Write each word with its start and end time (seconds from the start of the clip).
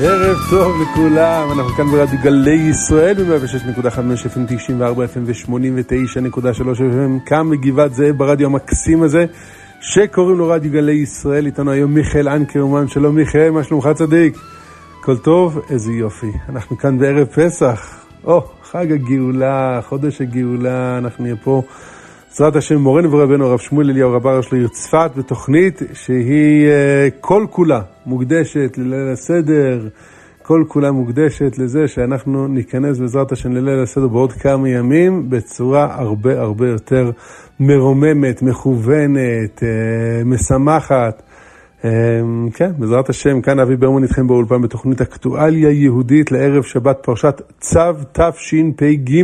ערב 0.00 0.36
טוב 0.50 0.82
לכולם, 0.82 1.48
אנחנו 1.52 1.72
כאן 1.72 1.86
ברדיו 1.86 2.18
גלי 2.22 2.50
ישראל 2.70 3.14
ב-106.5 3.14 3.86
FM 4.34 4.40
94 4.48 5.04
FM 5.04 5.18
ו-89.3 5.26 6.60
FM 6.78 7.26
כאן 7.26 7.50
בגבעת 7.50 7.94
זאב 7.94 8.16
ברדיו 8.16 8.46
המקסים 8.46 9.02
הזה 9.02 9.26
שקוראים 9.80 10.38
לו 10.38 10.48
רדיו 10.48 10.72
גלי 10.72 10.92
ישראל, 10.92 11.46
איתנו 11.46 11.70
היום 11.70 11.94
מיכאל 11.94 12.28
אנקרמן, 12.28 12.88
שלום 12.88 13.14
מיכאל, 13.14 13.50
מה 13.50 13.64
שלומך 13.64 13.88
צדיק? 13.94 14.38
הכל 15.00 15.16
טוב? 15.16 15.60
איזה 15.70 15.92
יופי. 15.92 16.32
אנחנו 16.48 16.78
כאן 16.78 16.98
בערב 16.98 17.26
פסח, 17.26 18.04
או, 18.24 18.44
חג 18.62 18.92
הגאולה, 18.92 19.80
חודש 19.88 20.20
הגאולה, 20.20 20.98
אנחנו 20.98 21.24
נהיה 21.24 21.36
פה. 21.36 21.62
בעזרת 22.32 22.56
השם, 22.56 22.76
מורנו 22.76 23.12
ורבנו 23.12 23.46
הרב 23.46 23.58
שמואל 23.58 23.90
אליהו 23.90 24.12
רב 24.12 24.26
הראש 24.26 24.52
לעיר 24.52 24.68
צפת, 24.68 25.10
בתוכנית 25.16 25.82
שהיא 25.92 26.66
uh, 26.66 27.10
כל 27.20 27.46
כולה 27.50 27.80
מוקדשת 28.06 28.78
לליל 28.78 29.12
הסדר, 29.12 29.88
כל 30.42 30.64
כולה 30.68 30.92
מוקדשת 30.92 31.58
לזה 31.58 31.88
שאנחנו 31.88 32.48
ניכנס 32.48 32.98
בעזרת 32.98 33.32
השם 33.32 33.52
לליל 33.52 33.82
הסדר 33.82 34.08
בעוד 34.08 34.32
כמה 34.32 34.68
ימים 34.68 35.30
בצורה 35.30 35.94
הרבה 36.00 36.40
הרבה 36.40 36.68
יותר 36.68 37.10
מרוממת, 37.60 38.42
מכוונת, 38.42 39.58
uh, 39.58 40.24
משמחת. 40.24 41.22
Um, 41.82 41.84
כן, 42.54 42.70
בעזרת 42.78 43.08
השם, 43.08 43.40
כאן 43.40 43.58
אבי 43.58 43.76
ברמן 43.76 44.02
איתכם 44.02 44.26
באולפן 44.26 44.62
בתוכנית 44.62 45.00
אקטואליה 45.00 45.70
יהודית 45.70 46.32
לערב 46.32 46.62
שבת 46.62 46.98
פרשת 47.02 47.40
צו 47.60 47.92
תשפ"ג. 48.12 49.22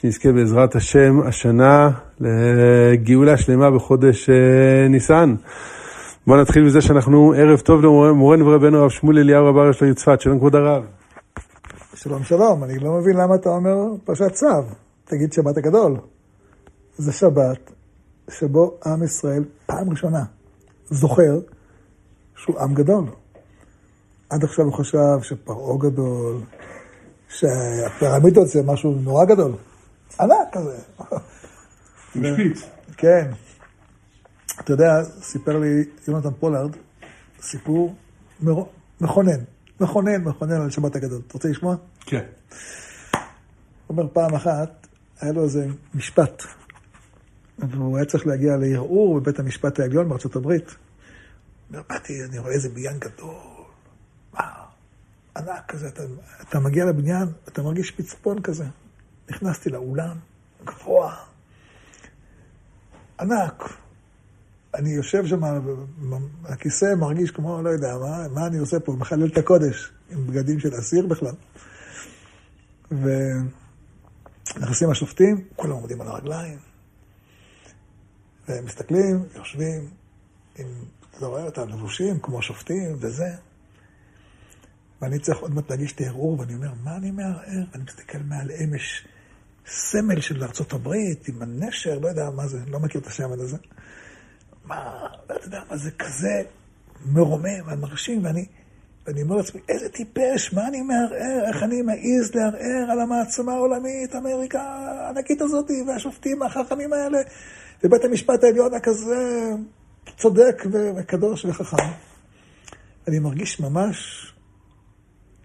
שנזכה 0.00 0.32
בעזרת 0.32 0.76
השם 0.76 1.20
השנה 1.26 1.90
לגאולה 2.20 3.36
שלמה 3.36 3.70
בחודש 3.70 4.30
אה, 4.30 4.88
ניסן. 4.88 5.34
בואו 6.26 6.40
נתחיל 6.40 6.64
מזה 6.64 6.80
שאנחנו 6.80 7.34
ערב 7.36 7.60
טוב 7.60 7.82
למורנו 7.82 8.46
ורבנו 8.46 8.78
הרב 8.78 8.90
שמואל 8.90 9.18
אליהו 9.18 9.46
רב 9.46 9.56
הראש 9.56 9.82
לעיר 9.82 9.94
צפת, 9.94 10.20
שלום 10.20 10.38
כבוד 10.38 10.54
הרב. 10.54 10.84
שלום 11.94 12.24
שלום, 12.24 12.64
אני 12.64 12.78
לא 12.78 12.92
מבין 12.92 13.16
למה 13.16 13.34
אתה 13.34 13.48
אומר 13.48 13.76
פרשת 14.04 14.32
צו, 14.32 14.46
תגיד 15.04 15.32
שבת 15.32 15.56
הגדול. 15.56 15.96
זה 16.96 17.12
שבת 17.12 17.72
שבו 18.30 18.78
עם 18.86 19.04
ישראל 19.04 19.44
פעם 19.66 19.90
ראשונה 19.90 20.24
זוכר 20.84 21.38
שהוא 22.36 22.58
עם 22.60 22.74
גדול. 22.74 23.04
עד 24.30 24.44
עכשיו 24.44 24.64
הוא 24.64 24.72
חשב 24.74 25.22
שפרעה 25.22 25.78
גדול, 25.78 26.36
שהפירמידות 27.28 28.48
זה 28.48 28.62
משהו 28.66 28.94
נורא 29.04 29.24
גדול. 29.24 29.52
ענק 30.20 30.48
כזה. 30.52 30.78
משפיץ. 32.14 32.62
כן. 32.96 33.30
אתה 34.60 34.72
יודע, 34.72 35.02
סיפר 35.22 35.58
לי 35.58 35.84
יונתן 36.08 36.34
פולארד 36.40 36.76
סיפור 37.40 37.94
מכונן, 39.00 39.40
מכונן, 39.80 40.24
מכונן 40.24 40.60
על 40.60 40.70
שבת 40.70 40.96
הגדול. 40.96 41.20
אתה 41.26 41.34
רוצה 41.34 41.48
לשמוע? 41.48 41.76
כן. 42.00 42.24
אומר, 43.88 44.08
פעם 44.12 44.34
אחת 44.34 44.86
היה 45.20 45.32
לו 45.32 45.44
איזה 45.44 45.66
משפט, 45.94 46.42
והוא 47.58 47.96
היה 47.96 48.06
צריך 48.06 48.26
להגיע 48.26 48.56
לערעור 48.56 49.20
בבית 49.20 49.38
המשפט 49.38 49.80
העליון 49.80 50.08
בארצות 50.08 50.36
הברית. 50.36 50.74
באתי, 51.70 52.24
אני 52.24 52.38
רואה 52.38 52.52
איזה 52.52 52.68
בניין 52.68 52.98
גדול, 52.98 53.34
מה, 54.32 54.42
ענק 55.36 55.64
כזה, 55.68 55.88
אתה, 55.88 56.02
אתה 56.48 56.60
מגיע 56.60 56.84
לבניין, 56.84 57.28
אתה 57.48 57.62
מרגיש 57.62 57.90
פצפון 57.90 58.42
כזה. 58.42 58.64
נכנסתי 59.30 59.70
לאולם, 59.70 60.16
גבוה, 60.64 61.16
ענק. 63.20 63.62
אני 64.74 64.90
יושב 64.90 65.26
שם, 65.26 65.40
הכיסא 66.44 66.94
מרגיש 66.94 67.30
כמו, 67.30 67.62
לא 67.62 67.68
יודע, 67.70 67.96
מה, 67.96 68.28
מה 68.28 68.46
אני 68.46 68.58
עושה 68.58 68.80
פה, 68.80 68.92
מחלל 68.92 69.26
את 69.26 69.38
הקודש, 69.38 69.92
עם 70.10 70.26
בגדים 70.26 70.60
של 70.60 70.78
אסיר 70.78 71.06
בכלל. 71.06 71.34
ונכנסים 74.56 74.90
השופטים, 74.90 75.44
כולם 75.56 75.72
עומדים 75.72 76.00
על 76.00 76.08
הרגליים, 76.08 76.58
והם 78.48 78.64
מסתכלים, 78.64 79.24
יושבים, 79.34 79.90
עם, 80.58 80.66
אתה 81.18 81.26
רואה 81.26 81.44
אותם 81.44 81.68
לבושים 81.68 82.20
כמו 82.20 82.42
שופטים 82.42 82.96
וזה. 83.00 83.28
ואני 85.02 85.18
צריך 85.18 85.38
עוד 85.38 85.54
מעט 85.54 85.70
להגיש 85.70 85.92
את 85.92 86.00
הערעור, 86.00 86.40
ואני 86.40 86.54
אומר, 86.54 86.72
מה 86.84 86.96
אני 86.96 87.10
מערער? 87.10 87.64
ואני 87.72 87.84
מסתכל 87.84 88.18
מעל 88.18 88.50
אמש 88.50 89.06
סמל 89.70 90.20
של 90.20 90.44
ארצות 90.44 90.72
הברית, 90.72 91.28
עם 91.28 91.42
הנשר, 91.42 91.98
לא 91.98 92.08
יודע 92.08 92.30
מה 92.30 92.46
זה, 92.46 92.58
לא 92.66 92.80
מכיר 92.80 93.00
את 93.00 93.06
השמן 93.06 93.40
הזה. 93.40 93.56
מה, 94.64 95.06
לא 95.30 95.34
יודע 95.44 95.60
מה 95.70 95.76
זה 95.76 95.90
כזה 95.90 96.42
מרומם 97.06 97.60
ומרשים, 97.66 98.24
ואני, 98.24 98.46
ואני 99.06 99.22
אומר 99.22 99.36
לעצמי, 99.36 99.60
איזה 99.68 99.88
טיפש, 99.88 100.52
מה 100.52 100.68
אני 100.68 100.82
מערער, 100.82 101.44
איך 101.48 101.62
אני 101.62 101.82
מעז 101.82 102.34
לערער 102.34 102.90
על 102.90 103.00
המעצמה 103.00 103.52
העולמית, 103.52 104.14
אמריקה 104.14 104.62
הענקית 104.62 105.40
הזאת, 105.40 105.70
והשופטים 105.86 106.42
החכמים 106.42 106.92
האלה, 106.92 107.18
ובית 107.84 108.04
המשפט 108.04 108.44
העליון 108.44 108.74
הכזה 108.74 109.50
צודק 110.16 110.62
וקדוש 110.96 111.44
וחכם. 111.44 111.92
אני 113.08 113.18
מרגיש 113.18 113.60
ממש 113.60 114.32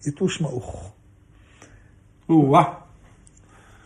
יתוש 0.08 0.42
מעוך. 0.42 0.94
או-אה. 2.30 2.83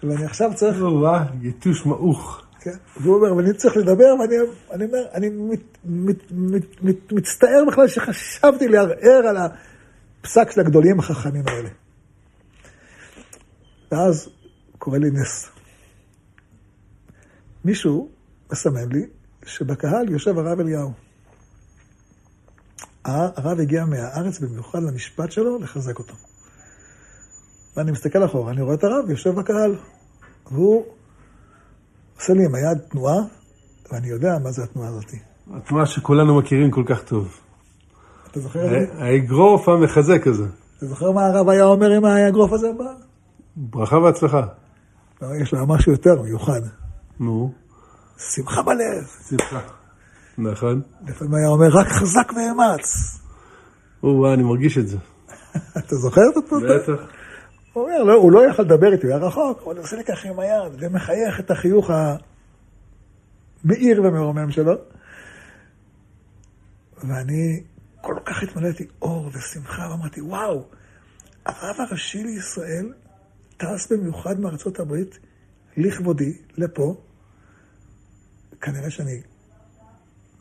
ואני 0.10 0.26
עכשיו 0.26 0.52
צריך... 0.56 0.82
או-אה, 0.82 1.26
יתוש 1.42 1.86
מעוך. 1.86 2.42
כן, 2.60 2.78
והוא 3.02 3.16
אומר, 3.16 3.36
ואני 3.36 3.54
צריך 3.54 3.78
לדבר, 3.78 4.16
ואני 4.20 4.36
אני 4.72 4.86
אומר, 4.86 5.06
אני 5.14 5.30
מת, 5.30 5.60
מת, 5.86 6.32
מת, 6.32 6.82
מת, 6.82 7.12
מצטער 7.12 7.66
בכלל 7.68 7.88
שחשבתי 7.88 8.68
לערער 8.68 9.28
על 9.28 9.38
הפסק 9.38 10.52
של 10.52 10.60
הגדולים 10.60 11.00
החכמים 11.00 11.44
האלה. 11.48 11.70
ואז 13.92 14.30
קורה 14.78 14.98
לי 14.98 15.12
נס. 15.12 15.50
מישהו 17.66 18.10
מסמן 18.52 18.92
לי 18.92 19.06
שבקהל 19.46 20.10
יושב 20.10 20.38
הרב 20.38 20.60
אליהו. 20.60 20.92
הרב 23.06 23.60
הגיע 23.60 23.86
מהארץ 23.86 24.40
במיוחד 24.40 24.84
למשפט 24.84 25.32
שלו 25.32 25.60
לחזק 25.60 26.00
אותו. 26.00 26.14
ואני 27.78 27.92
מסתכל 27.92 28.26
אחורה, 28.26 28.52
אני 28.52 28.62
רואה 28.62 28.76
את 28.76 28.84
הרב 28.84 29.10
יושב 29.10 29.30
בקהל, 29.30 29.76
והוא 30.52 30.86
עושה 32.18 32.34
לי 32.34 32.46
עם 32.46 32.56
היד 32.56 32.78
תנועה, 32.78 33.18
ואני 33.92 34.08
יודע 34.08 34.38
מה 34.44 34.52
זה 34.52 34.64
התנועה 34.64 34.90
הזאת. 34.90 35.12
התנועה 35.54 35.86
שכולנו 35.86 36.38
מכירים 36.38 36.72
כל 36.72 36.84
כך 36.86 37.04
טוב. 37.04 37.40
אתה 38.32 38.40
זוכר 38.40 38.66
את 38.66 38.70
זה? 38.70 39.04
האגרוף 39.04 39.70
המחזק 39.70 40.28
הזה. 40.28 40.46
אתה 40.78 40.86
זוכר 40.86 41.12
מה 41.12 41.26
הרב 41.26 41.50
היה 41.50 41.64
אומר 41.64 41.92
עם 41.92 42.06
האגרוף 42.06 42.54
הזה? 42.54 42.68
ברכה 43.56 43.98
והצלחה. 43.98 44.42
לא, 45.22 45.28
יש 45.42 45.54
לו 45.54 45.68
משהו 45.68 45.92
יותר 45.92 46.22
מיוחד. 46.22 46.62
נו. 47.20 47.54
שמחה 48.18 48.62
בלב. 48.62 49.08
שמחה. 49.30 49.60
נכון. 50.38 50.82
לפעמים 51.08 51.36
היה 51.36 51.48
אומר, 51.48 51.68
רק 51.68 51.88
חזק 51.88 52.34
ואמץ. 52.36 53.18
או, 54.04 54.34
אני 54.34 54.44
מרגיש 54.44 54.78
את 54.78 54.88
זה. 54.88 54.98
אתה 55.78 55.96
זוכר 55.96 56.22
את 56.32 56.38
התנועה? 56.38 56.78
בטח. 56.78 57.17
הוא 57.78 57.86
אומר, 57.86 58.04
לא, 58.04 58.14
הוא 58.14 58.32
לא 58.32 58.50
יכל 58.50 58.64
לדבר 58.64 58.94
איתי, 58.94 59.08
הוא 59.08 59.16
היה 59.16 59.26
רחוק, 59.26 59.62
הוא 59.62 59.74
עושה 59.78 59.96
לי 59.96 60.04
ככה 60.04 60.30
עם 60.30 60.40
היד, 60.40 60.74
ומחייך 60.80 61.40
את 61.40 61.52
החיוך 61.52 61.90
המאיר 63.64 64.02
ומרומם 64.04 64.52
שלו. 64.52 64.74
ואני 67.04 67.64
כל 68.02 68.16
כך 68.26 68.44
התמלאתי 68.44 68.88
אור 69.02 69.30
ושמחה, 69.34 69.88
ואמרתי, 69.92 70.22
וואו, 70.22 70.64
הרב 71.46 71.76
הראשי 71.80 72.24
לישראל 72.24 72.94
טס 73.58 73.92
במיוחד 73.92 74.40
מארצות 74.40 74.80
הברית, 74.80 75.20
לכבודי, 75.78 76.38
לפה. 76.58 76.96
כנראה 78.62 78.90
שאני 78.90 79.22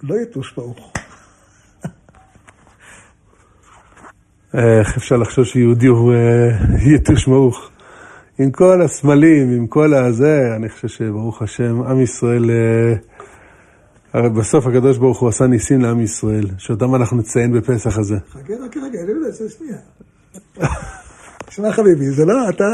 לא 0.03 0.15
יתוש 0.15 0.53
ברוך. 0.53 0.93
איך 4.55 4.97
אפשר 4.97 5.17
לחשוב 5.17 5.45
שיהודי 5.45 5.87
הוא 5.87 6.15
יתוש 6.95 7.29
מעוך? 7.29 7.71
עם 8.39 8.51
כל 8.51 8.83
הסמלים, 8.83 9.53
עם 9.53 9.67
כל 9.67 9.95
הזה, 9.95 10.53
אני 10.57 10.69
חושב 10.69 10.89
שברוך 10.89 11.43
השם, 11.43 11.83
עם 11.83 12.01
ישראל, 12.01 12.51
הרי 14.13 14.29
בסוף 14.31 14.67
הקדוש 14.67 14.99
ברוך 14.99 15.21
הוא 15.21 15.29
עשה 15.29 15.47
ניסים 15.47 15.81
לעם 15.81 16.01
ישראל, 16.01 16.47
שאותם 16.59 16.95
אנחנו 16.95 17.17
נציין 17.17 17.53
בפסח 17.53 17.99
הזה. 17.99 18.17
חכה, 18.31 18.39
חכה, 18.39 18.81
רגע, 18.81 19.01
אני 19.01 19.11
יודע, 19.11 19.29
שנייה. 19.59 19.79
שמע 21.51 21.73
חביבי, 21.73 22.11
זה 22.11 22.25
לא 22.25 22.49
אתה 22.49 22.65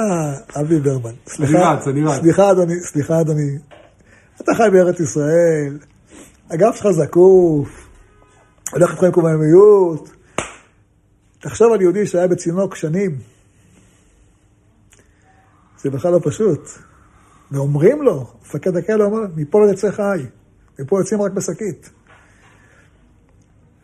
אבי 0.61 0.79
ברמן. 0.81 1.11
אני 1.41 1.55
רץ, 1.55 1.89
אני. 1.89 2.03
סליחה 2.21 2.51
אדוני, 2.51 2.81
סליחה 2.81 3.21
אדוני. 3.21 3.59
אתה 4.41 4.55
חי 4.55 4.69
בארץ 4.73 5.01
ישראל, 5.01 5.79
הגב 6.51 6.73
שלך 6.75 6.91
זקוף, 6.91 7.89
הולך 8.73 8.91
איתך 8.91 9.03
עם 9.03 9.11
קוממיות. 9.11 10.11
תחשוב 11.43 11.73
על 11.73 11.81
יהודי 11.81 12.07
שהיה 12.07 12.29
בצינוק 12.29 12.75
שנים. 12.77 13.19
זה 15.79 15.91
בכלל 15.91 16.13
לא 16.13 16.21
פשוט. 16.23 16.69
ואומרים 17.51 18.03
לו, 18.03 18.33
מפקד 18.43 18.77
הכלא 18.77 19.05
אומר, 19.05 19.21
מפה 19.37 19.61
לא 19.61 19.73
יצא 19.73 19.91
חי, 19.91 20.27
מפה 20.79 21.01
יוצאים 21.01 21.23
רק 21.23 21.33
בשקית. 21.33 21.91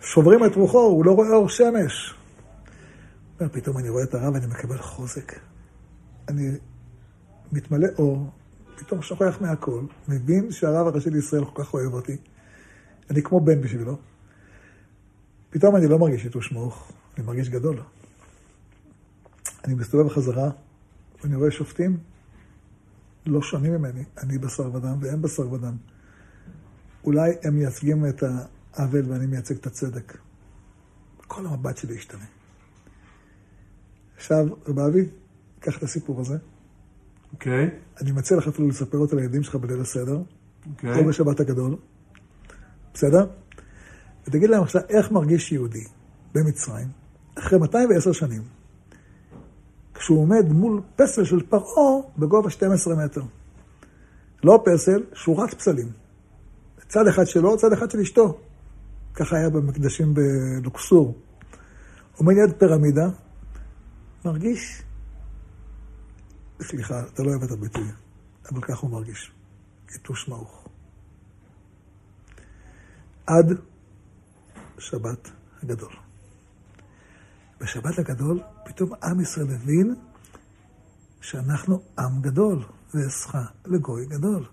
שוברים 0.01 0.45
את 0.45 0.55
רוחו, 0.55 0.79
הוא 0.79 1.05
לא 1.05 1.13
רואה 1.13 1.29
אור 1.29 1.49
שמש. 1.49 2.15
פתאום 3.53 3.79
אני 3.79 3.89
רואה 3.89 4.05
את 4.05 4.15
הרב 4.15 4.35
ואני 4.35 4.47
מקבל 4.47 4.79
חוזק. 4.79 5.33
אני 6.29 6.51
מתמלא 7.53 7.89
אור, 7.99 8.31
פתאום 8.77 9.03
שוכח 9.03 9.39
מהכל, 9.41 9.83
מבין 10.09 10.53
שהרב 10.53 10.87
הראשי 10.87 11.11
לישראל 11.11 11.45
כל 11.45 11.63
כך 11.65 11.75
אוהב 11.75 11.95
אותי. 11.95 12.17
אני 13.11 13.23
כמו 13.23 13.41
בן 13.41 13.61
בשבילו. 13.61 13.97
פתאום 15.51 15.77
אני 15.77 15.87
לא 15.87 15.99
מרגיש 15.99 16.25
יתוש 16.25 16.53
מוח, 16.53 16.93
אני 17.19 17.27
מרגיש 17.27 17.49
גדול. 17.49 17.81
אני 19.65 19.75
מסתובב 19.75 20.07
בחזרה, 20.07 20.51
ואני 21.23 21.37
רואה 21.37 21.51
שופטים 21.51 21.99
לא 23.27 23.43
שונים 23.43 23.73
ממני, 23.73 24.05
אני 24.19 24.39
בשר 24.39 24.75
ודם 24.75 24.99
והם 25.01 25.23
בשר 25.23 25.53
ודם. 25.53 25.77
אולי 27.05 27.33
הם 27.43 27.55
מייצגים 27.55 28.07
את 28.07 28.23
העוול 28.75 29.13
ואני 29.13 29.27
מייצג 29.27 29.55
את 29.55 29.67
הצדק. 29.67 30.19
כל 31.27 31.47
המבט 31.47 31.77
שלי 31.77 31.95
ישתנה. 31.95 32.25
עכשיו, 34.17 34.47
רב 34.67 34.79
אבי, 34.79 35.09
קח 35.61 35.79
את 35.79 35.83
הסיפור 35.83 36.21
הזה. 36.21 36.37
אוקיי. 37.33 37.67
Okay. 37.67 38.03
אני 38.03 38.13
מציע 38.13 38.37
לך 38.37 38.49
אפילו 38.49 38.69
לספר 38.69 38.99
אותו 38.99 39.17
לילדים 39.17 39.43
שלך 39.43 39.55
בליל 39.55 39.81
הסדר. 39.81 40.23
אוקיי. 40.71 40.95
Okay. 40.95 40.99
או 40.99 41.05
בשבת 41.05 41.41
הגדול. 41.41 41.77
בסדר? 42.95 43.27
ותגיד 44.27 44.51
להם 44.51 44.63
עכשיו, 44.63 44.83
איך 44.89 45.13
מרגיש 45.13 45.53
יהודי 45.53 45.85
במצרים, 46.35 46.89
אחרי 47.39 47.59
210 47.59 48.13
שנים, 48.13 48.43
כשהוא 49.95 50.21
עומד 50.21 50.53
מול 50.53 50.83
פסל 50.97 51.25
של 51.25 51.47
פרעה 51.47 52.01
בגובה 52.19 52.51
12 52.51 53.05
מטר. 53.05 53.23
לא 54.45 54.65
פסל, 54.65 55.03
שורת 55.15 55.55
פסלים. 55.55 55.89
צד 56.89 57.07
אחד 57.07 57.25
שלו, 57.27 57.57
צד 57.57 57.73
אחד 57.73 57.91
של 57.91 58.01
אשתו. 58.01 58.39
ככה 59.15 59.37
היה 59.37 59.51
במקדשים 59.51 60.15
בלוקסור. 60.15 61.15
עומד 62.17 62.35
יד 62.37 62.53
פירמידה, 62.59 63.09
מרגיש, 64.25 64.83
סליחה, 66.63 67.03
אתה 67.15 67.23
לא 67.23 67.31
אוהב 67.31 67.43
את 67.43 67.51
הביטוי, 67.51 67.89
אבל 68.53 68.61
ככה 68.61 68.81
הוא 68.81 68.91
מרגיש. 68.91 69.33
יתוש 69.95 70.29
מעוך. 70.29 70.69
עד 73.27 73.59
שבת 74.79 75.31
הגדול. 75.63 76.08
בשבת 77.61 77.99
הגדול 77.99 78.41
פתאום 78.65 78.91
עם 79.03 79.21
ישראל 79.21 79.47
הבין 79.55 79.95
שאנחנו 81.21 81.81
עם 81.99 82.21
גדול, 82.21 82.65
ואסכה 82.95 83.43
לגוי 83.67 84.07
גדול. 84.07 84.45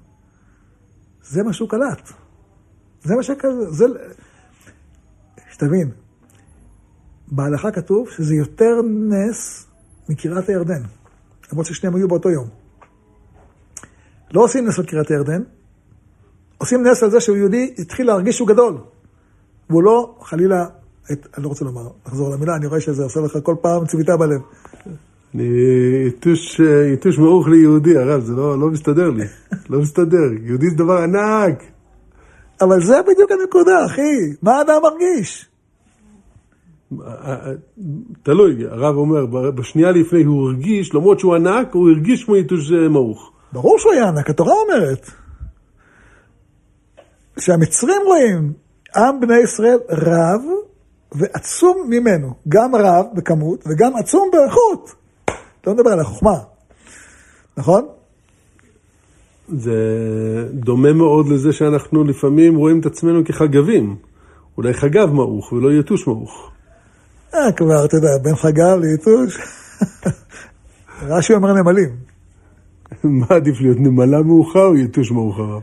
זה 1.24 1.44
מה 1.44 1.54
שהוא 1.54 1.70
קלט. 1.70 2.10
זה 3.04 3.16
מה 3.16 3.24
שכזה, 3.24 3.72
זה... 3.72 3.86
שתבין, 5.52 5.92
בהלכה 7.28 7.72
כתוב 7.72 8.10
שזה 8.10 8.36
יותר 8.36 8.82
נס 9.10 9.68
מקריאת 10.10 10.50
הירדן, 10.50 10.82
למרות 11.52 11.66
ששניהם 11.66 11.96
היו 11.96 12.08
באותו 12.08 12.30
יום. 12.30 12.50
לא 14.32 14.44
עושים 14.44 14.68
נס 14.68 14.80
על 14.80 14.86
קריאת 14.86 15.12
הירדן, 15.12 15.44
עושים 16.58 16.88
נס 16.88 17.04
על 17.04 17.12
זה 17.12 17.20
שהוא 17.20 17.38
יהודי 17.38 17.76
התחיל 17.80 18.08
להרגיש 18.08 18.36
שהוא 18.36 18.48
גדול, 18.48 18.78
והוא 19.70 19.84
לא, 19.84 20.18
חלילה, 20.22 20.66
את, 21.12 21.28
אני 21.38 21.44
לא 21.44 21.50
רוצה 21.50 21.66
לומר, 21.66 21.88
לחזור 22.08 22.30
למילה, 22.30 22.56
אני 22.56 22.68
רואה 22.68 22.82
שזה 22.82 23.04
עושה 23.04 23.20
לך 23.20 23.38
כל 23.44 23.56
פעם 23.62 23.86
צביטה 23.86 24.18
בלב. 24.18 24.42
אני 25.36 25.44
יתוש, 26.08 26.60
יתוש 26.94 27.18
מעוך 27.20 27.48
ליהודי, 27.48 27.98
הרב, 27.98 28.22
זה 28.22 28.34
לא, 28.34 28.60
לא 28.60 28.68
מסתדר 28.68 29.10
לי. 29.10 29.24
לא 29.70 29.80
מסתדר. 29.80 30.32
יהודי 30.44 30.70
זה 30.70 30.76
דבר 30.76 30.98
ענק. 30.98 31.64
אבל 32.62 32.82
זה 32.82 32.96
בדיוק 33.08 33.32
הנקודה, 33.32 33.86
אחי. 33.86 34.34
מה 34.42 34.58
האדם 34.58 34.82
מרגיש? 34.84 35.50
תלוי, 38.24 38.66
הרב 38.68 38.96
אומר, 38.96 39.26
בשנייה 39.52 39.92
לפני 39.92 40.24
הוא 40.24 40.48
הרגיש, 40.48 40.94
למרות 40.94 41.20
שהוא 41.20 41.36
ענק, 41.36 41.74
הוא 41.74 41.90
הרגיש 41.90 42.24
כמו 42.24 42.36
יתוש 42.36 42.72
מעוך. 42.90 43.32
ברור 43.54 43.80
שהוא 43.80 43.94
היה 43.94 44.08
ענק, 44.08 44.30
התורה 44.30 44.54
אומרת. 44.54 45.12
שהמצרים 47.40 48.02
רואים, 48.06 48.54
עם 48.96 49.20
בני 49.20 49.38
ישראל 49.38 49.78
רב 49.90 50.42
ועצום 51.12 51.88
ממנו, 51.90 52.34
גם 52.48 52.76
רב 52.76 53.06
בכמות 53.14 53.64
וגם 53.68 53.96
עצום 53.96 54.30
באיכות. 54.32 54.96
לא 55.68 55.74
מדבר 55.74 55.90
על 55.90 56.00
החוכמה, 56.00 56.40
נכון? 57.58 57.86
זה 59.48 59.74
דומה 60.54 60.94
מאוד 60.94 61.28
לזה 61.28 61.54
שאנחנו 61.54 62.04
לפעמים 62.04 62.56
רואים 62.56 62.80
את 62.80 62.86
עצמנו 62.86 63.26
כחגבים. 63.26 63.96
אולי 64.58 64.74
חגב 64.74 65.12
מעוך 65.12 65.54
ולא 65.54 65.80
יתוש 65.80 66.08
מעוך. 66.08 66.52
אה, 67.34 67.52
כבר, 67.52 67.86
אתה 67.86 67.98
יודע, 67.98 68.18
בין 68.24 68.36
חגב 68.36 68.78
ליתוש, 68.82 69.38
רש"י 71.10 71.34
אומר 71.34 71.54
נמלים. 71.54 71.90
מה 73.20 73.26
עדיף 73.30 73.62
להיות, 73.62 73.78
נמלה 73.80 74.22
מעוכה 74.22 74.66
או 74.66 74.78
יתוש 74.78 75.12
מעוך 75.12 75.40
הרב? 75.40 75.62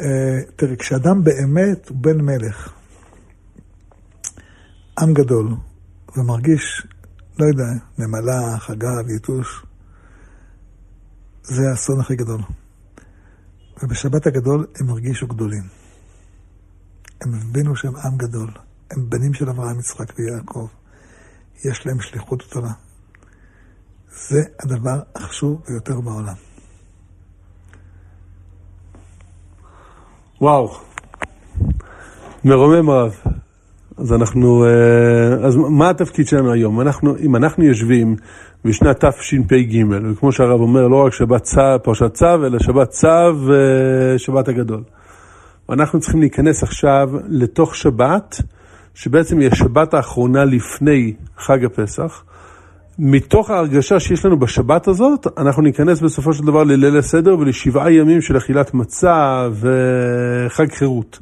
אה, 0.00 0.38
תראה, 0.56 0.76
כשאדם 0.76 1.24
באמת 1.24 1.88
הוא 1.88 1.96
בן 2.00 2.20
מלך, 2.20 2.72
עם 4.98 5.14
גדול, 5.14 5.54
ומרגיש, 6.16 6.86
לא 7.38 7.44
יודע, 7.44 7.84
נמלה, 7.98 8.58
חגב, 8.58 9.10
יתוש, 9.16 9.66
זה 11.42 11.70
האסון 11.70 12.00
הכי 12.00 12.16
גדול. 12.16 12.40
ובשבת 13.82 14.26
הגדול 14.26 14.66
הם 14.80 14.90
הרגישו 14.90 15.26
גדולים. 15.26 15.62
הם 17.20 17.34
הבינו 17.34 17.76
שהם 17.76 17.96
עם 17.96 18.16
גדול. 18.16 18.50
הם 18.90 19.10
בנים 19.10 19.34
של 19.34 19.48
אברהם, 19.48 19.78
יצחק 19.78 20.18
ויעקב. 20.18 20.68
יש 21.64 21.86
להם 21.86 22.00
שליחות 22.00 22.42
גדולה. 22.50 22.72
זה 24.28 24.42
הדבר 24.60 25.00
החשוב 25.14 25.62
ביותר 25.68 26.00
בעולם. 26.00 26.34
וואו, 30.40 30.80
מרומם 32.44 32.90
רב. 32.90 33.14
אז 34.00 34.12
אנחנו, 34.12 34.64
אה, 34.64 35.46
אז 35.46 35.56
מה 35.56 35.90
התפקיד 35.90 36.26
שלנו 36.26 36.52
היום? 36.52 36.80
אנחנו, 36.80 37.16
אם 37.16 37.36
אנחנו 37.36 37.64
יושבים 37.64 38.16
בשנת 38.64 39.04
תשפ"ג, 39.04 39.84
וכמו 40.12 40.32
שהרב 40.32 40.60
אומר, 40.60 40.88
לא 40.88 41.06
רק 41.06 41.12
שבת 41.12 41.42
צו, 41.42 41.60
פרשת 41.82 42.14
צו, 42.14 42.46
אלא 42.46 42.58
שבת 42.58 42.88
צו 42.88 43.46
ושבת 43.46 44.48
הגדול. 44.48 44.82
ואנחנו 45.68 46.00
צריכים 46.00 46.20
להיכנס 46.20 46.62
עכשיו 46.62 47.10
לתוך 47.28 47.76
שבת, 47.76 48.42
שבעצם 48.94 49.38
היא 49.38 49.48
השבת 49.52 49.94
האחרונה 49.94 50.44
לפני 50.44 51.14
חג 51.38 51.64
הפסח. 51.64 52.22
מתוך 52.98 53.50
ההרגשה 53.50 54.00
שיש 54.00 54.24
לנו 54.24 54.38
בשבת 54.38 54.88
הזאת, 54.88 55.26
אנחנו 55.38 55.62
ניכנס 55.62 56.00
בסופו 56.00 56.32
של 56.32 56.44
דבר 56.44 56.64
לליל 56.64 56.98
הסדר 56.98 57.38
ולשבעה 57.38 57.92
ימים 57.92 58.20
של 58.20 58.36
אכילת 58.36 58.74
מצה 58.74 59.48
וחג 59.52 60.72
חירות. 60.72 61.18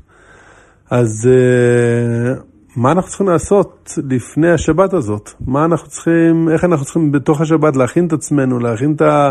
אז 0.90 1.28
אה, 1.30 2.35
מה 2.78 2.92
אנחנו 2.92 3.08
צריכים 3.08 3.28
לעשות 3.28 3.99
לפני 4.11 4.50
השבת 4.50 4.92
הזאת? 4.92 5.30
מה 5.40 5.64
אנחנו 5.64 5.88
צריכים, 5.88 6.49
איך 6.49 6.64
אנחנו 6.64 6.85
צריכים 6.85 7.12
בתוך 7.12 7.40
השבת 7.40 7.76
להכין 7.76 8.06
את 8.06 8.12
עצמנו, 8.12 8.58
להכין 8.58 8.94
את, 8.94 9.02
ה, 9.02 9.30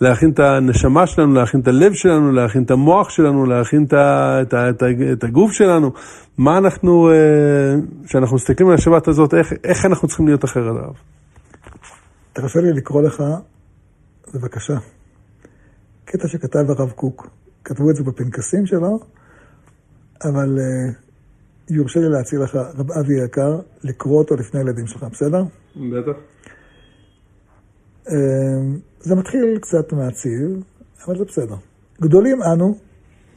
להכין 0.00 0.30
את 0.30 0.38
הנשמה 0.38 1.06
שלנו, 1.06 1.34
להכין 1.34 1.60
את 1.60 1.68
הלב 1.68 1.92
שלנו, 1.92 2.32
להכין 2.32 2.62
את 2.62 2.70
המוח 2.70 3.10
שלנו, 3.10 3.46
להכין 3.46 3.84
את, 3.84 3.92
ה, 3.92 4.38
את, 4.42 4.54
ה, 4.54 4.70
את, 4.70 4.82
ה, 4.82 4.86
את 5.12 5.24
הגוף 5.24 5.52
שלנו? 5.52 5.90
מה 6.38 6.58
אנחנו, 6.58 7.10
אה, 7.10 7.14
כשאנחנו 8.06 8.36
מסתכלים 8.36 8.68
על 8.68 8.74
השבת 8.74 9.08
הזאת, 9.08 9.34
איך, 9.34 9.52
איך 9.64 9.86
אנחנו 9.86 10.08
צריכים 10.08 10.26
להיות 10.26 10.44
אחר 10.44 10.68
עליו? 10.68 10.92
תרשה 12.32 12.60
לי 12.60 12.72
לקרוא 12.72 13.02
לך, 13.02 13.22
בבקשה, 14.34 14.76
קטע 16.04 16.28
שכתב 16.28 16.64
הרב 16.68 16.90
קוק. 16.90 17.26
כתבו 17.64 17.90
את 17.90 17.96
זה 17.96 18.04
בפנקסים 18.04 18.66
שלו, 18.66 18.98
אבל 20.24 20.58
uh, 20.58 21.01
יורשה 21.76 22.00
לי 22.00 22.08
להציע 22.08 22.38
לך, 22.38 22.54
רב 22.54 22.92
אבי 22.92 23.24
יקר, 23.24 23.60
לקרוא 23.84 24.18
אותו 24.18 24.36
לפני 24.36 24.60
הילדים 24.60 24.86
שלך, 24.86 25.02
בסדר? 25.02 25.42
בטח. 25.76 26.18
Uh, 28.06 28.12
זה 29.00 29.14
מתחיל 29.14 29.58
קצת 29.60 29.92
מעציב, 29.92 30.62
אבל 31.06 31.18
זה 31.18 31.24
בסדר. 31.24 31.56
גדולים 32.00 32.38
אנו, 32.42 32.78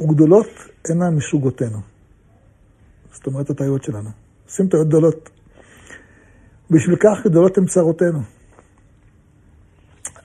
וגדולות 0.02 0.48
אינן 0.90 1.16
משוגותינו. 1.16 1.78
זאת 3.14 3.28
אומרת, 3.28 3.50
הטעויות 3.50 3.84
שלנו. 3.84 4.10
עושים 4.46 4.68
טעויות 4.68 4.88
גדולות. 4.88 5.30
בשביל 6.72 6.96
כך 6.96 7.26
גדולות 7.26 7.58
הן 7.58 7.66
צרותינו. 7.66 8.20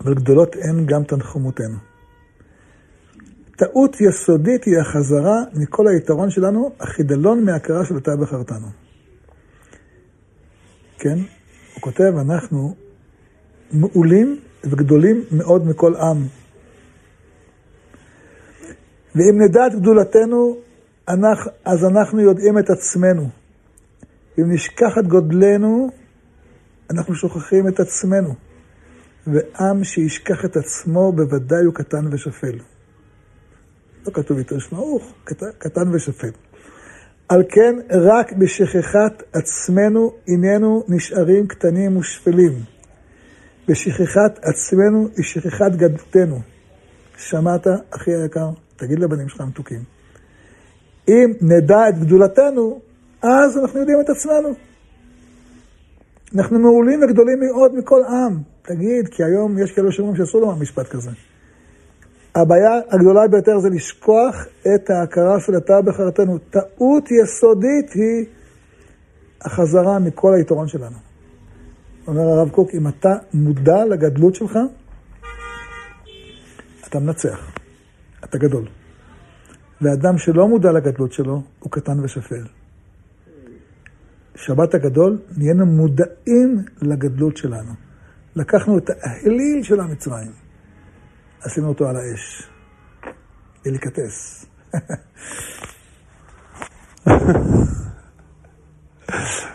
אבל 0.00 0.14
גדולות 0.14 0.56
הן 0.62 0.86
גם 0.86 1.04
תנחומותינו. 1.04 1.89
טעות 3.60 4.00
יסודית 4.00 4.64
היא 4.64 4.78
החזרה 4.78 5.36
מכל 5.54 5.88
היתרון 5.88 6.30
שלנו, 6.30 6.70
החידלון 6.80 7.44
מהכרה 7.44 7.84
של 7.84 7.94
אותה 7.94 8.16
בחרתנו. 8.16 8.66
כן? 10.98 11.18
הוא 11.74 11.80
כותב, 11.80 12.12
אנחנו 12.20 12.74
מעולים 13.72 14.40
וגדולים 14.64 15.24
מאוד 15.32 15.66
מכל 15.66 15.96
עם. 15.96 16.26
ואם 19.14 19.42
נדע 19.42 19.66
את 19.66 19.74
גדולתנו, 19.74 20.56
אז 21.64 21.84
אנחנו 21.84 22.20
יודעים 22.20 22.58
את 22.58 22.70
עצמנו. 22.70 23.28
אם 24.38 24.52
נשכח 24.52 24.98
את 24.98 25.06
גודלנו, 25.06 25.88
אנחנו 26.90 27.14
שוכחים 27.14 27.68
את 27.68 27.80
עצמנו. 27.80 28.34
ועם 29.26 29.84
שישכח 29.84 30.44
את 30.44 30.56
עצמו 30.56 31.12
בוודאי 31.12 31.64
הוא 31.64 31.74
קטן 31.74 32.12
ושפל. 32.12 32.58
לא 34.06 34.12
כתוב 34.12 34.38
יותר 34.38 34.58
שמעוך, 34.58 35.12
קטן 35.58 35.94
ושפל. 35.94 36.30
על 37.28 37.42
כן, 37.48 37.74
רק 37.90 38.32
בשכחת 38.32 39.22
עצמנו 39.32 40.12
הננו 40.28 40.84
נשארים 40.88 41.46
קטנים 41.46 41.96
ושפלים. 41.96 42.52
בשכחת 43.68 44.38
עצמנו 44.42 45.08
היא 45.16 45.24
שכחת 45.24 45.72
גדותנו. 45.72 46.40
שמעת, 47.16 47.66
אחי 47.90 48.10
היקר? 48.14 48.50
תגיד 48.76 48.98
לבנים 48.98 49.28
שלך 49.28 49.40
המתוקים. 49.40 49.82
אם 51.08 51.32
נדע 51.40 51.88
את 51.88 51.98
גדולתנו, 51.98 52.80
אז 53.22 53.58
אנחנו 53.58 53.80
יודעים 53.80 54.00
את 54.00 54.10
עצמנו. 54.10 54.48
אנחנו 56.34 56.58
מעולים 56.58 57.00
וגדולים 57.02 57.40
מאוד 57.40 57.74
מכל 57.74 58.02
עם. 58.04 58.38
תגיד, 58.62 59.08
כי 59.08 59.24
היום 59.24 59.58
יש 59.58 59.72
כאלה 59.72 59.92
שאומרים 59.92 60.16
שאסור 60.16 60.40
לומר 60.40 60.54
משפט 60.54 60.88
כזה. 60.88 61.10
הבעיה 62.34 62.70
הגדולה 62.90 63.28
ביותר 63.28 63.58
זה 63.58 63.68
לשכוח 63.68 64.46
את 64.74 64.90
ההכרה 64.90 65.40
של 65.40 65.56
אתה 65.56 65.82
בחרתנו. 65.82 66.38
טעות 66.38 67.04
יסודית 67.10 67.92
היא 67.94 68.26
החזרה 69.40 69.98
מכל 69.98 70.34
היתרון 70.34 70.68
שלנו. 70.68 70.96
אומר 72.06 72.20
הרב 72.20 72.50
קוק, 72.50 72.70
אם 72.74 72.88
אתה 72.88 73.16
מודע 73.34 73.84
לגדלות 73.84 74.34
שלך, 74.34 74.58
אתה 76.88 76.98
מנצח, 76.98 77.50
אתה 78.24 78.38
גדול. 78.38 78.68
ואדם 79.80 80.18
שלא 80.18 80.48
מודע 80.48 80.72
לגדלות 80.72 81.12
שלו, 81.12 81.42
הוא 81.58 81.70
קטן 81.70 82.00
ושפל. 82.00 82.44
שבת 84.34 84.74
הגדול, 84.74 85.18
נהיינו 85.36 85.66
מודעים 85.66 86.64
לגדלות 86.82 87.36
שלנו. 87.36 87.72
לקחנו 88.36 88.78
את 88.78 88.90
האליל 89.00 89.62
של 89.62 89.80
המצרים, 89.80 90.30
עשינו 91.42 91.68
אותו 91.68 91.88
על 91.88 91.96
האש. 91.96 92.48
דליקטס. 93.64 94.46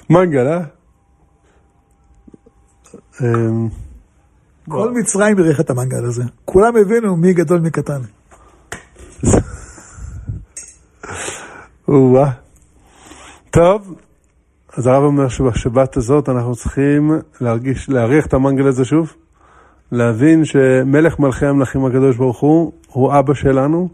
מנגל, 0.10 0.48
אה? 0.48 0.62
אמ, 3.22 3.70
כל 4.70 4.92
מצרים 4.94 5.36
בירך 5.36 5.60
את 5.60 5.70
המנגל 5.70 6.06
הזה. 6.06 6.24
כולם 6.46 6.78
הבינו 6.78 7.18
מי 7.18 7.34
גדול 7.34 7.60
מי 7.60 7.72
קטן. 7.72 8.02
טוב, 13.52 13.96
אז 14.78 14.88
הרב 14.88 15.04
אומר 15.04 15.28
שבשבת 15.28 15.98
הזאת 15.98 16.30
אנחנו 16.30 16.56
צריכים 16.56 17.12
להרגיש, 17.42 17.90
להריח 17.90 18.26
את 18.26 18.34
המנגל 18.34 18.68
הזה 18.68 18.86
שוב, 18.86 19.14
להבין 19.92 20.46
שמלך 20.46 21.20
מלכי 21.20 21.46
המלכים 21.46 21.86
הקדוש 21.86 22.18
ברוך 22.18 22.40
הוא, 22.40 22.72
הוא 22.88 23.20
אבא 23.20 23.34
שלנו, 23.34 23.90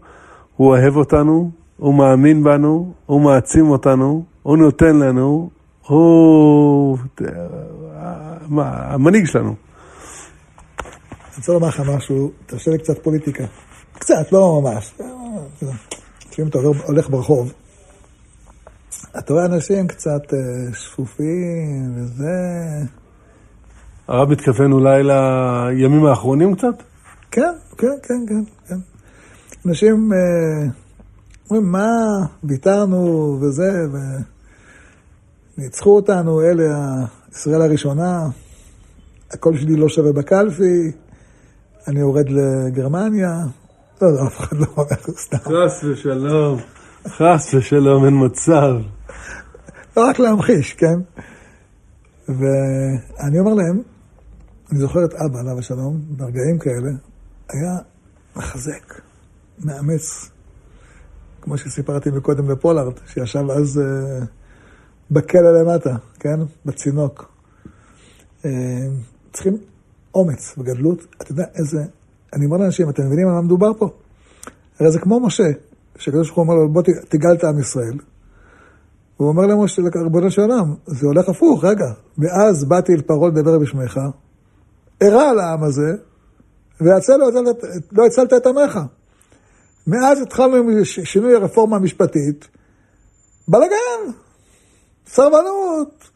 הוא 0.56 0.68
אוהב 0.68 0.96
אותנו, 0.96 1.50
הוא 1.76 1.94
מאמין 1.94 2.44
בנו, 2.44 2.92
הוא 3.06 3.20
מעצים 3.20 3.70
אותנו, 3.70 4.24
הוא 4.42 4.56
נותן 4.56 4.96
לנו, 4.96 5.50
הוא 5.86 6.98
המנהיג 8.58 9.26
שלנו. 9.26 9.54
אני 11.32 11.36
רוצה 11.36 11.52
לומר 11.52 11.68
לך 11.68 11.80
משהו, 11.80 12.30
תרשה 12.46 12.70
לי 12.70 12.78
קצת 12.78 12.98
פוליטיקה. 13.02 13.44
קצת, 13.92 14.32
לא 14.32 14.60
ממש. 14.62 14.94
לפעמים 16.30 16.50
אתה 16.50 16.58
הולך 16.86 17.10
ברחוב, 17.10 17.52
אתה 19.18 19.32
רואה 19.32 19.46
אנשים 19.46 19.88
קצת 19.88 20.34
אה, 20.34 20.74
שפופים 20.74 21.92
וזה... 21.96 23.01
הרב 24.12 24.30
מתכוון 24.30 24.72
אולי 24.72 25.02
לימים 25.02 26.04
האחרונים 26.04 26.54
קצת? 26.54 26.82
כן, 27.30 27.52
כן, 27.78 27.86
כן, 28.02 28.24
כן, 28.28 28.42
כן. 28.68 28.78
אנשים 29.66 30.12
אה, 30.12 30.68
אומרים, 31.50 31.72
מה, 31.72 31.88
ויתרנו 32.44 33.38
וזה, 33.40 33.70
וניצחו 35.58 35.96
אותנו, 35.96 36.40
אלה 36.40 36.64
ישראל 37.32 37.62
הראשונה, 37.62 38.28
הקול 39.30 39.56
שלי 39.56 39.76
לא 39.76 39.88
שווה 39.88 40.12
בקלפי, 40.12 40.92
אני 41.88 42.00
יורד 42.00 42.26
לגרמניה. 42.28 43.34
לא, 44.02 44.12
לא, 44.12 44.26
אף 44.26 44.40
אחד 44.40 44.56
לא 44.56 44.66
אומר 44.76 44.86
סתם. 45.16 45.38
חס 45.38 45.84
ושלום, 45.84 46.58
חס 47.08 47.54
ושלום, 47.54 48.04
אין 48.04 48.24
מצב. 48.24 48.74
לא 49.96 50.08
רק 50.08 50.18
להמחיש, 50.18 50.72
כן? 50.72 50.96
ואני 52.28 53.38
אומר 53.38 53.54
להם, 53.54 53.91
אני 54.72 54.80
זוכר 54.80 55.04
את 55.04 55.14
אבא, 55.14 55.40
עליו 55.40 55.58
השלום, 55.58 56.00
ברגעים 56.16 56.58
כאלה, 56.58 56.90
היה 57.50 57.78
מחזק, 58.36 59.00
מאמץ, 59.58 60.30
כמו 61.42 61.58
שסיפרתי 61.58 62.10
מקודם 62.10 62.50
לפולארד, 62.50 62.92
שישב 63.06 63.50
אז 63.50 63.80
uh, 63.80 64.24
בכלא 65.10 65.60
למטה, 65.60 65.96
כן? 66.20 66.40
בצינוק. 66.66 67.32
Uh, 68.42 68.46
צריכים 69.32 69.56
אומץ 70.14 70.54
וגדלות. 70.58 71.06
אתה 71.22 71.32
יודע 71.32 71.44
איזה... 71.54 71.84
אני 72.32 72.46
אומר 72.46 72.56
לאנשים, 72.56 72.90
אתם 72.90 73.06
מבינים 73.06 73.28
על 73.28 73.34
מה 73.34 73.42
מדובר 73.42 73.74
פה? 73.78 73.88
הרי 74.80 74.90
זה 74.90 74.98
כמו 74.98 75.20
משה, 75.20 75.50
שקדוש 75.98 76.26
ברוך 76.28 76.38
הוא 76.38 76.42
אומר 76.42 76.54
לו, 76.54 76.68
בוא 76.68 76.82
תגאל 77.08 77.32
את 77.32 77.44
עם 77.44 77.58
ישראל. 77.58 77.98
הוא 79.16 79.28
אומר 79.28 79.46
למשה, 79.46 79.82
ריבונו 80.04 80.30
של 80.30 80.42
עולם, 80.42 80.74
זה 80.86 81.06
הולך 81.06 81.28
הפוך, 81.28 81.64
רגע. 81.64 81.92
מאז 82.18 82.64
באתי 82.64 82.92
אל 82.92 83.02
פרעה 83.02 83.28
לדבר 83.28 83.58
בשמך, 83.58 84.00
הרע 85.02 85.30
על 85.30 85.40
העם 85.40 85.62
הזה, 85.62 85.92
והצל 86.80 87.16
לא, 87.16 87.26
לא 87.92 88.06
הצלת 88.06 88.32
את 88.32 88.46
עמך. 88.46 88.78
מאז 89.86 90.20
התחלנו 90.20 90.56
עם 90.56 90.84
שינוי 90.84 91.34
הרפורמה 91.34 91.76
המשפטית, 91.76 92.48
בלאגן, 93.48 94.12
סרבנות, 95.06 96.10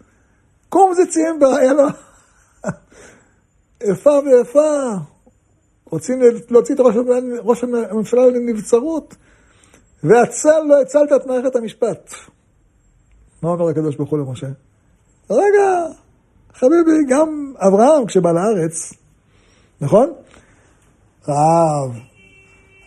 קום 0.69 0.95
זיצים 0.95 1.39
ברעיה 1.41 1.73
לו, 1.73 1.87
איפה 3.81 4.11
ואיפה, 4.11 4.91
רוצים 5.85 6.21
להוציא 6.51 6.75
את 6.75 6.81
ראש, 6.81 6.95
ראש 7.39 7.65
הממשלה 7.65 8.27
לנבצרות, 8.27 9.15
והצל 10.05 10.61
לא 10.69 10.81
הצלת 10.81 11.13
את 11.17 11.27
מערכת 11.27 11.57
המשפט. 11.57 12.11
מה 13.43 13.51
אומר 13.51 13.69
הקדוש 13.69 13.97
ברוך 13.97 14.11
הוא 14.11 14.19
למשה? 14.19 14.47
רגע, 15.31 15.87
חביבי, 16.59 17.05
גם 17.09 17.53
אברהם 17.59 18.07
כשבא 18.07 18.33
לארץ, 18.33 18.95
נכון? 19.81 20.13
רב, 21.29 21.97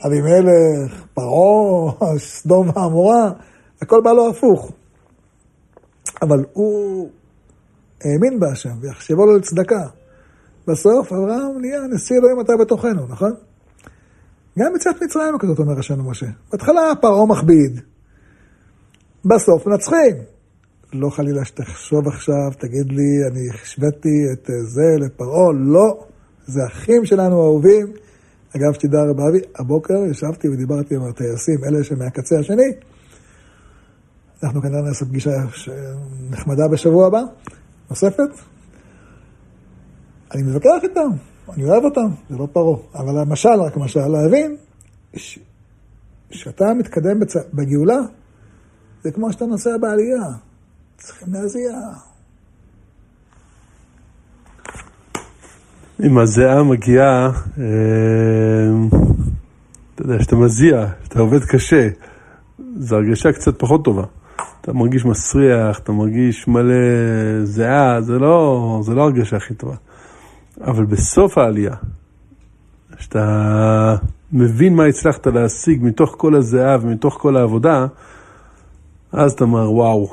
אבימלך, 0.05 1.03
פרעה, 1.13 2.17
סדום 2.17 2.69
ועמורה, 2.75 3.31
הכל 3.81 4.01
בא 4.03 4.11
לו 4.11 4.29
הפוך. 4.29 4.71
אבל 6.21 6.45
הוא 6.53 7.09
האמין 8.03 8.39
בהשם 8.39 8.73
ויחשבו 8.81 9.25
לו 9.25 9.37
לצדקה. 9.37 9.87
בסוף 10.67 11.13
אברהם 11.13 11.61
נהיה 11.61 11.79
נשיא 11.81 12.15
אלוהים 12.15 12.41
אתה 12.41 12.53
בתוכנו, 12.59 13.07
נכון? 13.09 13.31
גם 14.59 14.75
יציאת 14.75 15.01
מצרים 15.01 15.37
כזאת 15.39 15.59
אומר 15.59 15.79
השם 15.79 15.99
למשה. 15.99 16.25
בהתחלה 16.51 16.81
פרעה 17.01 17.25
מכביד, 17.25 17.81
בסוף 19.25 19.67
מנצחים. 19.67 20.38
לא 20.93 21.09
חלילה 21.09 21.45
שתחשוב 21.45 22.07
עכשיו, 22.07 22.51
תגיד 22.59 22.91
לי, 22.91 23.27
אני 23.31 23.49
השוויתי 23.53 24.25
את 24.33 24.49
זה 24.63 25.05
לפרעה, 25.05 25.51
לא, 25.53 26.03
זה 26.45 26.59
אחים 26.67 27.05
שלנו 27.05 27.41
אהובים. 27.41 27.87
אגב, 28.55 28.73
שתדע 28.73 28.97
רב 29.03 29.19
אבי, 29.19 29.39
הבוקר 29.59 30.05
ישבתי 30.11 30.49
ודיברתי 30.49 30.95
עם 30.95 31.01
הטייסים, 31.01 31.63
אלה 31.63 31.83
שמהקצה 31.83 32.39
השני. 32.39 32.71
אנחנו 34.43 34.61
כנראה 34.61 34.81
נעשה 34.81 35.05
פגישה 35.05 35.31
נחמדה 36.29 36.67
בשבוע 36.67 37.07
הבא, 37.07 37.21
נוספת. 37.89 38.29
אני 40.33 40.43
מתווכח 40.43 40.83
איתם, 40.83 41.09
אני 41.53 41.63
אוהב 41.63 41.83
אותם, 41.83 42.07
זה 42.29 42.37
לא 42.37 42.47
פרעה. 42.53 42.79
אבל 42.95 43.21
למשל, 43.21 43.49
רק 43.49 43.77
משל, 43.77 44.07
להבין 44.07 44.55
שאתה 46.31 46.73
מתקדם 46.73 47.19
בצ... 47.19 47.35
בגאולה, 47.53 47.99
זה 49.03 49.11
כמו 49.11 49.31
שאתה 49.31 49.45
נוסע 49.45 49.77
בעלייה. 49.77 50.48
צריכים 50.99 51.33
להזיע. 51.33 51.71
אם 56.05 56.17
הזיעה 56.17 56.63
מגיעה, 56.63 57.31
אה, 57.57 57.63
אתה 59.95 60.03
יודע, 60.03 60.23
שאתה 60.23 60.35
מזיע, 60.35 60.85
שאתה 61.03 61.19
עובד 61.19 61.43
קשה, 61.43 61.89
זו 62.77 62.95
הרגשה 62.95 63.31
קצת 63.31 63.59
פחות 63.59 63.85
טובה. 63.85 64.03
אתה 64.61 64.73
מרגיש 64.73 65.05
מסריח, 65.05 65.79
אתה 65.79 65.91
מרגיש 65.91 66.47
מלא 66.47 66.73
זיעה, 67.43 68.01
זה 68.01 68.19
לא, 68.19 68.81
זה 68.83 68.93
לא 68.93 69.01
הרגשה 69.03 69.37
הכי 69.37 69.53
טובה. 69.53 69.75
אבל 70.61 70.85
בסוף 70.85 71.37
העלייה, 71.37 71.75
שאתה 72.99 73.95
מבין 74.31 74.75
מה 74.75 74.85
הצלחת 74.85 75.27
להשיג 75.27 75.79
מתוך 75.83 76.15
כל 76.17 76.35
הזיעה 76.35 76.77
ומתוך 76.81 77.17
כל 77.21 77.37
העבודה, 77.37 77.87
אז 79.11 79.31
אתה 79.31 79.43
אומר, 79.43 79.71
וואו, 79.71 80.09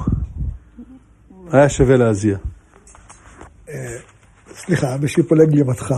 היה 1.53 1.69
שווה 1.69 1.97
להזיע. 1.97 2.39
אה, 3.69 3.97
סליחה, 4.55 4.97
בשיפולי 4.99 5.47
גלימתך. 5.47 5.95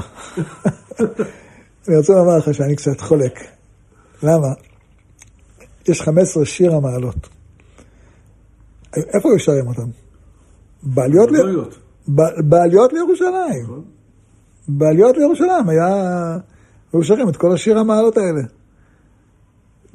אני 1.88 1.96
רוצה 1.96 2.12
לומר 2.12 2.38
לך 2.38 2.54
שאני 2.54 2.76
קצת 2.76 3.00
חולק. 3.00 3.38
למה? 4.22 4.48
יש 5.88 6.02
15 6.02 6.44
שיר 6.44 6.74
המעלות. 6.74 7.28
איפה 8.96 9.28
הוא 9.28 9.38
שרים 9.38 9.66
אותם? 9.66 9.90
בעליות, 10.82 11.28
ל... 11.30 11.36
בעליות 12.48 12.92
לירושלים. 12.92 13.62
נכון. 13.62 13.84
בעליות 14.68 15.16
לירושלים 15.16 15.68
היה... 15.68 15.86
היו 16.92 17.04
שרים 17.04 17.28
את 17.28 17.36
כל 17.36 17.52
השיר 17.52 17.78
המעלות 17.78 18.16
האלה. 18.16 18.57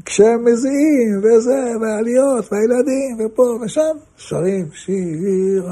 כשהם 0.06 0.46
מזיעים, 0.46 1.18
וזה, 1.18 1.72
והעליות, 1.82 2.50
והילדים, 2.52 3.26
ופה 3.26 3.44
ושם, 3.66 3.96
שרים 4.18 4.66
שיר. 4.74 5.70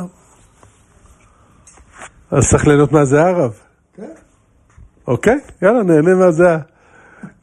אז 2.31 2.49
צריך 2.49 2.67
ליהנות 2.67 2.91
מהזיעה 2.91 3.29
הרב. 3.29 3.53
כן. 3.93 4.03
אוקיי, 5.07 5.39
יאללה, 5.61 5.83
נהנה 5.83 6.15
מהזיעה. 6.15 6.57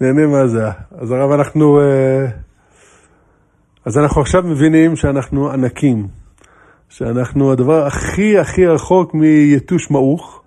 נהנה 0.01 0.27
מהזיעה. 0.27 0.73
אז 0.99 1.11
הרב, 1.11 1.31
אנחנו... 1.31 1.81
אה, 1.81 2.27
אז 3.85 3.99
אנחנו 3.99 4.21
עכשיו 4.21 4.43
מבינים 4.43 4.97
שאנחנו 4.97 5.51
ענקים. 5.51 6.09
שאנחנו 6.89 7.53
הדבר 7.53 7.87
הכי 7.87 8.39
הכי 8.39 8.67
רחוק 8.67 9.15
מיתוש 9.15 9.91
מעוך, 9.91 10.43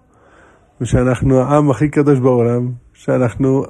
ושאנחנו 0.81 1.39
העם 1.39 1.71
הכי 1.71 1.89
קדוש 1.89 2.19
בעולם, 2.19 2.71
שאנחנו 2.93 3.63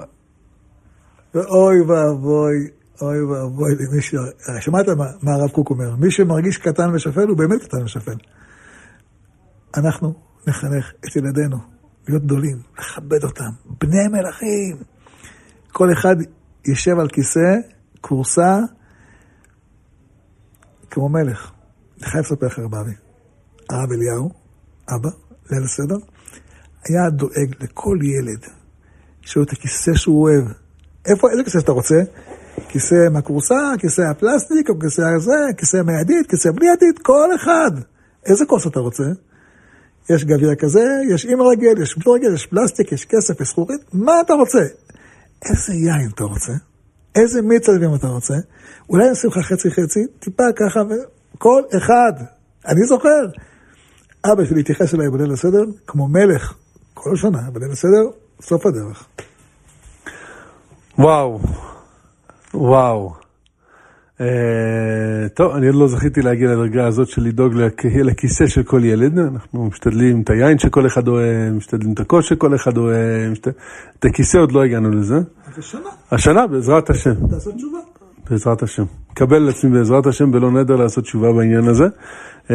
ואוי 1.35 1.81
ואבוי, 1.81 2.67
אוי 3.01 3.23
ואבוי 3.23 3.71
למי 3.79 4.01
ש... 4.01 4.15
שמעת 4.59 4.89
מה, 4.89 5.05
מה 5.21 5.33
הרב 5.33 5.49
קוק 5.49 5.69
אומר? 5.69 5.95
מי 5.95 6.11
שמרגיש 6.11 6.57
קטן 6.57 6.95
ושפל 6.95 7.27
הוא 7.27 7.37
באמת 7.37 7.63
קטן 7.63 7.83
ושפל. 7.83 8.15
אנחנו 9.77 10.13
נחנך 10.47 10.91
את 10.99 11.15
ילדינו 11.15 11.57
להיות 12.07 12.23
גדולים, 12.23 12.57
לכבד 12.79 13.23
אותם, 13.23 13.49
בני 13.79 14.07
מלכים. 14.11 14.77
כל 15.71 15.91
אחד 15.93 16.15
יישב 16.67 16.99
על 16.99 17.07
כיסא, 17.07 17.55
כורסה, 18.01 18.59
כמו 20.89 21.09
מלך. 21.09 21.51
אני 21.97 22.09
חייב 22.09 22.23
לספר 22.25 22.45
לך, 22.45 22.59
רב 22.59 22.75
אבי. 22.75 22.91
הרב 23.69 23.91
אליהו, 23.91 24.29
אבא, 24.95 25.09
ליל 25.51 25.63
הסדר, 25.63 25.97
היה 26.85 27.09
דואג 27.09 27.55
לכל 27.59 27.97
ילד, 28.01 28.45
שיהיה 29.21 29.43
את 29.43 29.51
הכיסא 29.51 29.93
שהוא 29.95 30.23
אוהב, 30.23 30.45
איפה, 31.05 31.29
איזה 31.31 31.43
כיסא 31.43 31.59
שאתה 31.59 31.71
רוצה? 31.71 31.95
כיסא 32.69 33.09
מהכורסה, 33.11 33.71
כיסא 33.79 34.01
הפלסטיק, 34.01 34.69
או 34.69 34.79
כיסא 34.79 35.01
הזה, 35.01 35.37
כיסא 35.57 35.81
מהידית, 35.85 36.29
כיסא 36.29 36.49
בלי 36.51 36.67
ידית, 36.73 36.99
כל 36.99 37.35
אחד. 37.35 37.71
איזה 38.25 38.45
כוס 38.45 38.67
אתה 38.67 38.79
רוצה? 38.79 39.03
יש 40.09 40.25
גביע 40.25 40.55
כזה, 40.55 40.85
יש 41.13 41.25
עם 41.25 41.41
רגל, 41.41 41.81
יש 41.81 41.97
בלי 41.97 42.13
רגל, 42.15 42.33
יש 42.33 42.45
פלסטיק, 42.45 42.91
יש 42.91 43.05
כסף, 43.05 43.41
יש 43.41 43.47
זכורית, 43.47 43.81
מה 43.93 44.21
אתה 44.21 44.33
רוצה? 44.33 44.59
איזה 45.45 45.73
יין 45.73 46.09
אתה 46.15 46.23
רוצה? 46.23 46.53
איזה 47.15 47.41
מיץ 47.41 47.69
עלבים 47.69 47.95
אתה 47.95 48.07
רוצה? 48.07 48.33
אולי 48.89 49.11
נשים 49.11 49.29
לך 49.29 49.37
חצי 49.37 49.71
חצי, 49.71 49.99
טיפה 50.19 50.43
ככה, 50.55 50.81
וכל 51.35 51.61
אחד. 51.77 52.13
אני 52.67 52.85
זוכר, 52.85 53.25
אבא 54.25 54.45
שלי 54.45 54.59
התייחס 54.59 54.95
אליי 54.95 55.09
בליל 55.09 55.31
הסדר 55.31 55.63
כמו 55.87 56.07
מלך, 56.07 56.53
כל 56.93 57.15
שנה 57.15 57.51
בליל 57.53 57.71
הסדר, 57.71 58.09
סוף 58.41 58.65
הדרך. 58.65 59.07
וואו, 60.99 61.39
וואו. 62.53 63.13
Uh, 64.17 64.23
טוב, 65.33 65.55
אני 65.55 65.67
עוד 65.67 65.75
לא 65.75 65.87
זכיתי 65.87 66.21
להגיע 66.21 66.51
לדרגה 66.51 66.87
הזאת 66.87 67.07
של 67.07 67.23
לדאוג 67.23 67.53
לכיסא 68.03 68.47
של 68.47 68.63
כל 68.63 68.83
ילד. 68.83 69.19
אנחנו 69.19 69.65
משתדלים 69.65 70.21
את 70.21 70.29
היין 70.29 70.59
שכל 70.59 70.87
אחד 70.87 71.07
אוהב, 71.07 71.53
משתדלים 71.53 71.93
את 71.93 71.99
הכוס 71.99 72.25
שכל 72.25 72.55
אחד 72.55 72.77
אוהב, 72.77 73.31
משת... 73.31 73.47
את 73.99 74.05
הכיסא 74.05 74.37
עוד 74.37 74.51
לא 74.51 74.63
הגענו 74.63 74.91
לזה. 74.91 75.15
אז 75.15 75.59
השנה. 75.59 75.89
השנה, 76.11 76.47
בעזרת 76.47 76.89
השם. 76.89 77.27
תעשו 77.29 77.51
תשובה. 77.51 77.79
בעזרת 78.29 78.63
השם. 78.63 78.83
קבל 79.13 79.39
לעצמי 79.39 79.71
בעזרת 79.71 80.05
השם 80.05 80.31
בלא 80.31 80.51
נדר 80.51 80.75
לעשות 80.75 81.03
תשובה 81.03 81.33
בעניין 81.33 81.67
הזה. 81.67 81.85
Uh, 82.47 82.51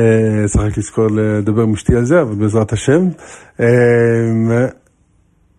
צריך 0.47 0.65
רק 0.65 0.79
לזכור 0.79 1.07
לדבר 1.11 1.63
עם 1.63 1.73
אשתי 1.73 1.97
על 1.97 2.05
זה, 2.05 2.23
אבל 2.23 2.35
בעזרת 2.35 2.73
השם. 2.73 3.09
Uh, 3.57 3.63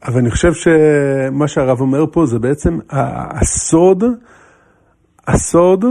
אבל 0.04 0.20
אני 0.20 0.32
חושב 0.32 0.54
שמה 0.54 1.48
שהרב 1.48 1.82
אומר 1.82 2.06
פה 2.12 2.26
זה 2.26 2.40
בעצם 2.40 2.80
הסוד, 2.90 4.04
הסוד 5.28 5.86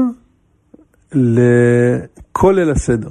לכל 1.13 2.53
ליל 2.57 2.71
הסדר. 2.71 3.11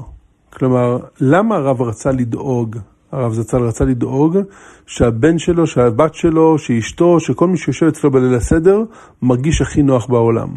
כלומר, 0.53 0.97
למה 1.19 1.55
הרב 1.55 1.81
רצה 1.81 2.11
לדאוג, 2.11 2.77
הרב 3.11 3.33
זצ"ל 3.33 3.57
רצה 3.57 3.85
לדאוג 3.85 4.37
שהבן 4.85 5.39
שלו, 5.39 5.67
שהבת 5.67 6.15
שלו, 6.15 6.57
שאשתו, 6.57 7.19
שכל 7.19 7.47
מי 7.47 7.57
שיושב 7.57 7.85
אצלו 7.85 8.11
בליל 8.11 8.35
הסדר, 8.35 8.83
מרגיש 9.21 9.61
הכי 9.61 9.81
נוח 9.81 10.05
בעולם. 10.05 10.49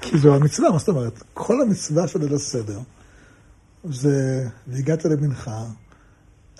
כי 0.00 0.18
זו 0.18 0.34
המצווה, 0.34 0.70
מה 0.70 0.78
זאת 0.78 0.88
אומרת? 0.88 1.22
כל 1.34 1.62
המצווה 1.62 2.08
של 2.08 2.20
ליל 2.20 2.34
הסדר 2.34 2.78
זה, 3.84 4.48
והגעת 4.66 5.04
למנחה, 5.04 5.62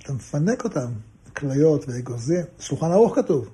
אתה 0.00 0.12
מפנק 0.12 0.64
אותם. 0.64 0.90
כליות 1.36 1.84
ואגוזים, 1.88 2.44
שולחן 2.58 2.92
ערוך 2.92 3.16
כתוב, 3.16 3.48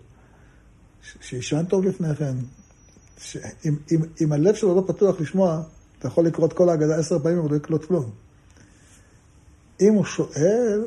שישן 1.20 1.64
טוב 1.64 1.84
לפני 1.84 2.14
כן. 2.14 2.34
אם, 3.64 3.76
אם, 3.92 4.00
אם 4.20 4.32
הלב 4.32 4.54
שלו 4.54 4.74
לא 4.74 4.84
פתוח 4.86 5.20
לשמוע, 5.20 5.62
אתה 5.98 6.08
יכול 6.08 6.26
לקרוא 6.26 6.46
את 6.46 6.52
כל 6.52 6.68
ההגדה 6.68 6.96
עשר 6.98 7.18
פעמים 7.18 7.44
ולא 7.44 7.56
יקלוט 7.56 7.84
כלום. 7.84 8.10
אם 9.80 9.94
הוא 9.94 10.04
שואל, 10.04 10.86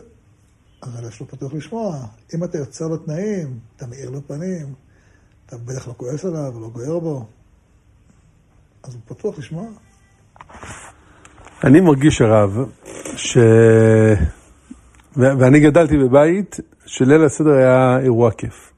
אז 0.81 0.95
הלב 0.95 1.09
שלו 1.09 1.27
פתוח 1.27 1.53
לשמוע. 1.53 2.05
אם 2.35 2.43
אתה 2.43 2.57
יוצר 2.57 2.87
לו 2.87 2.97
תנאים, 2.97 3.59
אתה 3.75 3.87
מאיר 3.87 4.09
לו 4.09 4.27
פנים, 4.27 4.73
אתה 5.45 5.57
בטח 5.57 5.87
לא 5.87 5.93
כועס 5.97 6.25
עליו, 6.25 6.59
לא 6.59 6.69
גוער 6.69 6.99
בו, 6.99 7.25
אז 8.83 8.93
הוא 8.93 9.01
פתוח 9.05 9.39
לשמוע. 9.39 9.65
אני 11.63 11.79
מרגיש, 11.81 12.21
הרב, 12.21 12.57
ש... 13.15 13.37
ואני 15.15 15.59
גדלתי 15.59 15.97
בבית 15.97 16.59
שליל 16.91 17.23
הסדר 17.23 17.51
היה 17.51 17.99
אירוע 17.99 18.31
כיף. 18.31 18.73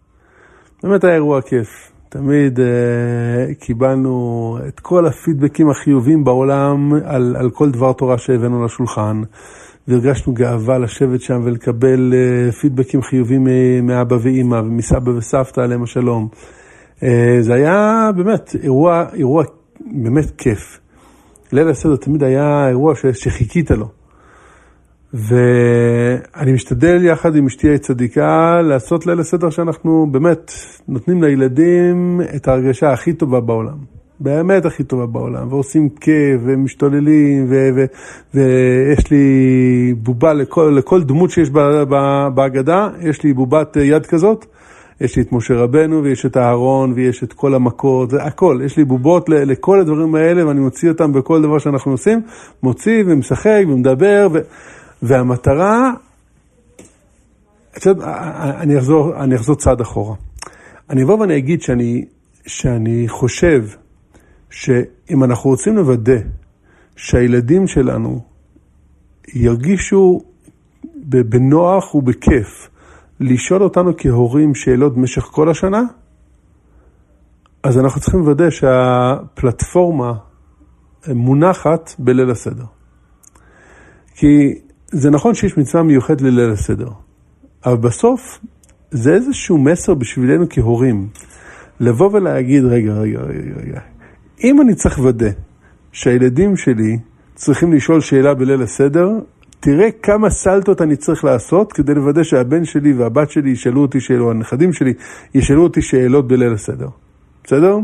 באמת 0.84 1.04
היה 1.04 1.13
אירוע 1.13 1.41
כיף. 1.41 1.91
תמיד 2.10 2.60
uh, 2.60 3.54
קיבלנו 3.60 4.58
את 4.67 4.80
כל 4.80 5.06
הפידבקים 5.06 5.69
החיובים 5.69 6.24
בעולם 6.24 6.93
על, 7.06 7.36
על 7.39 7.50
כל 7.50 7.71
דבר 7.71 7.93
תורה 7.93 8.17
שהבאנו 8.17 8.65
לשולחן, 8.65 9.21
והרגשנו 9.88 10.34
גאווה 10.34 10.78
לשבת 10.78 11.21
שם 11.21 11.41
ולקבל 11.43 12.13
uh, 12.13 12.56
פידבקים 12.56 13.02
חיובים 13.02 13.47
מאבא 13.84 14.15
ואימא 14.21 14.56
ומסבא 14.56 15.10
וסבתא 15.10 15.62
עליהם 15.62 15.84
השלום. 15.84 16.28
Uh, 17.00 17.04
זה 17.41 17.54
היה 17.54 18.10
באמת 18.15 18.56
אירוע, 18.63 19.06
אירוע 19.13 19.43
באמת 19.80 20.32
כיף. 20.38 20.80
ליל 21.52 21.67
הסדר 21.67 21.95
תמיד 21.95 22.24
היה 22.24 22.67
אירוע 22.69 22.93
שחיכית 23.13 23.71
לו. 23.71 24.01
ואני 25.13 26.54
משתדל 26.54 27.06
יחד 27.06 27.36
עם 27.36 27.45
אשתי 27.45 27.74
הצדיקה 27.74 28.62
לעשות 28.62 29.08
ליל 29.08 29.19
הסדר 29.19 29.50
שאנחנו 29.50 30.08
באמת 30.12 30.52
נותנים 30.88 31.24
לילדים 31.24 32.21
את 32.36 32.47
ההרגשה 32.47 32.91
הכי 32.93 33.13
טובה 33.13 33.39
בעולם. 33.39 33.78
באמת 34.19 34.65
הכי 34.65 34.84
טובה 34.84 35.06
בעולם, 35.06 35.54
ועושים 35.54 35.89
כיף, 35.89 36.41
ומשתוללים, 36.45 37.45
ו- 37.50 37.69
ו- 37.76 37.86
ויש 38.34 39.12
לי 39.12 39.93
בובה 39.97 40.34
לכל, 40.34 40.74
לכל 40.78 41.04
דמות 41.04 41.32
שיש 41.32 41.50
בהגדה, 42.34 42.89
יש 43.02 43.24
לי 43.24 43.34
בובת 43.34 43.76
יד 43.76 44.06
כזאת, 44.06 44.45
יש 45.02 45.15
לי 45.15 45.21
את 45.21 45.32
משה 45.32 45.54
רבנו, 45.54 46.04
ויש 46.04 46.26
את 46.26 46.38
אהרון, 46.38 46.93
ויש 46.95 47.24
את 47.24 47.34
כל 47.34 47.54
המכות, 47.54 48.13
הכל, 48.13 48.60
יש 48.65 48.78
לי 48.78 48.86
בובות 48.86 49.30
לכל 49.30 49.80
הדברים 49.80 50.15
האלה, 50.15 50.47
ואני 50.47 50.60
מוציא 50.60 50.89
אותם 50.89 51.13
בכל 51.13 51.41
דבר 51.41 51.60
שאנחנו 51.60 51.91
עושים, 51.91 52.21
מוציא 52.63 53.04
ומשחק 53.08 53.63
ומדבר, 53.67 54.28
ו... 54.34 54.39
והמטרה, 55.02 55.92
אני 58.62 58.78
אחזור, 58.78 59.24
אני 59.24 59.36
אחזור 59.36 59.56
צעד 59.56 59.82
אחורה. 59.82 60.16
אני 60.90 61.04
אבוא 61.04 61.20
ואני 61.20 61.38
אגיד 61.38 61.62
שאני, 61.62 62.06
שאני 62.48 63.06
חושב 63.08 63.66
שאם 64.50 65.24
אנחנו 65.24 65.50
רוצים 65.50 65.78
לוודא 65.78 66.18
שהילדים 66.96 67.68
שלנו 67.68 68.22
ירגישו 69.34 70.22
בנוח 70.96 71.96
ובכיף 71.96 72.70
לשאול 73.20 73.64
אותנו 73.64 73.92
כהורים 73.98 74.56
שאלות 74.56 74.96
במשך 74.96 75.22
כל 75.22 75.50
השנה, 75.50 75.82
אז 77.64 77.80
אנחנו 77.80 78.02
צריכים 78.02 78.20
לוודא 78.20 78.50
שהפלטפורמה 78.50 80.14
מונחת 81.08 81.92
בליל 82.00 82.30
הסדר. 82.30 82.66
כי 84.16 84.62
זה 84.91 85.10
נכון 85.10 85.34
שיש 85.34 85.58
מצווה 85.58 85.84
מיוחדת 85.84 86.21
לליל 86.21 86.51
הסדר, 86.51 86.89
אבל 87.65 87.77
בסוף 87.77 88.39
זה 88.91 89.13
איזשהו 89.13 89.58
מסר 89.58 89.93
בשבילנו 89.93 90.45
כהורים, 90.49 91.08
לבוא 91.80 92.10
ולהגיד, 92.13 92.63
רגע, 92.63 92.93
רגע, 92.93 93.19
רגע, 93.19 93.56
רגע, 93.62 93.80
אם 94.43 94.62
אני 94.62 94.75
צריך 94.75 94.99
לוודא 94.99 95.30
שהילדים 95.91 96.58
שלי 96.58 96.97
צריכים 97.36 97.73
לשאול 97.73 98.01
שאלה 98.01 98.34
בליל 98.34 98.62
הסדר, 98.62 99.10
תראה 99.60 99.91
כמה 100.04 100.30
סלטות 100.30 100.82
אני 100.82 100.95
צריך 100.95 101.23
לעשות 101.23 101.73
כדי 101.73 101.93
לוודא 101.93 102.23
שהבן 102.23 102.65
שלי 102.65 102.93
והבת 102.93 103.32
שלי 103.32 103.49
ישאלו 103.49 103.82
אותי 103.82 103.99
שאלות, 103.99 104.36
הנכדים 104.36 104.73
שלי 104.73 104.93
ישאלו 105.36 105.63
אותי 105.63 105.82
שאלות 105.82 106.27
בליל 106.27 106.54
הסדר. 106.54 106.88
בסדר? 107.43 107.77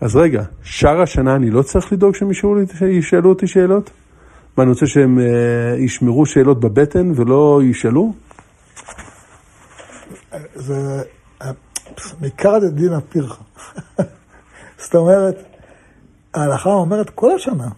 אז 0.00 0.16
רגע, 0.16 0.42
שאר 0.62 1.00
השנה 1.00 1.36
אני 1.36 1.50
לא 1.50 1.62
צריך 1.62 1.92
לדאוג 1.92 2.14
שהם 2.14 2.30
ישאלו 2.90 3.28
אותי 3.28 3.46
שאלות? 3.46 3.90
מה, 4.56 4.62
אני 4.62 4.70
רוצה 4.70 4.86
שהם 4.86 5.18
uh, 5.18 5.80
ישמרו 5.80 6.26
שאלות 6.26 6.60
בבטן 6.60 7.12
ולא 7.14 7.60
ישאלו? 7.62 8.12
זה 10.54 11.02
מעיקר 12.20 12.58
דין 12.68 12.92
הפירחה. 12.92 13.42
זאת 14.84 14.94
אומרת, 14.94 15.44
ההלכה 16.34 16.70
אומרת 16.70 17.10
כל 17.10 17.30
השנה, 17.34 17.68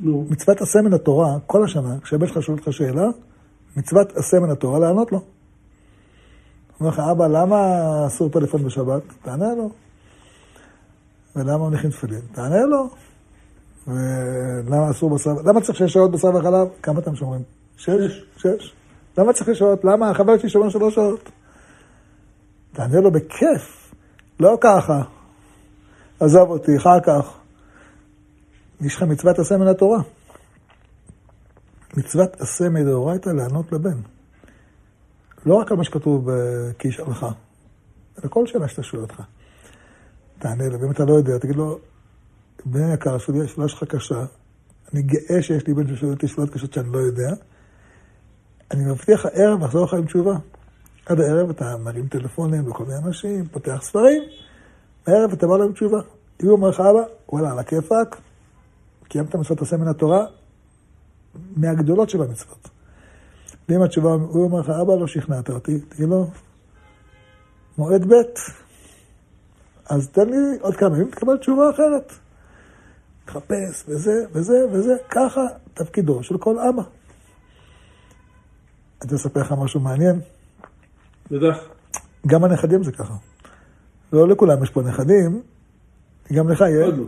נו. 0.00 0.26
מצוות 0.30 0.60
עשה 0.60 0.82
מן 0.82 0.92
התורה, 0.92 1.36
כל 1.46 1.64
השנה, 1.64 2.00
כשהבן 2.00 2.26
שלך 2.26 2.42
שואל 2.42 2.58
אותך 2.58 2.72
שאלה, 2.72 3.06
מצוות 3.76 4.16
עשה 4.16 4.40
מן 4.40 4.50
התורה 4.50 4.78
לענות 4.78 5.12
לו. 5.12 5.20
אומר 6.80 6.90
לך, 6.90 6.98
אבא, 6.98 7.26
למה 7.26 7.56
אסור 8.06 8.30
פלאפון 8.30 8.64
בשבת? 8.64 9.02
תענה 9.22 9.54
לו. 9.54 9.70
ולמה 11.36 11.68
מניחים 11.68 11.90
תפילין? 11.90 12.20
תענה 12.32 12.66
לו. 12.66 12.88
ולמה 13.86 14.90
אסור 14.90 15.14
בשר, 15.14 15.30
למה 15.44 15.60
צריך 15.60 15.78
שש 15.78 15.92
שעות 15.92 16.10
בשר 16.10 16.28
וחלב? 16.28 16.68
כמה 16.82 17.00
אתם 17.00 17.16
שומרים? 17.16 17.42
שש? 17.76 18.24
שש. 18.36 18.74
למה 19.18 19.32
צריך 19.32 19.46
שש 19.50 19.58
שעות? 19.58 19.84
למה 19.84 20.10
החבר 20.10 20.38
שלי 20.38 20.48
שומר 20.48 20.68
שלוש 20.68 20.94
שעות? 20.94 21.30
תענה 22.72 23.00
לו 23.00 23.10
בכיף, 23.10 23.94
לא 24.40 24.58
ככה. 24.60 25.02
עזוב 26.20 26.50
אותי, 26.50 26.76
אחר 26.76 27.00
כך. 27.00 27.38
יש 28.80 28.96
לך 28.96 29.02
מצוות 29.02 29.38
עשה 29.38 29.56
מן 29.56 29.66
התורה. 29.66 29.98
מצוות 31.96 32.40
עשה 32.40 32.68
מדאורייתא 32.68 33.28
לענות 33.28 33.72
לבן. 33.72 34.00
לא 35.46 35.54
רק 35.54 35.70
על 35.70 35.76
מה 35.76 35.84
שכתוב 35.84 36.28
עמך, 37.06 37.26
אלא 38.18 38.30
כל 38.30 38.46
שאלה 38.46 38.68
שאתה 38.68 38.82
שואל 38.82 39.02
אותך. 39.02 39.22
תענה 40.38 40.68
לו, 40.68 40.80
ואם 40.80 40.90
אתה 40.90 41.04
לא 41.04 41.14
יודע, 41.14 41.38
תגיד 41.38 41.56
לו, 41.56 41.78
בן 42.66 42.94
יקר, 42.94 43.14
השאלה 43.14 43.68
שלך 43.68 43.84
קשה, 43.84 44.24
אני 44.92 45.02
גאה 45.02 45.42
שיש 45.42 45.66
לי 45.66 45.74
בן 45.74 45.96
ששואל 45.96 46.12
אותי 46.12 46.28
שאלות 46.28 46.50
קשות 46.50 46.72
שאני 46.72 46.92
לא 46.92 46.98
יודע. 46.98 47.28
אני 48.70 48.84
מבטיח 48.84 49.26
לך 49.26 49.32
ערב 49.34 49.64
לחזור 49.64 49.84
לך 49.84 49.94
עם 49.94 50.06
תשובה. 50.06 50.34
עד 51.06 51.20
הערב 51.20 51.50
אתה 51.50 51.76
מרים 51.76 52.08
טלפונים 52.08 52.68
לכל 52.68 52.84
מיני 52.84 52.98
אנשים, 53.06 53.48
פותח 53.48 53.78
ספרים, 53.82 54.22
בערב 55.06 55.32
אתה 55.32 55.46
בא 55.46 55.56
להם 55.56 55.72
תשובה. 55.72 55.98
אם 56.42 56.48
הוא 56.48 56.56
אומר 56.56 56.68
לך, 56.68 56.80
אבא, 56.80 57.02
וואלה, 57.28 57.52
על 57.52 57.58
הכיפאק, 57.58 58.20
קיימת 59.08 59.34
מצוות 59.34 59.62
עשה 59.62 59.76
מן 59.76 59.88
התורה, 59.88 60.26
מהגדולות 61.56 62.10
של 62.10 62.22
המצוות. 62.22 62.68
ואם 63.68 63.82
התשובה, 63.82 64.10
הוא 64.12 64.44
אומר 64.44 64.60
לך, 64.60 64.70
אבא, 64.70 64.94
לא 64.94 65.06
שכנעת 65.06 65.50
אותי, 65.50 65.80
תגיד 65.80 66.08
לו, 66.08 66.30
מועד 67.78 68.04
ב', 68.04 68.14
אז 69.90 70.08
תן 70.08 70.28
לי 70.28 70.58
עוד 70.60 70.76
כמה 70.76 70.96
ימים, 70.96 71.10
תקבל 71.10 71.36
תשובה 71.36 71.70
אחרת. 71.70 72.12
תחפש, 73.24 73.84
וזה, 73.88 74.24
וזה, 74.32 74.66
וזה, 74.72 74.96
ככה 75.10 75.40
תפקידו 75.74 76.22
של 76.22 76.38
כל 76.38 76.58
אבא. 76.58 76.82
אני 79.02 79.14
לספר 79.14 79.40
לך 79.40 79.52
משהו 79.52 79.80
מעניין. 79.80 80.20
בטח. 81.30 81.58
גם 82.26 82.44
הנכדים 82.44 82.84
זה 82.84 82.92
ככה. 82.92 83.14
לא 84.12 84.28
לכולם 84.28 84.62
יש 84.62 84.70
פה 84.70 84.82
נכדים, 84.82 85.42
גם 86.32 86.48
לך 86.48 86.60
יש. 86.60 86.84
עוד 86.84 86.98
לא. 86.98 87.04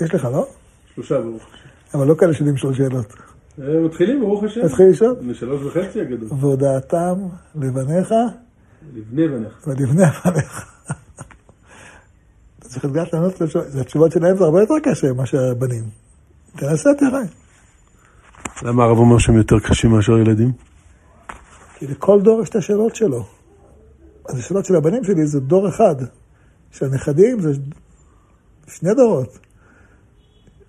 יש 0.00 0.14
לך, 0.14 0.24
לא? 0.24 0.48
שלושה, 0.94 1.20
ברוך 1.20 1.42
השם. 1.42 1.68
אבל 1.94 2.06
לא 2.06 2.14
כאלה 2.14 2.34
שיודעים 2.34 2.54
לשאול 2.54 2.74
שאלות. 2.74 3.14
אה, 3.62 3.80
מתחילים, 3.80 4.20
ברוך 4.20 4.44
השם. 4.44 4.64
מתחיל 4.64 4.86
לשאול? 4.90 5.16
אני 5.20 5.34
שלוש 5.34 5.62
וחצי 5.62 6.00
הגדול. 6.00 6.28
והודעתם 6.40 7.18
לבניך. 7.54 8.14
לבני 8.94 9.28
בניך. 9.28 9.66
ולבני 9.66 10.02
בניך. 10.24 10.76
צריך 12.80 12.84
לדעת 12.84 13.12
לענות 13.12 13.40
לתשובות, 13.74 14.12
שלהם 14.12 14.36
זה 14.36 14.44
הרבה 14.44 14.60
יותר 14.60 14.74
קשה 14.82 15.12
מאשר 15.12 15.38
הבנים. 15.50 15.84
תנסה, 16.56 16.90
תראה. 16.98 17.20
למה 18.62 18.84
הרב 18.84 18.98
אומר 18.98 19.18
שהם 19.18 19.36
יותר 19.36 19.58
קשים 19.58 19.90
מאשר 19.90 20.18
ילדים? 20.18 20.52
כי 21.78 21.86
לכל 21.86 22.20
דור 22.20 22.42
יש 22.42 22.48
את 22.48 22.56
השאלות 22.56 22.96
שלו. 22.96 23.24
אז 24.28 24.38
השאלות 24.38 24.64
של 24.64 24.76
הבנים 24.76 25.04
שלי 25.04 25.26
זה 25.26 25.40
דור 25.40 25.68
אחד. 25.68 25.94
של 26.72 26.86
הנכדים 26.86 27.40
זה 27.40 27.52
שני 28.66 28.94
דורות. 28.94 29.38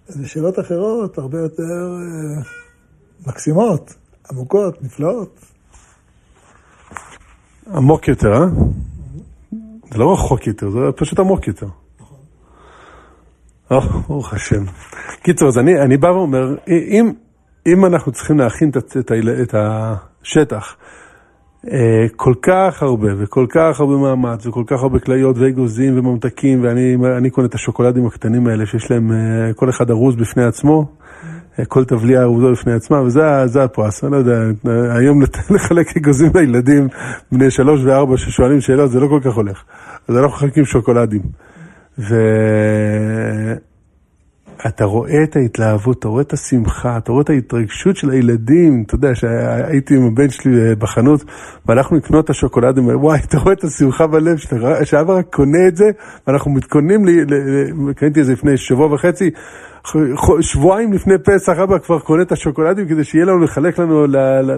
זה 0.07 0.27
שאלות 0.27 0.59
אחרות, 0.59 1.17
הרבה 1.17 1.39
יותר 1.39 1.63
אה, 1.63 2.43
מקסימות, 3.27 3.95
עמוקות, 4.31 4.83
נפלאות. 4.83 5.39
עמוק 7.73 8.07
יותר, 8.07 8.33
אה? 8.33 8.45
זה 9.91 9.97
לא 9.97 10.13
רחוק 10.13 10.47
יותר, 10.47 10.69
זה 10.69 10.79
פשוט 10.95 11.19
עמוק 11.19 11.47
יותר. 11.47 11.67
נכון. 13.71 14.01
ברוך 14.07 14.33
השם. 14.33 14.63
קיצור, 15.23 15.47
אז 15.47 15.57
אני, 15.57 15.81
אני 15.81 15.97
בא 15.97 16.07
ואומר, 16.07 16.55
אם, 16.67 17.11
אם 17.67 17.85
אנחנו 17.85 18.11
צריכים 18.11 18.39
להכין 18.39 18.69
את, 18.69 18.97
את, 18.97 19.11
את 19.41 19.55
השטח 19.57 20.75
אה, 21.71 22.05
כל 22.15 22.33
כך 22.41 22.83
הרבה, 22.83 23.07
וכל 23.17 23.45
כך 23.49 23.79
הרבה 23.79 23.97
מאמץ, 23.97 24.45
וכל 24.45 24.63
כך 24.67 24.81
הרבה 24.81 24.99
כליות 24.99 25.37
ואגוזים 25.37 25.99
וממתקים, 25.99 26.63
ואני 26.63 27.29
קונה 27.29 27.47
את 27.47 27.55
השוקולדים 27.55 28.05
הקטנים 28.05 28.47
האלה, 28.47 28.65
שיש 28.65 28.91
להם 28.91 29.11
אה, 29.11 29.53
כל 29.53 29.69
אחד 29.69 29.89
ארוז 29.89 30.15
בפני 30.15 30.43
עצמו, 30.43 30.85
אה, 31.59 31.65
כל 31.65 31.85
תבליה 31.85 32.21
ארוזו 32.21 32.51
בפני 32.51 32.73
עצמה, 32.73 33.01
וזה 33.01 33.63
הפרס, 33.63 34.03
אני 34.03 34.11
לא 34.11 34.17
יודע, 34.17 34.39
היום 34.99 35.21
לחלק 35.55 35.97
אגוזים 35.97 36.31
לילדים 36.35 36.87
בני 37.31 37.51
שלוש 37.51 37.81
וארבע 37.83 38.17
ששואלים 38.17 38.61
שאלות, 38.61 38.91
זה 38.91 38.99
לא 38.99 39.07
כל 39.07 39.19
כך 39.23 39.35
הולך. 39.35 39.63
אז 40.07 40.17
אנחנו 40.17 40.29
מחלקים 40.29 40.65
שוקולדים. 40.65 41.21
ו... 41.99 42.15
אתה 44.67 44.85
רואה 44.85 45.23
את 45.23 45.35
ההתלהבות, 45.35 45.99
אתה 45.99 46.07
רואה 46.07 46.21
את 46.21 46.33
השמחה, 46.33 46.97
אתה 46.97 47.11
רואה 47.11 47.21
את 47.21 47.29
ההתרגשות 47.29 47.95
של 47.95 48.09
הילדים. 48.09 48.83
אתה 48.85 48.95
יודע, 48.95 49.15
שהייתי 49.15 49.95
עם 49.95 50.07
הבן 50.07 50.29
שלי 50.29 50.75
בחנות, 50.75 51.23
והלכנו 51.65 51.97
לקנות 51.97 52.25
את 52.25 52.29
השוקולדים, 52.29 52.87
וואי, 52.87 53.19
אתה 53.19 53.37
רואה 53.37 53.53
את 53.53 53.63
השמחה 53.63 54.07
בלב, 54.07 54.37
שאבא 54.83 55.17
רק 55.17 55.35
קונה 55.35 55.67
את 55.67 55.75
זה, 55.75 55.85
ואנחנו 56.27 56.51
מתכוננים, 56.51 57.05
קניתי 57.95 58.21
את 58.21 58.25
זה 58.25 58.33
לפני 58.33 58.57
שבוע 58.57 58.93
וחצי, 58.93 59.31
שבועיים 60.41 60.93
לפני 60.93 61.17
פסח, 61.17 61.53
אבא 61.63 61.77
כבר 61.77 61.99
קונה 61.99 62.21
את 62.21 62.31
השוקולדים 62.31 62.87
כדי 62.87 63.03
שיהיה 63.03 63.25
לנו 63.25 63.39
לחלק 63.39 63.79
לנו 63.79 64.05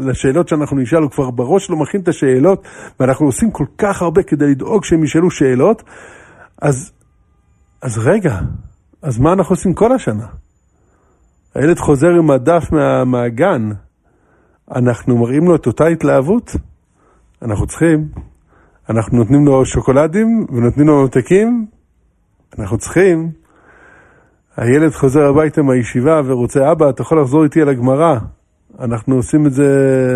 לשאלות 0.02 0.47
שאנחנו 0.47 0.78
נשאל, 0.78 1.02
הוא 1.02 1.12
כבר 1.12 1.32
בראש 1.32 1.65
שלו 1.65 1.78
מכין 1.78 2.02
את 2.02 2.08
השאלות, 2.08 2.67
ואנחנו 2.99 3.25
עושים 3.25 3.52
כל 3.52 3.65
כך 3.78 4.02
הרבה 4.02 4.23
כדי 4.23 4.47
לדאוג 4.47 4.86
שהם 4.86 5.04
ישאלו 5.04 5.32
שאלות. 5.32 5.84
אז, 6.62 6.91
אז 7.82 7.98
רגע, 7.98 8.39
אז 9.02 9.20
מה 9.20 9.34
אנחנו 9.34 9.56
עושים 9.56 9.74
כל 9.74 9.92
השנה? 9.92 10.28
הילד 11.56 11.80
חוזר 11.80 12.10
עם 12.10 12.32
הדף 12.32 12.72
מה, 12.72 13.06
מהגן, 13.06 13.70
אנחנו 14.76 15.18
מראים 15.18 15.48
לו 15.48 15.56
את 15.56 15.68
אותה 15.68 15.86
התלהבות? 15.88 16.52
אנחנו 17.42 17.68
צריכים. 17.68 18.08
אנחנו 18.89 19.18
נותנים 19.18 19.46
לו 19.46 19.65
שוקולדים 19.65 20.46
ונותנים 20.50 20.88
לו 20.88 21.02
ממתקים? 21.02 21.65
אנחנו 22.60 22.78
צריכים. 22.78 23.32
הילד 24.58 24.92
חוזר 24.92 25.26
הביתה 25.26 25.62
מהישיבה 25.62 26.22
ורוצה, 26.26 26.72
אבא, 26.72 26.89
אתה 26.89 27.02
יכול 27.02 27.22
לחזור 27.22 27.44
איתי 27.44 27.62
על 27.62 27.70
הגמרא. 27.70 28.20
אנחנו 28.80 29.15
עושים 29.15 29.46
את 29.46 29.54
זה, 29.54 29.68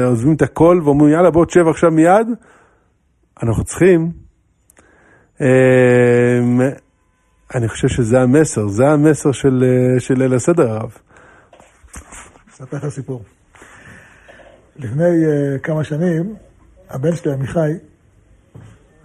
עוזבים 0.05 0.33
את 0.33 0.41
הכל 0.41 0.81
ואומרים, 0.83 1.13
יאללה, 1.13 1.31
בוא 1.31 1.45
תשב 1.45 1.67
עכשיו 1.67 1.91
מיד. 1.91 2.27
אנחנו 3.43 3.63
צריכים. 3.63 4.11
אני 7.55 7.67
חושב 7.67 7.87
שזה 7.87 8.21
המסר, 8.21 8.67
זה 8.67 8.87
המסר 8.87 9.31
של, 9.31 9.63
אה, 9.63 9.99
של 9.99 10.13
ליל 10.13 10.33
הסדר 10.33 10.71
הרב. 10.71 10.97
אספר 12.51 12.77
לך 12.77 12.87
סיפור. 12.89 13.23
לפני 14.75 15.03
uh, 15.03 15.59
כמה 15.59 15.83
שנים, 15.83 16.35
הבן 16.89 17.15
שלי, 17.15 17.33
עמיחי, 17.33 17.59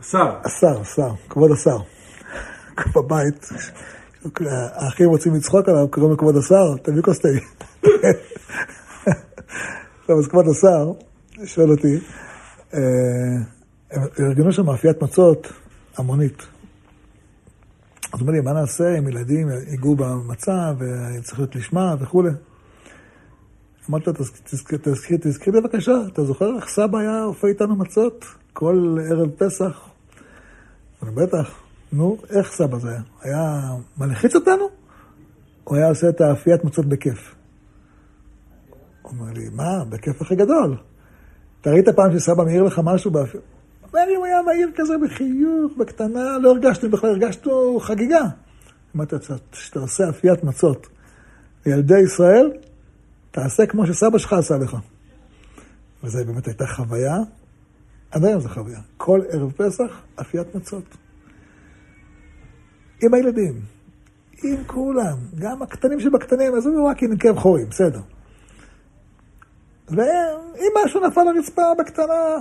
השר. 0.00 0.36
השר, 0.44 0.80
השר, 0.80 1.10
כבוד 1.28 1.50
השר. 1.52 1.78
בבית, 2.96 3.48
האחים 4.74 5.08
רוצים 5.08 5.34
לצחוק 5.34 5.68
עליו, 5.68 5.88
קוראים 5.90 6.10
לו 6.10 6.18
כבוד 6.18 6.36
השר, 6.36 6.76
תביא 6.82 7.02
כוס 7.02 7.18
תה. 7.18 7.28
טוב, 10.06 10.18
אז 10.18 10.28
כבוד 10.28 10.46
השר, 10.48 10.92
שואל 11.44 11.70
אותי, 11.70 11.98
אה, 12.74 12.80
ארגנו 14.20 14.52
שם 14.52 14.66
מאפיית 14.66 15.02
מצות 15.02 15.52
המונית. 15.96 16.46
אז 18.12 18.20
אומר 18.20 18.32
לי, 18.32 18.40
מה 18.40 18.52
נעשה 18.52 18.98
אם 18.98 19.08
ילדים 19.08 19.48
ייגעו 19.70 19.96
במצב, 19.96 20.76
וצריך 20.78 21.38
להיות 21.38 21.56
לשמה 21.56 21.94
וכולי. 22.00 22.30
אמרתי 23.90 24.10
תזכיר 25.20 25.54
לי 25.54 25.60
בבקשה, 25.60 25.92
אתה 26.12 26.24
זוכר 26.24 26.56
איך 26.56 26.68
סבא 26.68 26.98
היה 26.98 27.24
אופה 27.24 27.48
איתנו 27.48 27.76
מצות 27.76 28.24
כל 28.52 28.98
ערב 29.10 29.30
פסח? 29.30 29.88
אני 31.02 31.10
בטח, 31.10 31.50
נו, 31.92 32.18
איך 32.30 32.52
סבא 32.52 32.78
זה 32.78 32.88
היה? 32.90 33.00
היה 33.22 33.70
מלחיץ 33.98 34.34
אותנו? 34.34 34.64
הוא 35.64 35.76
היה 35.76 35.88
עושה 35.88 36.08
את 36.08 36.20
האפיית 36.20 36.64
מצות 36.64 36.86
בכיף. 36.86 37.34
הוא 39.02 39.12
אומר 39.12 39.32
לי, 39.32 39.48
מה, 39.52 39.84
בכיף 39.88 40.22
הכי 40.22 40.36
גדול. 40.36 40.76
אתה 41.60 41.70
ראית 41.70 41.88
פעם 41.88 42.18
שסבא 42.18 42.44
מעיר 42.44 42.62
לך 42.62 42.80
משהו? 42.84 43.10
באפ... 43.10 43.36
לי, 43.94 44.14
הוא 44.14 44.26
היה 44.26 44.42
מעיר 44.42 44.70
כזה 44.76 44.94
בחיוך, 45.04 45.72
בקטנה, 45.76 46.38
לא 46.38 46.50
הרגשנו 46.50 46.90
בכלל, 46.90 47.10
הרגשנו 47.10 47.80
חגיגה. 47.80 48.22
אמרתי, 48.96 49.16
כשאתה 49.52 49.80
עושה 49.80 50.08
אפיית 50.08 50.44
מצות 50.44 50.86
לילדי 51.66 52.00
ישראל, 52.00 52.52
תעשה 53.30 53.66
כמו 53.66 53.86
שסבא 53.86 54.18
שלך 54.18 54.32
עשה 54.32 54.58
לך. 54.58 54.76
וזו 56.04 56.24
באמת 56.26 56.46
הייתה 56.46 56.66
חוויה, 56.66 57.16
עד 58.10 58.24
היום 58.24 58.40
זו 58.40 58.48
חוויה. 58.48 58.78
כל 58.96 59.20
ערב 59.30 59.52
פסח, 59.52 60.02
אפיית 60.20 60.54
מצות. 60.54 60.96
עם 63.02 63.14
הילדים, 63.14 63.60
עם 64.42 64.64
כולם, 64.66 65.16
גם 65.38 65.62
הקטנים 65.62 66.00
שבקטנים, 66.00 66.54
עזבו 66.54 66.86
רק 66.86 67.02
עם 67.02 67.16
כאב 67.16 67.38
חורים, 67.38 67.68
בסדר. 67.68 68.00
ואם 69.88 70.72
משהו 70.84 71.06
נפל 71.06 71.22
לרצפה 71.22 71.62
בקטנה, 71.78 72.36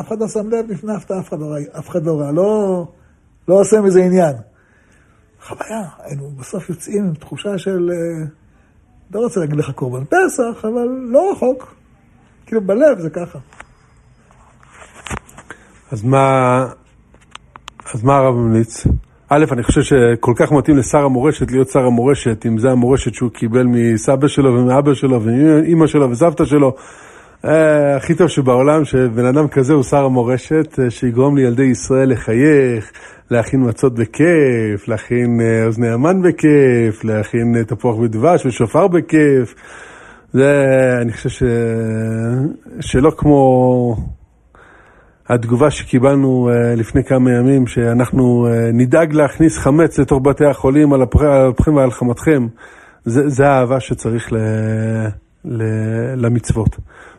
אף 0.00 0.08
אחד 0.08 0.20
לא 0.20 0.28
שם 0.28 0.50
לב, 0.50 0.70
נפנפת, 0.70 1.10
אף 1.10 1.28
אחד 1.28 1.40
לא 1.40 1.46
ראה, 1.46 1.62
אף 1.78 1.88
אחד 1.88 2.06
לא 2.06 2.20
ראה, 2.20 2.32
לא, 2.32 2.86
לא 3.48 3.54
עושה 3.60 3.80
מזה 3.80 4.04
עניין. 4.04 4.36
חוויה, 5.42 5.82
היינו 5.98 6.30
בסוף 6.30 6.70
יוצאים 6.70 7.04
עם 7.04 7.14
תחושה 7.14 7.58
של, 7.58 7.90
אה, 7.92 8.26
לא 9.14 9.20
רוצה 9.20 9.40
להגיד 9.40 9.56
לך 9.56 9.70
קורבן 9.70 10.04
פסח, 10.04 10.64
אבל 10.64 10.88
לא 10.88 11.32
רחוק. 11.32 11.74
כאילו 12.46 12.60
בלב 12.60 12.98
זה 12.98 13.10
ככה. 13.10 13.38
אז 15.92 16.04
מה, 16.04 16.66
אז 17.94 18.04
מה 18.04 18.16
הרב 18.16 18.34
ממליץ? 18.34 18.86
א', 19.28 19.44
אני 19.52 19.62
חושב 19.62 19.82
שכל 19.82 20.32
כך 20.36 20.52
מתאים 20.52 20.76
לשר 20.76 20.98
המורשת 20.98 21.50
להיות 21.50 21.68
שר 21.68 21.86
המורשת, 21.86 22.46
אם 22.46 22.58
זה 22.58 22.70
המורשת 22.70 23.14
שהוא 23.14 23.30
קיבל 23.30 23.66
מסבא 23.66 24.28
שלו 24.28 24.54
ומאבא 24.54 24.94
שלו 24.94 25.22
ואימא 25.22 25.86
שלו 25.86 26.10
וסבתא 26.10 26.44
שלו. 26.44 26.76
אה, 27.44 27.96
הכי 27.96 28.14
טוב 28.14 28.28
שבעולם 28.28 28.84
שבן 28.84 29.24
אדם 29.24 29.48
כזה 29.48 29.72
הוא 29.72 29.82
שר 29.82 30.04
המורשת, 30.04 30.78
אה, 30.78 30.90
שיגרום 30.90 31.36
לילדי 31.36 31.62
ישראל 31.62 32.10
לחייך, 32.10 32.92
להכין 33.30 33.68
מצות 33.68 33.94
בכיף, 33.94 34.88
להכין 34.88 35.40
אה, 35.40 35.66
אוזני 35.66 35.88
המן 35.88 36.22
בכיף, 36.22 37.04
להכין 37.04 37.62
תפוח 37.66 37.96
בדבש 37.96 38.46
ושופר 38.46 38.88
בכיף. 38.88 39.54
זה, 40.32 40.64
אני 41.02 41.12
חושב 41.12 41.28
ש... 41.28 41.42
שלא 42.80 43.12
כמו 43.16 43.96
התגובה 45.28 45.70
שקיבלנו 45.70 46.50
לפני 46.76 47.04
כמה 47.04 47.30
ימים, 47.32 47.66
שאנחנו 47.66 48.46
נדאג 48.72 49.12
להכניס 49.12 49.58
חמץ 49.58 49.98
לתוך 49.98 50.20
בתי 50.22 50.44
החולים 50.46 50.92
על 50.92 51.02
אפכם 51.50 51.74
ועל 51.74 51.90
חמתכם, 51.90 52.46
זה, 53.04 53.28
זה 53.28 53.48
האהבה 53.48 53.80
שצריך 53.80 54.32
ל, 54.32 54.36
ל, 55.44 55.62
למצוות. 56.16 56.76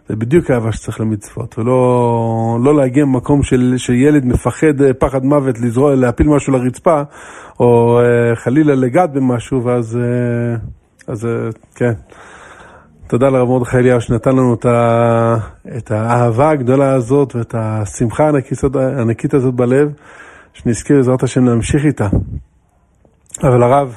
זה 0.09 0.15
בדיוק 0.15 0.51
האהבה 0.51 0.71
שצריך 0.71 0.99
למצוות, 0.99 1.59
ולא 1.59 2.59
לא 2.63 2.75
להגיע 2.75 3.05
ממקום 3.05 3.43
של, 3.43 3.73
שילד 3.77 4.25
מפחד 4.25 4.81
uh, 4.81 4.93
פחד 4.99 5.25
מוות 5.25 5.59
לזרוע, 5.59 5.95
להפיל 5.95 6.27
משהו 6.27 6.53
לרצפה, 6.53 7.01
או 7.59 7.99
uh, 8.01 8.35
חלילה 8.35 8.75
לגעת 8.75 9.13
במשהו, 9.13 9.63
ואז, 9.63 9.95
uh, 9.95 11.11
אז 11.11 11.25
uh, 11.25 11.57
כן. 11.75 11.93
תודה 13.07 13.29
לרב 13.29 13.47
מרדכי 13.47 13.77
אליהו 13.77 14.01
שנתן 14.01 14.31
לנו 14.31 14.53
את, 14.53 14.65
ה... 14.65 15.37
את 15.77 15.91
האהבה 15.91 16.49
הגדולה 16.49 16.93
הזאת 16.93 17.35
ואת 17.35 17.55
השמחה 17.57 18.25
הענקית, 18.25 18.59
הענקית 18.75 19.33
הזאת 19.33 19.53
בלב, 19.53 19.91
שנזכה 20.53 20.93
בעזרת 20.93 21.23
השם 21.23 21.45
להמשיך 21.45 21.85
איתה. 21.85 22.07
אבל 23.43 23.63
הרב, 23.63 23.95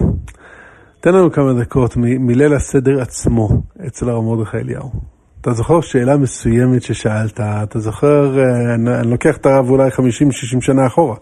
תן 1.00 1.14
לנו 1.14 1.32
כמה 1.32 1.52
דקות. 1.52 1.96
מליל 1.96 2.54
הסדר 2.54 3.00
עצמו 3.00 3.48
אצל 3.86 4.08
הרב 4.10 4.24
מרדכי 4.24 4.56
אליהו. 4.56 5.17
אתה 5.40 5.52
זוכר 5.52 5.80
שאלה 5.80 6.16
מסוימת 6.16 6.82
ששאלת, 6.82 7.40
אתה 7.40 7.78
זוכר, 7.78 8.38
אה, 8.38 8.74
אני, 8.74 9.00
אני 9.00 9.10
לוקח 9.10 9.36
את 9.36 9.46
הרב 9.46 9.70
אולי 9.70 9.88
50-60 9.88 10.60
שנה 10.60 10.86
אחורה, 10.86 11.16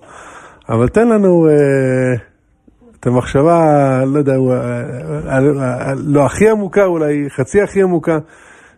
אבל 0.68 0.88
תן 0.88 1.08
לנו... 1.08 1.48
אה, 1.48 2.16
את 3.00 3.06
המחשבה, 3.06 4.04
לא 4.04 4.18
יודע, 4.18 4.32
אה, 4.32 4.38
אה, 5.28 5.94
לא 5.96 6.26
הכי 6.26 6.50
עמוקה, 6.50 6.84
אולי 6.84 7.30
חצי 7.30 7.62
הכי 7.62 7.82
עמוקה, 7.82 8.18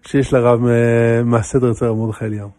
שיש 0.02 0.32
לרב 0.32 0.66
אה, 0.66 1.22
מהסדר 1.24 1.70
אצל 1.70 1.90
מרדכי 1.90 2.24
אליהו. 2.24 2.50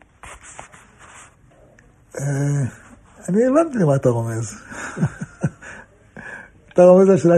אני 3.30 3.46
הבנתי 3.48 3.78
למה 3.78 3.96
אתה 3.96 4.10
רומז. 4.10 4.56
אתה 6.74 6.82
רומז 6.82 7.10
לשאלה 7.10 7.36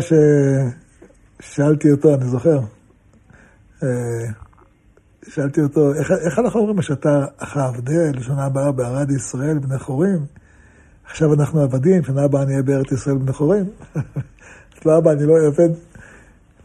ששאלתי 1.41 1.91
אותו, 1.91 2.15
אני 2.15 2.25
זוכר. 2.25 2.59
שאלתי 5.33 5.61
אותו, 5.61 5.93
איך, 5.93 6.11
איך 6.11 6.39
אנחנו 6.39 6.59
אומרים 6.59 6.81
שאתה 6.81 7.25
אחא 7.37 7.59
עבדי, 7.59 8.11
לשנה 8.13 8.45
הבאה 8.45 8.71
בערד 8.71 9.11
ישראל, 9.11 9.59
בני 9.59 9.79
חורים? 9.79 10.25
עכשיו 11.05 11.33
אנחנו 11.33 11.61
עבדים, 11.61 12.03
שנה 12.03 12.23
הבאה 12.23 12.43
אני 12.43 12.51
אהיה 12.51 12.63
בארץ 12.63 12.91
ישראל 12.91 13.17
בני 13.17 13.33
חורים. 13.33 13.65
שנה 14.81 14.95
הבאה 14.95 15.13
אני 15.13 15.25
לא 15.25 15.33
עבד, 15.47 15.69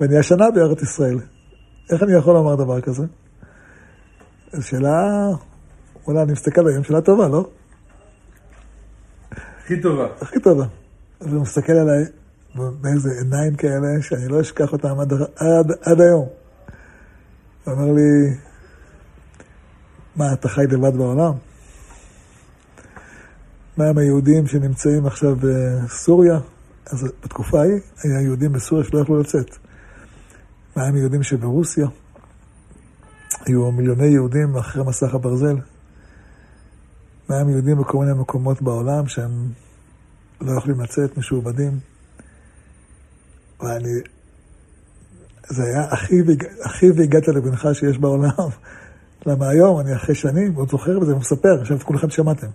ואני 0.00 0.18
השנה 0.18 0.50
בארץ 0.50 0.83
ישראל. 0.83 1.18
איך 1.92 2.02
אני 2.02 2.12
יכול 2.12 2.35
לומר 2.35 2.55
דבר 2.55 2.81
כזה? 2.81 3.02
זו 4.52 4.62
שאלה, 4.62 5.29
אולי 6.07 6.22
אני 6.22 6.33
מסתכל 6.33 6.68
היום, 6.68 6.85
שאלה 6.85 7.00
טובה, 7.00 7.29
לא? 7.29 7.48
הכי 9.64 9.81
טובה. 9.81 10.07
הכי 10.20 10.40
טובה. 10.40 10.64
אז 11.20 11.33
הוא 11.33 11.42
מסתכל 11.42 11.72
עליי 11.72 12.05
באיזה 12.55 13.11
עיניים 13.22 13.55
כאלה, 13.57 14.02
שאני 14.02 14.29
לא 14.29 14.40
אשכח 14.40 14.72
אותם 14.72 15.00
עד, 15.00 15.12
עד, 15.12 15.72
עד 15.83 16.00
היום. 16.00 16.29
הוא 17.64 17.74
אומר 17.74 17.92
לי, 17.92 18.37
מה, 20.16 20.33
אתה 20.33 20.48
חי 20.48 20.66
לבד 20.70 20.96
בעולם? 20.96 21.33
מה 23.76 23.88
עם 23.88 23.98
היהודים 23.98 24.46
שנמצאים 24.46 25.07
עכשיו 25.07 25.37
בסוריה? 25.40 26.38
אז 26.87 27.05
בתקופה 27.22 27.61
ההיא, 27.61 27.81
היה 28.05 28.20
יהודים 28.20 28.52
בסוריה 28.52 28.85
שלא 28.85 28.98
יכלו 28.98 29.20
לצאת. 29.20 29.57
מה 30.76 30.87
עם 30.87 30.96
יהודים 30.96 31.22
שברוסיה? 31.22 31.87
היו 33.46 33.72
מיליוני 33.72 34.07
יהודים 34.07 34.57
אחרי 34.57 34.85
מסך 34.85 35.14
הברזל. 35.14 35.57
מה 37.29 37.37
עם 37.40 37.48
יהודים 37.50 37.79
בכל 37.79 37.98
מיני 37.98 38.12
מקומות 38.12 38.62
בעולם 38.62 39.09
שהם 39.09 39.52
לא 40.40 40.59
יכולים 40.59 40.81
לצאת, 40.81 41.18
משועבדים? 41.18 41.79
ואני... 43.61 43.90
זה 45.48 45.64
היה 45.64 45.87
אחי 46.61 46.90
והגעת 46.90 47.29
לבנך 47.29 47.68
שיש 47.72 47.98
בעולם. 47.98 48.31
למה 49.26 49.48
היום, 49.48 49.80
אני 49.80 49.96
אחרי 49.96 50.14
שנים, 50.14 50.54
עוד 50.54 50.70
זוכר 50.70 50.98
וזה 51.00 51.14
מספר, 51.14 51.60
עכשיו 51.60 51.78
כולכם 51.78 52.10
שמעתם. 52.10 52.46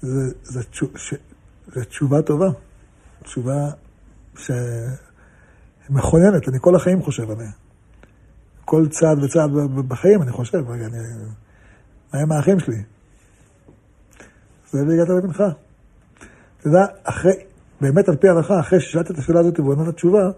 זה 0.00 0.62
תשובה 1.88 2.22
טובה, 2.22 2.46
תשובה 3.22 3.70
שמכוננת, 5.88 6.48
אני 6.48 6.58
כל 6.60 6.76
החיים 6.76 7.02
חושב 7.02 7.30
עליה. 7.30 7.50
כל 8.64 8.88
צעד 8.88 9.24
וצעד 9.24 9.50
בחיים 9.88 10.22
אני 10.22 10.32
חושב, 10.32 10.70
רגע, 10.70 10.86
אני... 10.86 10.98
מה 12.14 12.20
עם 12.20 12.32
האחים 12.32 12.60
שלי? 12.60 12.82
זה 14.70 14.84
והגעת 14.88 15.08
לבנך. 15.08 15.42
אתה 16.60 16.68
יודע, 16.68 16.86
אחרי, 17.04 17.32
באמת 17.80 18.08
על 18.08 18.16
פי 18.16 18.28
ההלכה, 18.28 18.60
אחרי 18.60 18.80
ששאלת 18.80 19.10
את 19.10 19.18
השאלה 19.18 19.40
הזאת 19.40 19.60
ועונת 19.60 19.88
התשובה, 19.88 20.30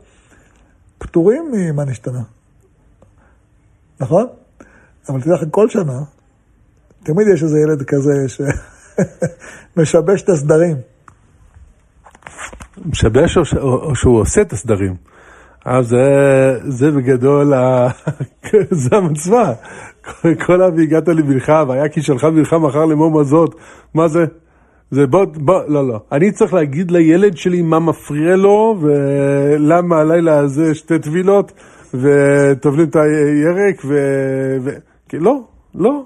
פטורים 0.99 1.53
ממה 1.53 1.85
נשתנה. 1.85 2.23
נכון? 4.01 4.27
אבל 5.09 5.21
תדע 5.21 5.35
לך, 5.35 5.43
כל 5.51 5.69
שנה, 5.69 6.01
תמיד 7.03 7.27
יש 7.35 7.43
איזה 7.43 7.59
ילד 7.59 7.83
כזה 7.83 8.29
ש... 8.29 8.41
משבש 9.77 10.23
את 10.23 10.29
הסדרים. 10.29 10.77
משבש 12.87 13.37
או, 13.37 13.45
ש... 13.45 13.55
או 13.55 13.95
שהוא 13.95 14.21
עושה 14.21 14.41
את 14.41 14.53
הסדרים? 14.53 14.95
אז 15.65 15.87
זה, 15.87 15.99
זה 16.69 16.91
בגדול, 16.91 17.55
ה... 17.55 17.89
זה 18.71 18.97
המצווה. 18.97 19.53
כל 20.47 20.63
ה"והגעת 20.63 21.09
לבנך", 21.09 21.53
והיה 21.69 21.89
כי 21.89 22.03
שלחה 22.03 22.31
בנך 22.31 22.53
מחר 22.53 22.85
לאמור 22.85 23.21
מזאת, 23.21 23.55
מה 23.95 24.09
זה? 24.09 24.25
זה 24.91 25.07
בוא, 25.07 25.25
בוא, 25.25 25.63
לא, 25.69 25.89
לא. 25.89 26.01
אני 26.13 26.33
צריך 26.33 26.55
להגיד 26.55 26.91
לילד 26.91 27.37
שלי 27.37 27.63
מה 27.63 27.79
מפריע 27.79 28.37
לו, 28.37 28.79
ולמה 28.81 29.97
הלילה 29.97 30.39
הזה 30.39 30.75
שתי 30.75 30.99
טבילות, 30.99 31.53
וטובלים 31.95 32.89
את 32.89 32.97
הירק, 32.97 33.85
ו... 33.85 33.95
ו... 34.61 34.71
לא, 35.15 35.41
לא, 35.75 36.05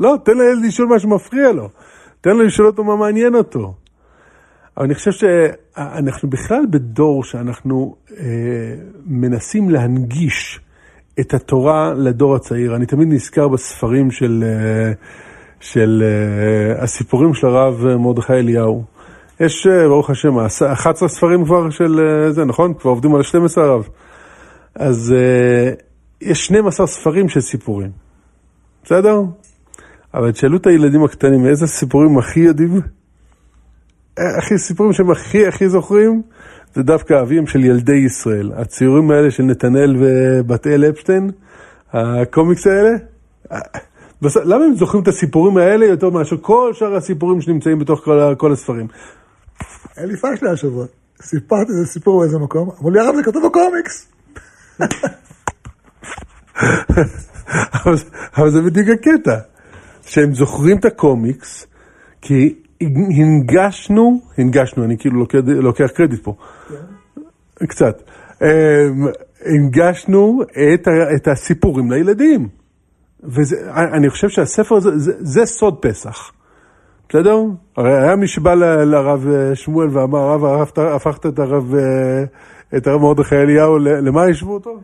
לא, 0.00 0.16
תן 0.24 0.32
לילד 0.38 0.64
לשאול 0.64 0.88
מה 0.88 0.98
שמפריע 0.98 1.52
לו. 1.52 1.68
תן 2.20 2.30
לו 2.30 2.44
לשאול 2.44 2.66
אותו 2.66 2.84
מה 2.84 2.96
מעניין 2.96 3.34
אותו. 3.34 3.74
אבל 4.76 4.84
אני 4.84 4.94
חושב 4.94 5.10
שאנחנו 5.10 6.30
בכלל 6.30 6.66
בדור 6.70 7.24
שאנחנו 7.24 7.96
אה, 8.18 8.24
מנסים 9.06 9.70
להנגיש 9.70 10.60
את 11.20 11.34
התורה 11.34 11.94
לדור 11.94 12.36
הצעיר. 12.36 12.76
אני 12.76 12.86
תמיד 12.86 13.08
נזכר 13.08 13.48
בספרים 13.48 14.10
של, 14.10 14.44
אה, 14.46 14.92
של 15.60 16.02
אה, 16.02 16.82
הסיפורים 16.82 17.34
של 17.34 17.46
הרב 17.46 17.96
מרדכי 17.96 18.32
אליהו. 18.32 18.84
יש, 19.40 19.66
אה, 19.66 19.88
ברוך 19.88 20.10
השם, 20.10 20.38
11 20.72 21.08
ספרים 21.08 21.44
כבר 21.44 21.70
של 21.70 22.00
אה, 22.00 22.32
זה, 22.32 22.44
נכון? 22.44 22.74
כבר 22.74 22.90
עובדים 22.90 23.14
על 23.14 23.22
12 23.22 23.64
הרב. 23.64 23.88
אז... 24.74 25.14
אה, 25.16 25.72
יש 26.20 26.46
12 26.46 26.86
ספרים 26.86 27.28
של 27.28 27.40
סיפורים, 27.40 27.90
בסדר? 28.84 29.22
אבל 30.14 30.32
תשאלו 30.32 30.56
את 30.56 30.66
הילדים 30.66 31.04
הקטנים 31.04 31.46
איזה 31.46 31.66
סיפורים 31.66 32.18
הכי 32.18 32.40
יודעים, 32.40 32.80
הכי 34.18 34.58
סיפורים 34.58 34.92
שהם 34.92 35.10
הכי 35.10 35.46
הכי 35.46 35.68
זוכרים, 35.68 36.22
זה 36.74 36.82
דווקא 36.82 37.22
אביהם 37.22 37.46
של 37.46 37.64
ילדי 37.64 37.96
ישראל. 37.96 38.52
הציורים 38.56 39.10
האלה 39.10 39.30
של 39.30 39.42
נתנאל 39.42 39.96
ובת 40.00 40.66
אל 40.66 40.84
אפשטיין, 40.84 41.30
הקומיקס 41.92 42.66
האלה, 42.66 42.90
למה 44.22 44.64
הם 44.64 44.76
זוכרים 44.76 45.02
את 45.02 45.08
הסיפורים 45.08 45.56
האלה 45.56 45.86
יותר 45.86 46.10
מאשר 46.10 46.36
כל 46.40 46.70
שאר 46.74 46.94
הסיפורים 46.94 47.40
שנמצאים 47.40 47.78
בתוך 47.78 48.04
כל, 48.04 48.34
כל 48.38 48.52
הספרים? 48.52 48.86
אלי 49.98 50.16
פשלה 50.16 50.52
השבוע, 50.52 50.86
סיפרתי 51.22 51.72
איזה 51.72 51.86
סיפור 51.86 52.20
באיזה 52.20 52.38
מקום, 52.38 52.70
אמרו 52.78 52.90
לי 52.90 53.00
הרב 53.00 53.16
זה 53.16 53.22
כתוב 53.22 53.46
בקומיקס. 53.46 54.06
אבל, 58.36 58.50
זה 58.50 58.62
בדיוק 58.62 58.88
הקטע, 58.88 59.38
שהם 60.02 60.34
זוכרים 60.34 60.78
את 60.78 60.84
הקומיקס, 60.84 61.66
כי 62.20 62.54
הנגשנו, 62.80 64.20
הנגשנו, 64.38 64.84
אני 64.84 64.98
כאילו 64.98 65.18
לוקח, 65.18 65.38
לוקח 65.46 65.86
קרדיט 65.94 66.22
פה, 66.22 66.34
כן. 66.68 67.66
קצת, 67.66 68.02
אמ, 68.42 68.46
הנגשנו 69.44 70.42
את, 70.74 70.88
את 71.16 71.28
הסיפורים 71.28 71.92
לילדים. 71.92 72.48
ואני 73.22 74.10
חושב 74.10 74.28
שהספר 74.28 74.74
הזה, 74.74 74.98
זה, 74.98 75.12
זה 75.18 75.46
סוד 75.46 75.76
פסח. 75.80 76.32
בסדר? 77.08 77.36
הרי 77.76 78.02
היה 78.02 78.16
מי 78.16 78.28
שבא 78.28 78.54
ל, 78.54 78.64
לרב 78.84 79.26
אה, 79.28 79.54
שמואל 79.54 79.88
ואמר, 79.92 80.18
הרב, 80.18 80.44
הרב 80.44 80.70
הפכת 80.78 81.26
את 81.26 81.38
הרב, 81.38 81.74
אה, 81.74 82.24
את 82.76 82.86
הרב 82.86 83.00
מרדכי 83.00 83.36
אליהו, 83.36 83.78
למה 83.78 84.30
ישבו 84.30 84.54
אותו? 84.54 84.80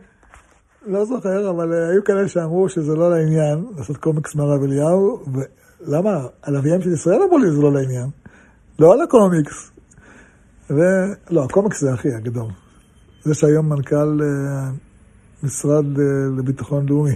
לא 0.87 1.05
זוכר, 1.05 1.49
אבל 1.49 1.73
אה, 1.73 1.89
היו 1.89 2.03
כאלה 2.03 2.27
שאמרו 2.27 2.69
שזה 2.69 2.95
לא 2.95 3.11
לעניין, 3.11 3.65
לעשות 3.77 3.97
קומיקס 3.97 4.35
מהרב 4.35 4.63
אליהו, 4.63 5.23
ולמה? 5.33 6.25
על 6.41 6.55
אביהם 6.55 6.81
של 6.81 6.93
ישראל 6.93 7.21
אמרו 7.23 7.37
לי 7.37 7.51
זה 7.51 7.61
לא 7.61 7.73
לעניין. 7.73 8.09
לא 8.79 8.93
על 8.93 9.01
הקומיקס. 9.01 9.71
ולא, 10.69 11.43
הקומיקס 11.43 11.81
זה 11.81 11.93
הכי 11.93 12.13
הגדול. 12.13 12.51
זה 13.23 13.33
שהיום 13.33 13.69
מנכ"ל 13.69 14.19
משרד 15.43 15.85
לביטחון 16.37 16.85
לאומי. 16.89 17.15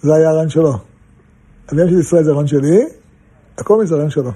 זה 0.00 0.14
היה 0.14 0.30
הרעיון 0.30 0.48
שלו. 0.48 0.74
אביהם 1.72 1.88
של 1.88 1.98
ישראל 1.98 2.24
זה 2.24 2.30
הרעיון 2.30 2.46
שלי, 2.46 2.86
הקומיקס 3.58 3.88
זה 3.88 3.94
הרעיון 3.94 4.10
שלו. 4.10 4.32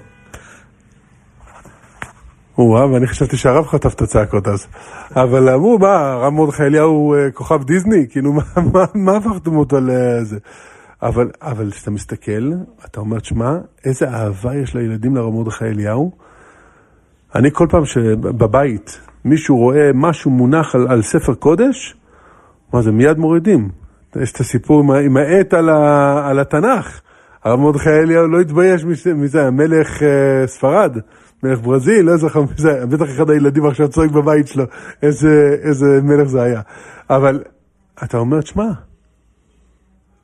או-אה, 2.57 2.91
ואני 2.91 3.07
חשבתי 3.07 3.37
שהרב 3.37 3.65
חטף 3.65 3.93
את 3.93 4.01
הצעקות 4.01 4.47
אז. 4.47 4.67
אבל 5.15 5.49
אמרו, 5.49 5.79
מה, 5.79 6.11
הרב 6.11 6.33
מרדכי 6.33 6.63
אליהו 6.63 7.13
אה, 7.13 7.31
כוכב 7.31 7.63
דיסני? 7.63 8.07
כאילו, 8.09 8.33
מה 8.93 9.17
הפכתם 9.17 9.55
אותו 9.55 9.77
לזה? 9.81 10.37
אבל, 11.01 11.29
אבל 11.41 11.71
כשאתה 11.71 11.91
מסתכל, 11.91 12.51
אתה 12.85 12.99
אומר, 12.99 13.19
שמע, 13.19 13.57
איזה 13.85 14.09
אהבה 14.09 14.55
יש 14.55 14.75
לילדים 14.75 15.15
לרב 15.15 15.33
מרדכי 15.33 15.65
אליהו. 15.65 16.11
אני 17.35 17.49
כל 17.51 17.67
פעם 17.69 17.85
שבבית 17.85 18.99
מישהו 19.25 19.57
רואה 19.57 19.91
משהו 19.93 20.31
מונח 20.31 20.75
על, 20.75 20.87
על 20.89 21.01
ספר 21.01 21.33
קודש, 21.33 21.95
מה 22.73 22.81
זה, 22.81 22.91
מיד 22.91 23.17
מורידים. 23.17 23.69
יש 24.21 24.31
את 24.31 24.39
הסיפור 24.39 24.95
עם 24.95 25.17
העט 25.17 25.53
על, 25.53 25.69
על 26.23 26.39
התנ"ך. 26.39 27.01
הרב 27.43 27.59
מרדכי 27.59 27.89
אליהו 27.89 28.27
לא 28.27 28.39
התבייש 28.39 28.85
מזה, 29.15 29.47
המלך 29.47 29.99
uh, 29.99 30.03
ספרד, 30.47 30.97
מלך 31.43 31.59
ברזיל, 31.59 32.05
לא 32.05 32.17
זוכר 32.17 32.41
מזה, 32.41 32.85
בטח 32.85 33.05
אחד 33.15 33.29
הילדים 33.29 33.65
עכשיו 33.65 33.89
צועק 33.89 34.11
בבית 34.11 34.47
שלו, 34.47 34.63
איזה, 35.01 35.57
איזה 35.61 35.99
מלך 36.03 36.27
זה 36.27 36.41
היה. 36.41 36.61
אבל 37.09 37.43
אתה 38.03 38.17
אומר, 38.17 38.41
שמע, 38.41 38.71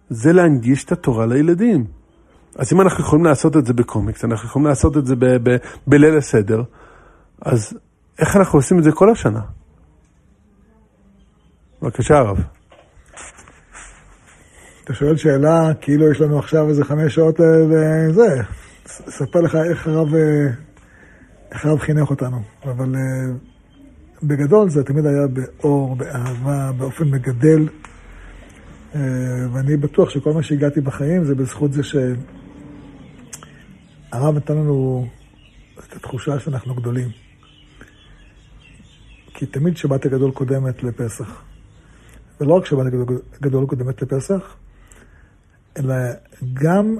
זה 0.09 0.33
להנגיש 0.33 0.83
את 0.83 0.91
התורה 0.91 1.25
לילדים. 1.25 1.85
אז 2.55 2.73
אם 2.73 2.81
אנחנו 2.81 3.03
יכולים 3.03 3.25
לעשות 3.25 3.57
את 3.57 3.65
זה 3.65 3.73
בקומיקס, 3.73 4.25
אנחנו 4.25 4.47
יכולים 4.47 4.67
לעשות 4.67 4.97
את 4.97 5.05
זה 5.05 5.15
ב- 5.15 5.49
ב- 5.49 5.57
בליל 5.87 6.17
הסדר, 6.17 6.63
אז 7.41 7.73
איך 8.19 8.35
אנחנו 8.35 8.59
עושים 8.59 8.79
את 8.79 8.83
זה 8.83 8.91
כל 8.91 9.11
השנה? 9.11 9.41
בבקשה, 11.81 12.17
הרב. 12.17 12.37
אתה 14.83 14.93
שואל 14.93 15.17
שאלה, 15.17 15.73
כאילו 15.81 16.11
יש 16.11 16.21
לנו 16.21 16.39
עכשיו 16.39 16.69
איזה 16.69 16.85
חמש 16.85 17.15
שעות 17.15 17.39
לזה, 17.39 18.27
אה, 18.27 18.43
אספר 19.09 19.41
לך 19.41 19.55
איך 19.55 19.87
הרב, 19.87 20.07
אה, 21.53 21.57
הרב 21.63 21.79
חינך 21.79 22.09
אותנו. 22.09 22.41
אבל 22.63 22.95
אה, 22.95 23.01
בגדול 24.23 24.69
זה 24.69 24.83
תמיד 24.83 25.05
היה 25.05 25.27
באור, 25.27 25.95
באהבה, 25.95 26.71
באופן 26.77 27.07
מגדל. 27.09 27.67
ואני 29.53 29.77
בטוח 29.77 30.09
שכל 30.09 30.33
מה 30.33 30.43
שהגעתי 30.43 30.81
בחיים 30.81 31.23
זה 31.23 31.35
בזכות 31.35 31.73
זה 31.73 31.83
שהרב 31.83 32.05
נתן 34.35 34.53
לנו 34.53 35.07
את 35.79 35.95
התחושה 35.95 36.39
שאנחנו 36.39 36.75
גדולים. 36.75 37.09
כי 39.33 39.45
תמיד 39.45 39.77
שבת 39.77 40.05
הגדול 40.05 40.31
קודמת 40.31 40.83
לפסח. 40.83 41.43
ולא 42.41 42.53
רק 42.53 42.65
שבת 42.65 42.85
הגדול 43.41 43.65
קודמת 43.65 44.01
לפסח, 44.01 44.55
אלא 45.77 45.95
גם 46.53 46.97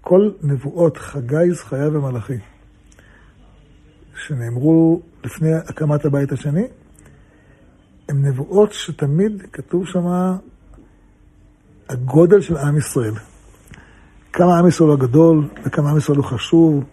כל 0.00 0.30
נבואות 0.42 0.96
חגי, 0.96 1.50
זכריה 1.50 1.88
ומלאכי, 1.88 2.38
שנאמרו 4.16 5.00
לפני 5.24 5.54
הקמת 5.54 6.04
הבית 6.04 6.32
השני, 6.32 6.64
הן 8.08 8.26
נבואות 8.26 8.72
שתמיד 8.72 9.42
כתוב 9.52 9.86
שם 9.86 10.06
הגודל 11.88 12.40
של 12.40 12.56
עם 12.56 12.78
ישראל. 12.78 13.14
כמה 14.32 14.58
עם 14.58 14.68
ישראל 14.68 14.88
הוא 14.88 14.98
גדול 14.98 15.48
וכמה 15.64 15.90
עם 15.90 15.98
ישראל 15.98 16.16
הוא 16.16 16.24
חשוב. 16.24 16.84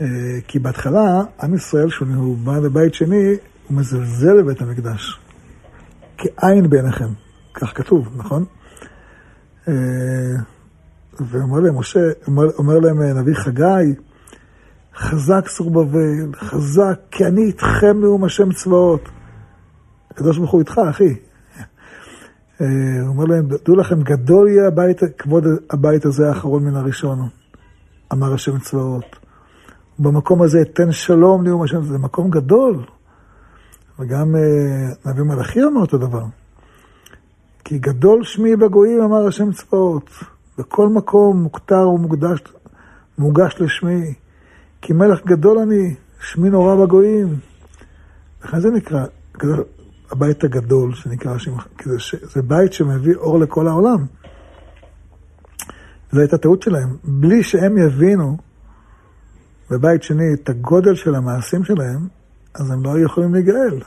אה, 0.00 0.06
כי 0.48 0.58
בהתחלה, 0.58 1.22
עם 1.42 1.54
ישראל, 1.54 1.90
כשהוא 1.90 2.36
בא 2.36 2.58
לבית 2.58 2.94
שני, 2.94 3.36
הוא 3.68 3.78
מזלזל 3.78 4.42
בבית 4.42 4.62
המקדש. 4.62 5.20
כעין 6.18 6.70
בעיניכם, 6.70 7.08
כך 7.54 7.72
כתוב, 7.74 8.08
נכון? 8.16 8.44
אה, 9.68 9.74
ואומר 11.20 11.60
להם, 11.60 11.78
משה, 11.78 12.00
אומר, 12.26 12.44
אומר 12.58 12.78
להם 12.78 13.02
אה, 13.02 13.12
נביא 13.12 13.34
חגי, 13.34 13.94
חזק 14.96 15.48
סור 15.48 15.70
בבל, 15.70 16.34
חזק, 16.34 17.00
כי 17.10 17.26
אני 17.26 17.42
איתכם 17.42 18.00
נאום 18.00 18.24
השם 18.24 18.52
צבאות. 18.52 19.08
הקדוש 20.10 20.38
ברוך 20.38 20.50
הוא 20.50 20.60
איתך, 20.60 20.80
אחי. 20.90 21.14
אה, 22.60 22.66
הוא 23.00 23.08
אומר 23.08 23.24
להם, 23.24 23.48
דעו 23.64 23.76
לכם, 23.76 24.02
גדול 24.02 24.48
יהיה 24.48 24.66
הבית, 24.66 25.00
כבוד 25.18 25.44
הבית 25.70 26.04
הזה 26.04 26.28
האחרון 26.28 26.64
מן 26.64 26.76
הראשון, 26.76 27.28
אמר 28.12 28.34
השם 28.34 28.58
צבאות. 28.58 29.16
במקום 29.98 30.42
הזה 30.42 30.62
אתן 30.62 30.92
שלום 30.92 31.44
נאום 31.46 31.62
השם, 31.62 31.82
זה 31.82 31.98
מקום 31.98 32.30
גדול. 32.30 32.84
וגם 33.98 34.34
נביא 35.06 35.22
מלאכי 35.22 35.62
אמר 35.62 35.80
אותו 35.80 35.98
דבר. 35.98 36.24
כי 37.64 37.78
גדול 37.78 38.24
שמי 38.24 38.56
בגויים, 38.56 39.02
אמר 39.02 39.26
השם 39.26 39.52
צבאות. 39.52 40.10
בכל 40.58 40.88
מקום 40.88 41.42
מוכתר 41.42 41.88
ומוקדש, 41.88 42.40
מוגש 43.18 43.56
לשמי. 43.60 44.14
כי 44.80 44.92
מלך 44.92 45.24
גדול 45.26 45.58
אני, 45.58 45.94
שמי 46.20 46.50
נורא 46.50 46.74
בגויים. 46.74 47.38
לכן 48.44 48.60
זה 48.60 48.70
נקרא, 48.70 49.04
גדול, 49.38 49.64
הבית 50.10 50.44
הגדול 50.44 50.94
שנקרא 50.94 51.38
שם, 51.38 51.58
כי 51.58 51.88
זה, 51.88 51.96
זה 52.22 52.42
בית 52.42 52.72
שמביא 52.72 53.14
אור 53.14 53.38
לכל 53.38 53.68
העולם. 53.68 54.06
זו 56.12 56.20
הייתה 56.20 56.38
טעות 56.38 56.62
שלהם. 56.62 56.96
בלי 57.04 57.42
שהם 57.42 57.78
יבינו 57.78 58.36
בבית 59.70 60.02
שני 60.02 60.34
את 60.34 60.48
הגודל 60.48 60.94
של 60.94 61.14
המעשים 61.14 61.64
שלהם, 61.64 62.08
אז 62.54 62.70
הם 62.70 62.84
לא 62.84 62.94
היו 62.94 63.04
יכולים 63.04 63.34
להיגאל. 63.34 63.80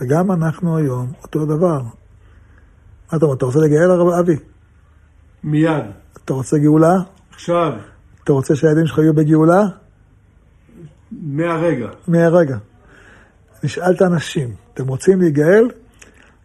וגם 0.00 0.32
אנחנו 0.32 0.76
היום 0.76 1.12
אותו 1.22 1.46
דבר. 1.46 1.82
מה 1.82 3.18
אתה 3.18 3.24
אומר, 3.24 3.36
אתה 3.36 3.46
רוצה 3.46 3.58
לגאל 3.58 3.90
הרב 3.90 4.08
אבי? 4.08 4.36
מיד. 5.44 5.84
אתה 6.24 6.32
רוצה 6.32 6.58
גאולה? 6.58 6.94
עכשיו. 7.30 7.72
אתה 8.24 8.32
רוצה 8.32 8.56
שהילדים 8.56 8.86
שלך 8.86 8.98
יהיו 8.98 9.14
בגאולה? 9.14 9.62
מהרגע. 11.12 11.88
מהרגע. 12.08 12.56
נשאל 13.64 13.94
את 13.96 14.02
האנשים, 14.02 14.54
אתם 14.74 14.88
רוצים 14.88 15.20
להיגאל? 15.20 15.68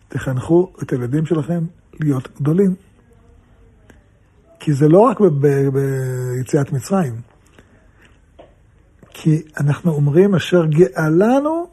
תחנכו 0.08 0.74
את 0.84 0.92
הילדים 0.92 1.26
שלכם 1.26 1.64
להיות 2.00 2.30
גדולים. 2.42 2.76
כי 4.60 4.74
זה 4.74 4.88
לא 4.88 5.00
רק 5.00 5.18
ביציאת 5.74 6.72
מצרים. 6.72 7.14
כי 9.10 9.42
אנחנו 9.60 9.92
אומרים 9.92 10.36
אשר 10.36 10.66
גאלנו 10.66 11.68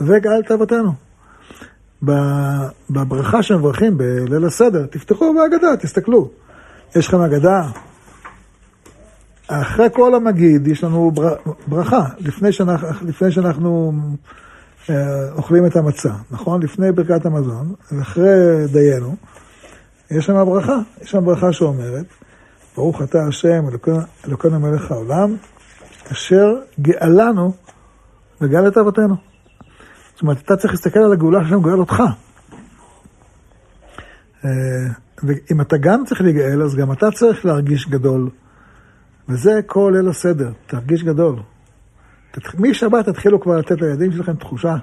וגאלת 0.00 0.50
אבותינו. 0.50 0.92
בברכה 2.90 3.42
שמברכים 3.42 3.98
בליל 3.98 4.44
הסדר, 4.44 4.86
תפתחו 4.86 5.34
בהגדה, 5.34 5.76
תסתכלו. 5.76 6.30
יש 6.96 7.08
לכם 7.08 7.20
הגדה. 7.20 7.68
אחרי 9.48 9.86
כל 9.92 10.14
המגיד 10.14 10.66
יש 10.66 10.84
לנו 10.84 11.12
ברכה. 11.66 12.04
לפני 12.18 12.52
שאנחנו, 12.52 12.88
לפני 13.02 13.32
שאנחנו 13.32 13.92
אה, 14.90 15.32
אוכלים 15.32 15.66
את 15.66 15.76
המצה, 15.76 16.12
נכון? 16.30 16.62
לפני 16.62 16.92
ברכת 16.92 17.26
המזון, 17.26 17.74
ואחרי 17.92 18.66
דיינו, 18.72 19.16
יש 20.10 20.26
שם 20.26 20.44
ברכה, 20.44 20.78
יש 21.02 21.10
שם 21.10 21.24
ברכה 21.24 21.52
שאומרת, 21.52 22.04
ברוך 22.76 23.02
אתה 23.02 23.18
השם, 23.28 23.64
אלוקינו 24.26 24.60
מלך 24.60 24.90
העולם, 24.90 25.36
אשר 26.12 26.54
גאלנו 26.80 27.52
וגאל 28.40 28.68
את 28.68 28.78
אבותינו. 28.78 29.14
זאת 30.14 30.22
אומרת, 30.22 30.40
אתה 30.44 30.56
צריך 30.56 30.72
להסתכל 30.72 30.98
על 30.98 31.12
הגאולה 31.12 31.44
שהשם 31.44 31.60
גואל 31.60 31.78
אותך. 31.78 32.02
אה, 34.44 34.50
ואם 35.22 35.60
אתה 35.60 35.76
גם 35.76 36.04
צריך 36.06 36.20
להיגאל, 36.20 36.62
אז 36.62 36.74
גם 36.74 36.92
אתה 36.92 37.10
צריך 37.10 37.46
להרגיש 37.46 37.88
גדול. 37.88 38.30
וזה 39.28 39.60
כל 39.66 39.92
ליל 39.96 40.08
הסדר, 40.08 40.52
תרגיש 40.66 41.04
גדול. 41.04 41.36
משבת 42.58 43.08
תתחילו 43.08 43.40
כבר 43.40 43.58
לתת 43.58 43.80
לילדים 43.80 44.12
שלכם 44.12 44.36
תחושה 44.36 44.76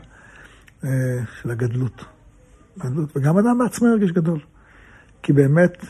אה, 0.83 0.89
של 1.41 1.51
הגדלות. 1.51 2.05
גדלות. 2.79 3.09
וגם 3.15 3.37
אדם 3.37 3.57
בעצמו 3.57 3.87
ירגיש 3.87 4.11
גדול. 4.11 4.39
כי 5.23 5.33
באמת, 5.33 5.85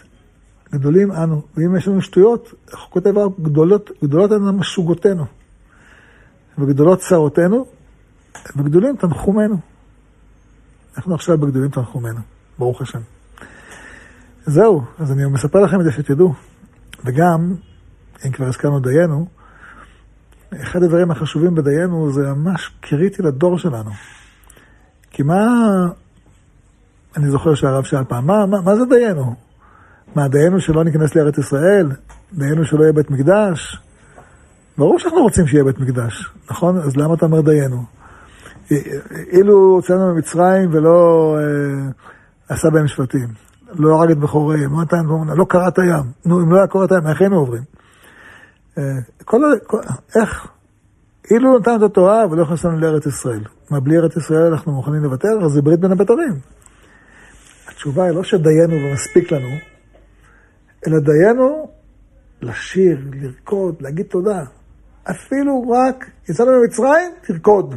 גדולים 0.71 1.11
אנו. 1.11 1.41
ואם 1.57 1.75
יש 1.75 1.87
לנו 1.87 2.01
שטויות, 2.01 2.53
איך 2.71 2.79
הוא 2.79 2.89
כותב, 2.89 3.13
גדולות, 3.41 3.91
גדולות 4.03 4.31
הן 4.31 4.41
משוגותינו. 4.41 5.25
וגדולות 6.57 6.99
צרותינו, 6.99 7.65
וגדולים 8.55 8.95
תנחומנו. 8.95 9.57
אנחנו 10.97 11.15
עכשיו 11.15 11.37
בגדולים 11.37 11.69
תנחומנו, 11.69 12.19
ברוך 12.59 12.81
השם. 12.81 12.99
זהו, 14.45 14.81
אז 14.99 15.11
אני 15.11 15.25
מספר 15.25 15.59
לכם 15.59 15.79
את 15.79 15.85
זה 15.85 15.91
שתדעו. 15.91 16.33
וגם, 17.05 17.55
אם 18.25 18.31
כבר 18.31 18.45
הזכרנו 18.45 18.79
דיינו, 18.79 19.25
אחד 20.61 20.83
הדברים 20.83 21.11
החשובים 21.11 21.55
בדיינו 21.55 22.11
זה 22.11 22.21
ממש 22.33 22.71
קריטי 22.81 23.21
לדור 23.21 23.59
שלנו. 23.59 23.91
כי 25.11 25.23
מה, 25.23 25.45
אני 27.17 27.29
זוכר 27.29 27.55
שהרב 27.55 27.83
שאל 27.83 28.03
פעם, 28.03 28.27
מה, 28.27 28.45
מה, 28.45 28.61
מה 28.61 28.75
זה 28.75 28.85
דיינו? 28.85 29.35
מה, 30.15 30.27
דיינו 30.27 30.59
שלא 30.59 30.83
ניכנס 30.83 31.15
לארץ 31.15 31.37
ישראל? 31.37 31.91
דיינו 32.33 32.65
שלא 32.65 32.81
יהיה 32.83 32.93
בית 32.93 33.11
מקדש? 33.11 33.81
ברור 34.77 34.99
שאנחנו 34.99 35.21
רוצים 35.21 35.47
שיהיה 35.47 35.63
בית 35.63 35.79
מקדש, 35.79 36.29
נכון? 36.51 36.77
אז 36.77 36.97
למה 36.97 37.13
אתה 37.13 37.25
אומר 37.25 37.41
דיינו? 37.41 37.83
אילו 39.31 39.53
הוצאנו 39.53 40.13
ממצרים 40.13 40.69
ולא 40.73 41.37
אה, 41.39 41.91
עשה 42.49 42.69
בהם 42.69 42.87
שבטים, 42.87 43.27
לא 43.75 43.95
הרג 43.95 44.11
את 44.11 44.17
בכוריהם, 44.17 44.71
לא 44.91 45.35
לא 45.35 45.45
קרע 45.49 45.67
את 45.67 45.79
הים. 45.79 46.03
נו, 46.25 46.41
אם 46.41 46.51
לא 46.51 46.57
היה 46.57 46.67
קורע 46.67 46.85
את 46.85 46.91
הים, 46.91 47.07
איך 47.07 47.21
היינו 47.21 47.35
עוברים? 47.35 47.63
אה, 48.77 48.83
כל, 49.25 49.41
כל, 49.67 49.79
איך? 50.15 50.47
אילו 51.31 51.59
נתן 51.59 51.75
את 51.77 51.81
התורה 51.81 52.27
ולא 52.31 52.43
הכנסנו 52.43 52.79
לארץ 52.79 53.05
ישראל. 53.05 53.43
מה, 53.71 53.79
בלי 53.79 53.97
ארץ 53.97 54.17
ישראל 54.17 54.51
אנחנו 54.51 54.71
מוכנים 54.71 55.03
לוותר? 55.03 55.45
אז 55.45 55.51
זה 55.51 55.61
ברית 55.61 55.79
בין 55.79 55.91
הבתרים. 55.91 56.33
התשובה 57.67 58.03
היא 58.03 58.11
לא 58.11 58.23
שדיינו 58.23 58.73
ומספיק 58.73 59.31
לנו, 59.31 59.49
אלא 60.87 60.99
דיינו 60.99 61.71
לשיר, 62.41 62.97
לרקוד, 63.13 63.81
להגיד 63.81 64.05
תודה. 64.05 64.43
אפילו 65.09 65.69
רק 65.69 66.09
יצאנו 66.29 66.51
ממצרים, 66.51 67.11
תרקוד. 67.21 67.75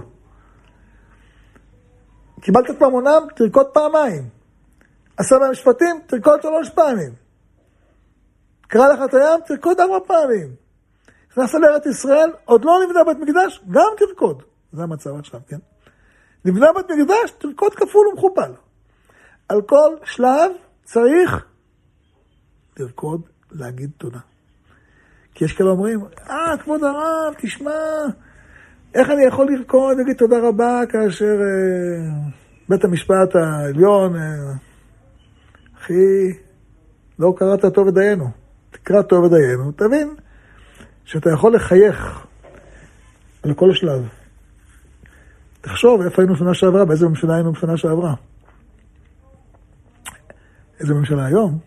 קיבלת 2.41 2.71
את 2.71 2.83
ממונם, 2.83 3.23
תרקוד 3.37 3.67
פעמיים. 3.67 4.29
עשה 5.17 5.39
בהם 5.39 5.51
משפטים, 5.51 6.01
תרקוד 6.07 6.43
שלוש 6.43 6.71
פעמים. 6.71 7.13
קרא 8.69 8.89
לך 8.89 9.01
את 9.05 9.15
הים, 9.15 9.41
תרקוד 9.47 9.81
ארבע 9.81 9.99
פעמים. 10.07 10.66
נכנסת 11.37 11.55
לארץ 11.55 11.87
ישראל, 11.87 12.31
עוד 12.45 12.65
לא 12.65 12.73
נבנה 12.85 13.05
בית 13.05 13.19
מקדש, 13.19 13.61
גם 13.71 13.89
תרקוד. 13.99 14.43
זה 14.73 14.83
המצב 14.83 15.11
עכשיו, 15.19 15.41
כן? 15.49 15.57
נבנה 16.45 16.67
בית 16.73 16.91
מקדש, 16.91 17.31
תרקוד 17.39 17.75
כפול 17.75 18.07
ומכופל. 18.09 18.53
על 19.49 19.63
כל 19.63 19.97
שלב 20.05 20.53
צריך 20.85 21.47
לרקוד, 22.79 23.21
להגיד 23.53 23.91
תודה. 23.99 24.19
כי 25.35 25.45
יש 25.45 25.53
כאלה 25.53 25.71
אומרים, 25.71 26.01
אה, 26.31 26.59
כבוד 26.59 26.85
הרב, 26.85 27.35
תשמע, 27.39 27.71
איך 28.95 29.11
אני 29.11 29.25
יכול 29.25 29.47
לרקוד 29.51 29.97
ולהגיד 29.97 30.17
תודה 30.17 30.37
רבה 30.49 30.81
כאשר 30.89 31.25
אה, 31.25 32.31
בית 32.69 32.85
המשפט 32.85 33.35
העליון, 33.35 34.17
אה, 34.17 34.53
אחי, 35.79 36.33
לא 37.19 37.35
קראת 37.37 37.75
טוב 37.75 37.87
ודיינו. 37.87 38.31
תקרא 38.71 39.03
טוב 39.03 39.25
ודיינו, 39.25 39.73
תבין 39.73 40.17
שאתה 41.07 41.31
יכול 41.31 41.55
לחייך 41.55 42.27
על 43.43 43.55
כל 43.55 43.75
שלב. 43.75 44.09
תחשוב 45.61 46.01
איפה 46.01 46.23
היינו 46.23 46.35
בשנה 46.35 46.55
שעברה, 46.55 46.85
באיזה 46.85 47.09
ממשלה 47.09 47.35
היינו 47.35 47.53
בשנה 47.53 47.77
שעברה. 47.77 48.15
איזה 50.81 50.95
ממשלה 50.95 51.27
היום? 51.27 51.59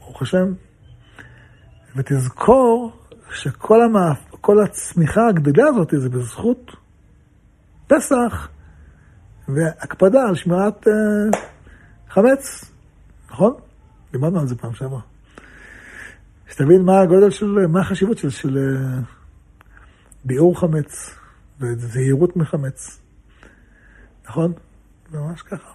ברוך 0.00 0.22
השם. 0.22 0.52
ותזכור 1.96 2.92
שכל. 3.30 3.80
כל 4.40 4.62
הצמיחה 4.62 5.28
הגדולה 5.28 5.68
הזאת 5.68 5.94
זה 5.96 6.08
בזכות 6.08 6.76
פסח 7.86 8.48
והקפדה 9.48 10.20
על 10.28 10.34
שמירת 10.34 10.86
uh, 10.86 10.90
חמץ, 12.08 12.64
נכון? 13.30 13.54
דיברנו 14.12 14.40
על 14.40 14.46
זה 14.46 14.56
פעם 14.56 14.74
שעברה. 14.74 15.00
שתבין 16.50 16.82
מה 16.82 17.00
הגודל 17.00 17.30
של, 17.30 17.46
מה 17.46 17.80
החשיבות 17.80 18.18
של, 18.18 18.30
של 18.30 18.56
uh, 18.56 19.04
ביעור 20.24 20.60
חמץ 20.60 21.14
וזהירות 21.60 22.36
מחמץ, 22.36 23.00
נכון? 24.28 24.52
ממש 25.12 25.42
ככה. 25.42 25.70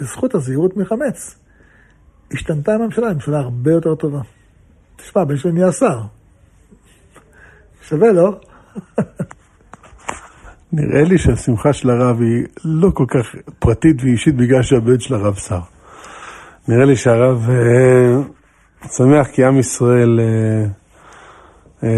בזכות 0.00 0.34
הזהירות 0.34 0.76
מחמץ 0.76 1.38
השתנתה 2.32 2.72
הממשלה, 2.72 3.10
הממשלה 3.10 3.38
הרבה 3.38 3.72
יותר 3.72 3.94
טובה. 3.94 4.20
תשמע, 4.96 5.22
הבן 5.22 5.36
שלי 5.36 5.52
נהיה 5.52 5.72
שר. 5.72 6.00
שווה, 7.82 8.12
לא? 8.12 8.40
נראה 10.72 11.02
לי 11.02 11.18
שהשמחה 11.18 11.72
של 11.72 11.90
הרב 11.90 12.20
היא 12.20 12.46
לא 12.64 12.90
כל 12.94 13.04
כך 13.08 13.34
פרטית 13.58 13.96
ואישית 14.02 14.36
בגלל 14.36 14.62
שהבן 14.62 15.00
של 15.00 15.14
הרב 15.14 15.34
שר. 15.34 15.60
נראה 16.68 16.84
לי 16.84 16.96
שהרב 16.96 17.50
אה, 17.50 18.22
שמח 18.84 19.26
כי 19.32 19.44
עם 19.44 19.58
ישראל, 19.58 20.20
אה, 20.20 20.66
אה, 21.82 21.88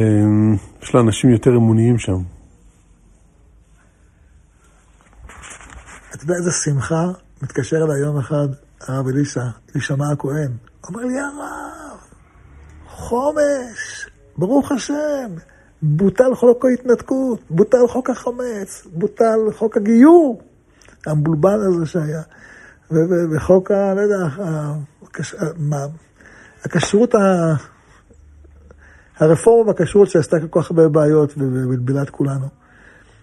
יש 0.82 0.94
לו 0.94 1.00
אנשים 1.00 1.30
יותר 1.30 1.50
אמוניים 1.50 1.98
שם. 1.98 2.18
אתה 6.14 6.24
יודע 6.24 6.34
איזה 6.34 6.50
שמחה? 6.50 7.04
מתקשר 7.42 7.76
אליי 7.76 8.00
יום 8.00 8.18
אחד 8.18 8.48
הרב 8.80 9.06
אלישע, 9.08 9.96
מה 9.96 10.10
הכהן. 10.12 10.50
אומר 10.88 11.04
לי, 11.04 11.18
הרב, 11.18 11.98
חומש, 12.86 14.08
ברוך 14.38 14.72
השם, 14.72 15.30
בוטל 15.82 16.34
חוק 16.34 16.64
ההתנתקות, 16.64 17.40
בוטל 17.50 17.88
חוק 17.88 18.10
החמץ, 18.10 18.86
בוטל 18.92 19.38
חוק 19.56 19.76
הגיור, 19.76 20.42
המבולבל 21.06 21.60
הזה 21.60 21.86
שהיה, 21.86 22.22
וחוק 23.30 23.70
ה... 23.70 23.94
לא 23.94 24.00
יודע, 24.00 24.16
הכשרות, 26.68 27.14
הרפורמה 29.18 29.72
בכשרות 29.72 30.08
שעשתה 30.08 30.36
כל 30.40 30.60
כך 30.60 30.70
הרבה 30.70 30.88
בעיות 30.88 31.32
ובלבלה 31.36 32.02
את 32.02 32.10
כולנו. 32.10 32.46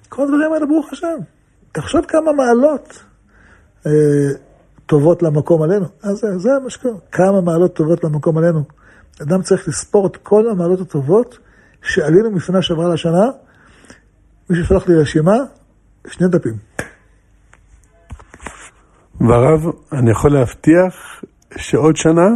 כל 0.10 0.24
הדברים 0.24 0.54
האלה, 0.54 0.66
ברוך 0.66 0.94
השם. 0.94 1.18
תחשוב 1.72 2.06
כמה 2.08 2.34
מעלות 2.34 3.04
אה, 3.86 3.92
טובות 4.86 5.24
למקום 5.24 5.62
עלינו. 5.62 5.86
אז 6.04 6.18
זה, 6.18 6.38
זה 6.38 6.50
מה 6.64 6.70
שקורה. 6.70 6.96
כמה 7.12 7.42
מעלות 7.42 7.76
טובות 7.76 8.04
למקום 8.04 8.38
עלינו. 8.38 8.64
אדם 9.22 9.42
צריך 9.42 9.68
לספור 9.68 10.08
את 10.08 10.18
כל 10.18 10.50
המעלות 10.50 10.80
הטובות 10.80 11.38
שעלינו 11.82 12.32
מפנה 12.32 12.62
שעברה 12.62 12.94
לשנה, 12.94 13.26
מי 14.50 14.64
ששלח 14.64 14.88
לי 14.88 14.96
רשימה, 14.96 15.36
שני 16.08 16.28
דפים. 16.28 16.54
והרב, 19.22 19.62
אני 19.92 20.12
יכול 20.12 20.34
להבטיח 20.34 21.24
שעוד 21.58 21.96
שנה 21.96 22.28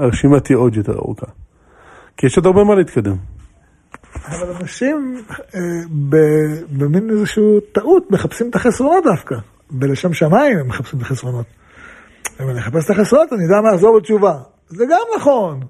הרשימה 0.00 0.40
תהיה 0.40 0.58
עוד 0.58 0.76
יותר 0.76 0.92
ארוכה. 0.92 1.26
כי 2.16 2.26
יש 2.26 2.36
עוד 2.36 2.46
הרבה 2.46 2.64
מה 2.64 2.74
להתקדם. 2.74 3.16
אבל 4.26 4.52
אנשים 4.60 5.22
אה, 5.54 5.60
במין 6.78 7.10
איזושהי 7.10 7.42
טעות 7.72 8.10
מחפשים 8.10 8.50
את 8.50 8.54
החסרונות 8.54 9.04
דווקא. 9.04 9.36
בלשם 9.70 10.12
שמיים 10.12 10.58
הם 10.58 10.68
מחפשים 10.68 10.98
את 10.98 11.04
החסרונות. 11.04 11.46
אם 12.40 12.50
אני 12.50 12.58
אחפש 12.58 12.84
את 12.84 12.90
החסרונות, 12.90 13.32
אני 13.32 13.42
יודע 13.42 13.60
מה 13.60 13.74
לחזור 13.74 13.98
בתשובה. 13.98 14.38
זה 14.68 14.84
גם 14.90 15.00
נכון. 15.16 15.60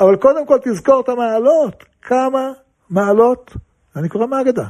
אבל 0.00 0.16
קודם 0.16 0.46
כל 0.46 0.58
תזכור 0.64 1.00
את 1.00 1.08
המעלות. 1.08 1.84
כמה 2.02 2.52
מעלות, 2.90 3.56
אני 3.96 4.08
קורא 4.08 4.26
מהאגדה. 4.26 4.66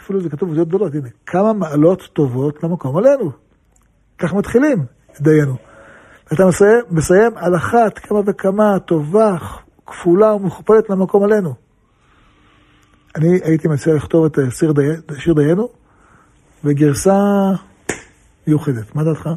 אפילו 0.00 0.20
זה 0.20 0.30
כתוב 0.30 0.50
בזיות 0.50 0.68
גדולות, 0.68 0.94
הנה. 0.94 1.08
כמה 1.26 1.52
מעלות 1.52 2.02
טובות 2.12 2.64
למקום 2.64 2.96
עלינו. 2.96 3.30
כך 4.18 4.34
מתחילים, 4.34 4.84
דיינו. 5.20 5.69
אתה 6.32 6.46
מסיים, 6.46 6.80
מסיים 6.90 7.32
על 7.36 7.56
אחת 7.56 7.98
כמה 7.98 8.20
וכמה 8.26 8.78
טובה, 8.78 9.36
כפולה 9.86 10.34
ומכופלת 10.34 10.90
למקום 10.90 11.24
עלינו. 11.24 11.54
אני 13.16 13.38
הייתי 13.44 13.68
מציע 13.68 13.94
לכתוב 13.94 14.24
את 14.24 14.38
שיר, 14.50 14.72
די, 14.72 14.82
שיר 15.18 15.34
דיינו 15.34 15.68
וגרסה 16.64 17.18
מיוחדת. 18.46 18.94
מה 18.94 19.04
דעתך? 19.04 19.28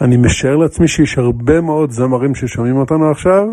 אני 0.00 0.16
משער 0.16 0.56
לעצמי 0.56 0.88
שיש 0.88 1.18
הרבה 1.18 1.60
מאוד 1.60 1.90
זמרים 1.90 2.34
ששומעים 2.34 2.76
אותנו 2.76 3.10
עכשיו. 3.10 3.46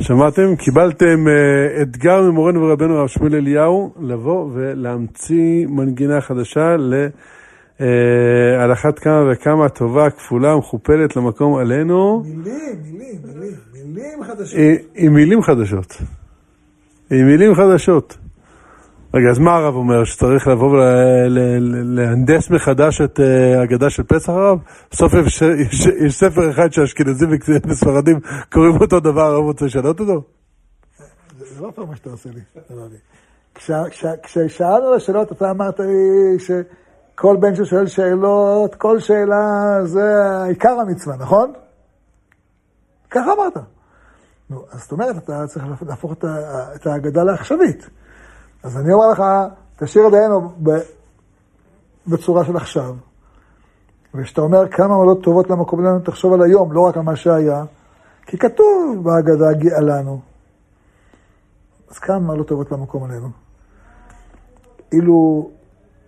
שמעתם? 0.00 0.56
קיבלתם 0.56 1.26
uh, 1.26 1.82
אתגר 1.82 2.22
ממורנו 2.22 2.62
ורבנו 2.62 2.98
הרב 2.98 3.08
שמואל 3.08 3.34
אליהו 3.34 3.94
לבוא 4.00 4.50
ולהמציא 4.54 5.66
מנגינה 5.66 6.20
חדשה 6.20 6.76
ל... 6.76 7.08
Uh, 7.78 7.84
על 8.60 8.72
אחת 8.72 8.98
כמה 8.98 9.32
וכמה 9.32 9.68
טובה, 9.68 10.10
כפולה, 10.10 10.56
מכופלת 10.56 11.16
למקום 11.16 11.58
עלינו. 11.58 12.22
מילים, 12.24 12.42
מילים, 12.82 13.18
מילים, 13.24 13.54
מילים 13.74 14.24
חדשות. 14.24 14.58
עם 14.94 15.14
מילים 15.14 15.42
חדשות. 15.42 15.96
עם 17.10 17.26
מילים 17.26 17.54
חדשות. 17.54 18.16
רגע, 19.14 19.30
אז 19.30 19.38
מה 19.38 19.54
הרב 19.56 19.74
אומר? 19.74 20.04
שצריך 20.04 20.48
לבוא 20.48 20.70
ולהנדס 20.70 22.50
מחדש 22.50 23.00
את 23.00 23.20
ההגדה 23.58 23.90
של 23.90 24.02
פסח 24.02 24.28
הרב? 24.28 24.58
בסוף 24.90 25.12
יש, 25.14 25.42
יש, 25.42 25.86
יש 26.06 26.14
ספר 26.14 26.50
אחד 26.50 26.72
שאשכנזים 26.72 27.28
וספרדים 27.68 28.20
קוראים 28.52 28.76
אותו 28.80 29.00
דבר, 29.00 29.22
הרב 29.22 29.44
רוצה 29.44 29.64
לשנות 29.64 30.00
אותו? 30.00 30.22
זה 31.38 31.62
לא 31.62 31.72
פעם 31.74 31.88
מה 31.88 31.96
שאתה 31.96 32.10
עושה 32.10 32.30
לי, 32.30 32.40
כששאלנו 34.24 34.94
לשאלות, 34.96 35.32
אתה 35.32 35.50
אמרת 35.50 35.80
לי 35.80 36.38
שכל 37.22 37.36
בן 37.36 37.54
ששואל 37.54 37.86
שאלות, 37.86 38.74
כל 38.74 39.00
שאלה 39.00 39.78
זה 39.84 40.02
עיקר 40.48 40.80
המצווה, 40.80 41.16
נכון? 41.16 41.52
ככה 43.10 43.32
אמרת. 43.32 43.56
נו, 44.50 44.64
אז 44.70 44.80
זאת 44.80 44.92
אומרת, 44.92 45.16
אתה 45.16 45.46
צריך 45.46 45.64
להפוך 45.86 46.12
את 46.76 46.86
ההגדה 46.86 47.24
לעכשווית. 47.24 47.90
אז 48.62 48.76
אני 48.76 48.92
אומר 48.92 49.08
לך, 49.08 49.22
תשאיר 49.76 50.06
את 50.06 50.12
דיינו 50.12 50.52
בצורה 52.06 52.44
של 52.44 52.56
עכשיו. 52.56 52.94
וכשאתה 54.14 54.40
אומר 54.40 54.68
כמה 54.68 54.96
מעלות 54.98 55.22
טובות 55.22 55.50
למקום 55.50 55.84
לנו, 55.84 56.00
תחשוב 56.00 56.32
על 56.32 56.42
היום, 56.42 56.72
לא 56.72 56.80
רק 56.80 56.96
על 56.96 57.02
מה 57.02 57.16
שהיה. 57.16 57.64
כי 58.26 58.38
כתוב 58.38 59.02
בהגדה 59.02 59.52
גאה 59.52 59.80
לנו. 59.80 60.20
אז 61.90 61.98
כמה 61.98 62.18
מעלות 62.18 62.48
טובות 62.48 62.72
למקום 62.72 63.04
עלינו. 63.04 63.28
אילו 64.92 65.50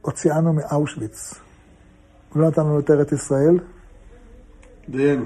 הוציאנו 0.04 0.52
מאושוויץ, 0.52 1.34
ולא 2.36 2.48
נתנו 2.48 2.64
לנו 2.64 2.78
את 2.78 2.90
ארץ 2.90 3.12
ישראל. 3.12 3.58
דיינו. 4.88 5.24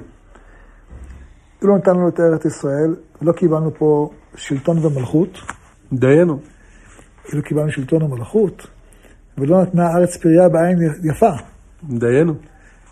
אילו 1.63 1.77
נתנו 1.77 1.95
לנו 1.95 2.09
את 2.09 2.21
ארץ 2.21 2.45
ישראל, 2.45 2.97
ולא 3.23 3.33
קיבלנו 3.33 3.75
פה 3.79 4.11
שלטון 4.37 4.87
ומלכות. 4.87 5.39
דיינו. 5.93 6.41
אילו 7.33 7.43
קיבלנו 7.43 7.73
שלטון 7.73 8.03
ומלכות, 8.03 8.67
ולא 9.39 9.63
נתנה 9.63 9.89
הארץ 9.89 10.17
פריה 10.17 10.49
בעין 10.49 10.79
יפה. 11.05 11.33
דיינו. 11.83 12.35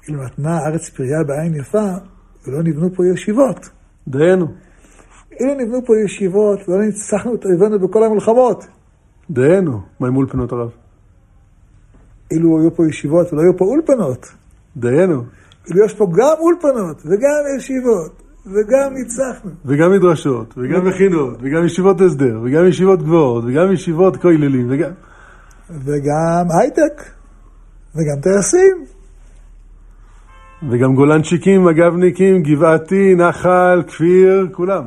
אילו 0.09 0.25
נתנה 0.25 0.59
הארץ 0.59 0.89
פריה 0.89 1.25
בעין 1.25 1.55
יפה, 1.55 1.89
ולא 2.47 2.63
נבנו 2.63 2.95
פה 2.95 3.07
ישיבות. 3.07 3.71
דיינו. 4.09 4.47
אילו 5.41 5.55
נבנו 5.55 5.87
פה 5.87 5.93
ישיבות, 6.05 6.69
ולא 6.69 6.83
ניצחנו 6.85 7.35
את 7.35 7.45
אויבינו 7.45 7.89
בכל 7.89 8.05
המלחמות. 8.05 8.67
דיינו. 9.31 9.81
מה 10.01 10.09
עם 10.09 10.17
אולפנות 10.17 10.53
הרב? 10.53 10.86
אילו 12.31 12.61
היו 12.61 12.75
פה 12.77 12.89
ישיבות 12.89 13.33
ולא 13.33 13.41
היו 13.41 13.57
פה 13.57 13.65
אולפנות. 13.65 14.27
דיינו. 14.77 15.23
אילו 15.69 15.85
יש 15.85 15.95
פה 15.95 16.07
גם 16.17 16.35
אולפנות 16.39 17.03
וגם 17.05 17.57
ישיבות, 17.59 18.23
וגם 18.47 18.95
ניצחנו. 18.95 19.51
וגם 19.65 19.93
מדרשות, 19.93 20.55
וגם 20.57 20.89
מכינות, 20.89 21.39
וגם 21.41 21.65
ישיבות 21.65 22.01
הסדר, 22.01 22.41
וגם 22.45 22.67
ישיבות 22.69 23.03
גבוהות, 23.03 23.45
וגם 23.47 23.73
ישיבות 23.73 24.17
כוללים, 24.17 24.67
וגם... 24.71 24.91
וגם 25.71 26.47
הייטק, 26.61 27.03
וגם 27.95 28.21
טייסים. 28.23 28.85
וגם 30.71 30.95
גולנצ'יקים, 30.95 31.65
מג"בניקים, 31.65 32.43
גבעתי, 32.43 33.15
נחל, 33.15 33.83
כפיר, 33.87 34.49
כולם. 34.53 34.87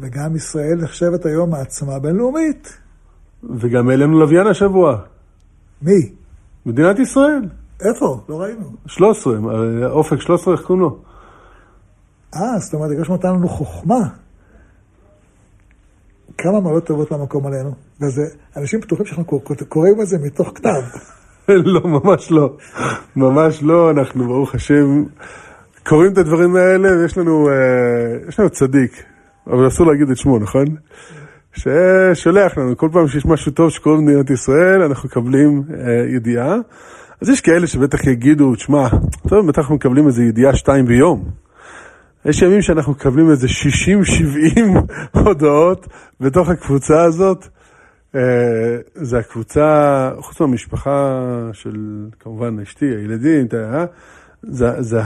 וגם 0.00 0.36
ישראל 0.36 0.78
נחשבת 0.82 1.26
היום 1.26 1.50
מעצמה 1.50 1.98
בינלאומית. 1.98 2.78
וגם 3.60 3.88
העלינו 3.88 4.20
לוויין 4.20 4.46
השבוע. 4.46 4.98
מי? 5.82 6.21
מדינת 6.66 6.98
ישראל. 6.98 7.48
איפה? 7.80 8.20
לא 8.28 8.40
ראינו. 8.40 8.70
13, 8.86 9.34
אופק 9.86 10.20
13, 10.20 10.54
איך 10.54 10.62
קוראים 10.62 10.82
לו? 10.82 10.98
אה, 12.34 12.58
זאת 12.58 12.74
אומרת, 12.74 12.90
הקדוש 12.90 13.10
נתן 13.10 13.28
לנו 13.28 13.48
חוכמה. 13.48 14.08
כמה 16.38 16.60
מעלות 16.60 16.86
טובות 16.86 17.10
למקום 17.10 17.46
עלינו. 17.46 17.74
וזה, 18.00 18.22
אנשים 18.56 18.80
בטוחים 18.80 19.06
שאנחנו 19.06 19.40
קוראים 19.68 20.00
את 20.00 20.06
זה 20.06 20.18
מתוך 20.18 20.52
כתב. 20.54 20.82
לא, 21.74 21.80
ממש 21.80 22.30
לא. 22.30 22.56
ממש 23.16 23.62
לא, 23.62 23.90
אנחנו 23.90 24.26
ברוך 24.26 24.54
השם 24.54 25.04
קוראים 25.88 26.12
את 26.12 26.18
הדברים 26.18 26.56
האלה, 26.56 26.88
ויש 26.98 27.18
לנו, 27.18 27.48
אה, 27.48 28.28
יש 28.28 28.40
לנו 28.40 28.50
צדיק, 28.50 29.04
אבל 29.46 29.68
אסור 29.68 29.86
להגיד 29.86 30.10
את 30.10 30.16
שמו, 30.16 30.38
נכון? 30.38 30.64
ששולח 31.52 32.58
לנו, 32.58 32.76
כל 32.76 32.88
פעם 32.92 33.08
שיש 33.08 33.26
משהו 33.26 33.52
טוב 33.52 33.70
שקורה 33.70 33.96
במדינת 33.96 34.30
ישראל, 34.30 34.82
אנחנו 34.82 35.08
מקבלים 35.08 35.62
אה, 35.70 36.14
ידיעה. 36.16 36.56
אז 37.20 37.28
יש 37.28 37.40
כאלה 37.40 37.66
שבטח 37.66 38.06
יגידו, 38.06 38.54
תשמע, 38.54 38.88
טוב, 39.28 39.48
בטח 39.48 39.58
אנחנו 39.58 39.74
מקבלים 39.74 40.06
איזה 40.06 40.22
ידיעה 40.22 40.56
שתיים 40.56 40.86
ביום. 40.86 41.24
יש 42.24 42.42
ימים 42.42 42.62
שאנחנו 42.62 42.92
מקבלים 42.92 43.30
איזה 43.30 43.46
60-70 43.46 44.60
הודעות 45.24 45.86
בתוך 46.20 46.48
הקבוצה 46.48 47.02
הזאת. 47.02 47.48
אה, 48.14 48.20
זה 48.94 49.18
הקבוצה, 49.18 50.10
חוץ 50.20 50.40
מהמשפחה 50.40 51.20
של 51.52 52.06
כמובן 52.20 52.60
אשתי, 52.60 52.86
הילדים, 52.86 53.46
זה, 54.42 54.82
זה, 54.82 55.00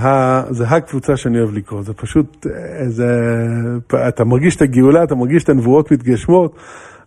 זה 0.51 0.69
הקבוצה 0.69 1.17
שאני 1.17 1.39
אוהב 1.39 1.55
לקרוא, 1.55 1.83
זה 1.83 1.93
פשוט, 1.93 2.47
אה, 2.47 2.89
זה, 2.89 3.09
אתה 4.09 4.25
מרגיש 4.25 4.57
את 4.57 4.63
הגאולה, 4.63 5.03
אתה 5.03 5.15
מרגיש 5.15 5.45
את 5.45 5.49
הנבואות 5.49 5.93
מתגשמות, 5.93 6.57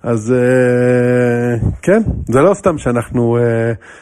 אז 0.04 0.32
אה, 0.32 1.68
כן, 1.82 2.02
זה 2.28 2.40
לא 2.40 2.54
סתם 2.54 2.78
שאנחנו 2.78 3.38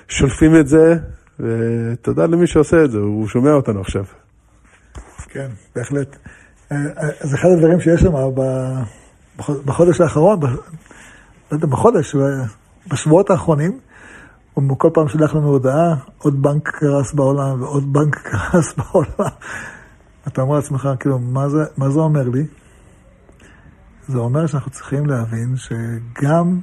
שולפים 0.07 0.59
את 0.59 0.67
זה, 0.67 0.95
ותודה 1.39 2.25
למי 2.25 2.47
שעושה 2.47 2.83
את 2.83 2.91
זה, 2.91 2.97
הוא 2.97 3.27
שומע 3.27 3.51
אותנו 3.51 3.81
עכשיו. 3.81 4.03
כן, 5.29 5.47
בהחלט. 5.75 6.15
אה, 6.71 6.77
אה, 6.77 7.09
זה 7.21 7.35
אחד 7.35 7.49
הדברים 7.49 7.79
שיש 7.79 8.01
שם 8.01 8.11
בחודש 9.65 10.01
האחרון, 10.01 10.39
לא 10.41 10.47
יודע, 11.51 11.67
בחודש, 11.67 12.15
בשבועות 12.87 13.29
האחרונים, 13.29 13.79
הוא 14.65 14.79
כל 14.79 14.89
פעם 14.93 15.07
שולח 15.07 15.35
לנו 15.35 15.47
הודעה, 15.47 15.95
עוד 16.17 16.41
בנק 16.41 16.69
קרס 16.69 17.13
בעולם 17.13 17.61
ועוד 17.61 17.93
בנק 17.93 18.15
קרס 18.27 18.73
בעולם. 18.73 19.31
אתה 20.27 20.41
אומר 20.41 20.55
לעצמך, 20.55 20.89
כאילו, 20.99 21.19
מה 21.19 21.49
זה, 21.49 21.65
מה 21.77 21.89
זה 21.89 21.99
אומר 21.99 22.29
לי? 22.29 22.45
זה 24.07 24.17
אומר 24.17 24.47
שאנחנו 24.47 24.71
צריכים 24.71 25.05
להבין 25.05 25.55
שגם 25.57 26.59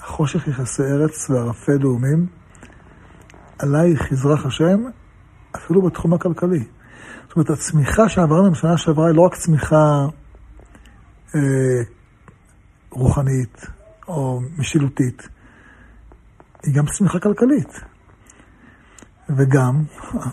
החושך 0.00 0.48
יכסה 0.48 0.82
ארץ 0.82 1.30
וערפי 1.30 1.78
לאומים, 1.80 2.26
עלייך 3.58 4.12
יזרח 4.12 4.46
השם, 4.46 4.84
אפילו 5.56 5.82
בתחום 5.82 6.14
הכלכלי. 6.14 6.64
זאת 7.28 7.36
אומרת, 7.36 7.50
הצמיחה 7.50 8.08
שעברנו 8.08 8.50
בשנה 8.50 8.76
שעברה 8.76 9.06
היא 9.06 9.16
לא 9.16 9.22
רק 9.22 9.34
צמיחה 9.34 10.06
אה, 11.34 11.40
רוחנית 12.90 13.66
או 14.08 14.40
משילותית, 14.58 15.28
היא 16.66 16.74
גם 16.74 16.84
צמיחה 16.86 17.18
כלכלית. 17.18 17.80
וגם, 19.36 19.82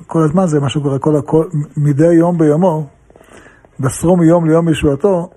כל 0.07 0.23
הזמן 0.23 0.47
זה 0.47 0.59
מה 0.59 0.69
שקורה, 0.69 0.99
כל, 0.99 1.21
כל, 1.25 1.45
מדי 1.77 2.13
יום 2.13 2.38
ביומו, 2.38 2.88
בסרו 3.79 4.17
מיום 4.17 4.45
ליום 4.45 4.69
ישועתו, 4.69 5.29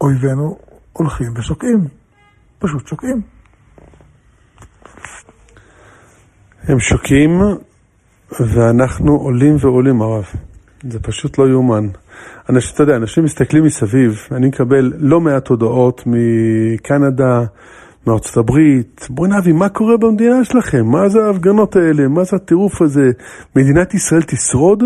אויבינו 0.00 0.58
הולכים 0.92 1.32
ושוקעים. 1.36 1.88
פשוט 2.58 2.86
שוקעים. 2.86 3.20
הם 6.62 6.80
שוקעים, 6.80 7.30
ואנחנו 8.40 9.16
עולים 9.16 9.56
ועולים, 9.60 10.02
הרב. 10.02 10.24
זה 10.82 11.00
פשוט 11.00 11.38
לא 11.38 11.48
יאומן. 11.48 11.88
אנשים, 12.48 12.74
אתה 12.74 12.82
יודע, 12.82 12.96
אנשים 12.96 13.24
מסתכלים 13.24 13.64
מסביב, 13.64 14.12
אני 14.32 14.48
מקבל 14.48 14.92
לא 14.98 15.20
מעט 15.20 15.48
הודעות 15.48 16.02
מקנדה, 16.06 17.44
מארצות 18.08 18.36
הברית, 18.36 19.06
בואי 19.10 19.30
נביא, 19.30 19.52
מה 19.52 19.68
קורה 19.68 19.96
במדינה 19.96 20.44
שלכם? 20.44 20.86
מה 20.86 21.08
זה 21.08 21.24
ההפגנות 21.24 21.76
האלה? 21.76 22.08
מה 22.08 22.24
זה 22.24 22.36
הטירוף 22.36 22.82
הזה? 22.82 23.10
מדינת 23.56 23.94
ישראל 23.94 24.22
תשרוד? 24.22 24.82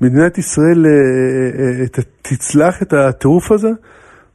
מדינת 0.00 0.38
ישראל 0.38 0.86
אה, 0.86 0.90
אה, 1.60 1.80
אה, 1.80 2.02
תצלח 2.22 2.82
את 2.82 2.92
הטירוף 2.92 3.52
הזה? 3.52 3.70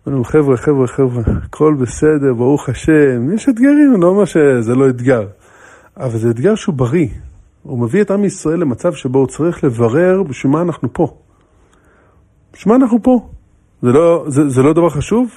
אמרנו, 0.07 0.23
חבר'ה, 0.23 0.57
חבר'ה, 0.57 0.87
חבר'ה, 0.87 1.23
הכל 1.43 1.75
בסדר, 1.81 2.33
ברוך 2.33 2.69
השם, 2.69 3.33
יש 3.33 3.49
אתגרים, 3.49 4.01
לא 4.01 4.07
אומר 4.07 4.25
שזה 4.25 4.75
לא 4.75 4.89
אתגר, 4.89 5.27
אבל 5.97 6.17
זה 6.17 6.29
אתגר 6.29 6.55
שהוא 6.55 6.75
בריא. 6.75 7.07
הוא 7.63 7.79
מביא 7.79 8.01
את 8.01 8.11
עם 8.11 8.25
ישראל 8.25 8.59
למצב 8.59 8.93
שבו 8.93 9.19
הוא 9.19 9.27
צריך 9.27 9.63
לברר 9.63 10.23
בשביל 10.23 10.51
מה 10.51 10.61
אנחנו 10.61 10.93
פה. 10.93 11.17
בשביל 12.53 12.77
מה 12.77 12.83
אנחנו 12.83 13.03
פה? 13.03 13.29
זה 13.81 13.91
לא, 13.91 14.25
זה, 14.27 14.49
זה 14.49 14.61
לא 14.61 14.73
דבר 14.73 14.89
חשוב? 14.89 15.29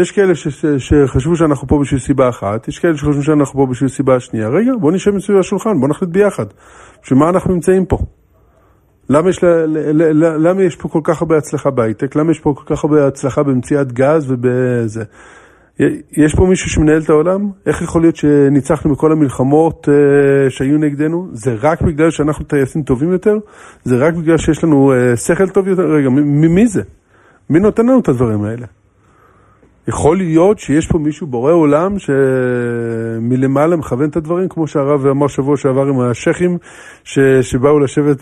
יש 0.00 0.12
כאלה 0.12 0.34
ש, 0.34 0.48
שחשבו 0.78 1.36
שאנחנו 1.36 1.68
פה 1.68 1.78
בשביל 1.78 2.00
סיבה 2.00 2.28
אחת, 2.28 2.68
יש 2.68 2.78
כאלה 2.78 2.96
שחושבים 2.96 3.22
שאנחנו 3.22 3.58
פה 3.58 3.66
בשביל 3.66 3.88
סיבה 3.88 4.20
שנייה. 4.20 4.48
רגע, 4.48 4.72
בוא 4.80 4.92
נשב 4.92 5.10
מסביב 5.10 5.38
השולחן, 5.38 5.80
בוא 5.80 5.88
נחליט 5.88 6.10
ביחד. 6.10 6.46
בשביל 7.02 7.18
מה 7.18 7.28
אנחנו 7.28 7.54
נמצאים 7.54 7.86
פה? 7.86 7.98
למה 9.08 9.30
יש, 9.30 9.44
ל, 9.44 9.46
ל, 9.46 10.02
ל, 10.24 10.48
למה 10.48 10.62
יש 10.62 10.76
פה 10.76 10.88
כל 10.88 11.00
כך 11.04 11.22
הרבה 11.22 11.38
הצלחה 11.38 11.70
בהייטק? 11.70 12.16
למה 12.16 12.30
יש 12.30 12.40
פה 12.40 12.54
כל 12.56 12.74
כך 12.74 12.84
הרבה 12.84 13.06
הצלחה 13.06 13.42
במציאת 13.42 13.92
גז 13.92 14.30
ובזה? 14.30 15.04
יש 16.12 16.34
פה 16.34 16.46
מישהו 16.46 16.70
שמנהל 16.70 17.02
את 17.02 17.10
העולם? 17.10 17.50
איך 17.66 17.82
יכול 17.82 18.02
להיות 18.02 18.16
שניצחנו 18.16 18.92
בכל 18.92 19.12
המלחמות 19.12 19.88
uh, 19.88 20.50
שהיו 20.50 20.78
נגדנו? 20.78 21.28
זה 21.32 21.54
רק 21.60 21.82
בגלל 21.82 22.10
שאנחנו 22.10 22.44
טייסים 22.44 22.82
טובים 22.82 23.12
יותר? 23.12 23.38
זה 23.84 23.96
רק 23.96 24.14
בגלל 24.14 24.38
שיש 24.38 24.64
לנו 24.64 24.92
uh, 24.92 25.16
שכל 25.16 25.48
טוב 25.48 25.68
יותר? 25.68 25.82
רגע, 25.82 26.08
מי 26.10 26.66
זה? 26.66 26.82
מי 27.50 27.60
נותן 27.60 27.86
לנו 27.86 28.00
את 28.00 28.08
הדברים 28.08 28.44
האלה? 28.44 28.66
יכול 29.90 30.16
להיות 30.16 30.58
שיש 30.58 30.86
פה 30.86 30.98
מישהו 30.98 31.26
בורא 31.26 31.52
עולם 31.52 31.96
שמלמעלה 31.98 33.76
מכוון 33.76 34.08
את 34.08 34.16
הדברים, 34.16 34.48
כמו 34.48 34.66
שהרב 34.66 35.06
אמר 35.06 35.26
שבוע 35.26 35.56
שעבר 35.56 35.86
עם 35.86 36.00
השייחים 36.00 36.58
ש... 37.04 37.18
שבאו 37.42 37.78
לשבת 37.78 38.16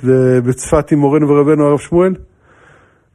בצפת 0.44 0.92
עם 0.92 0.98
מורנו 0.98 1.28
ורבנו 1.28 1.64
הרב 1.64 1.78
שמואל? 1.78 2.14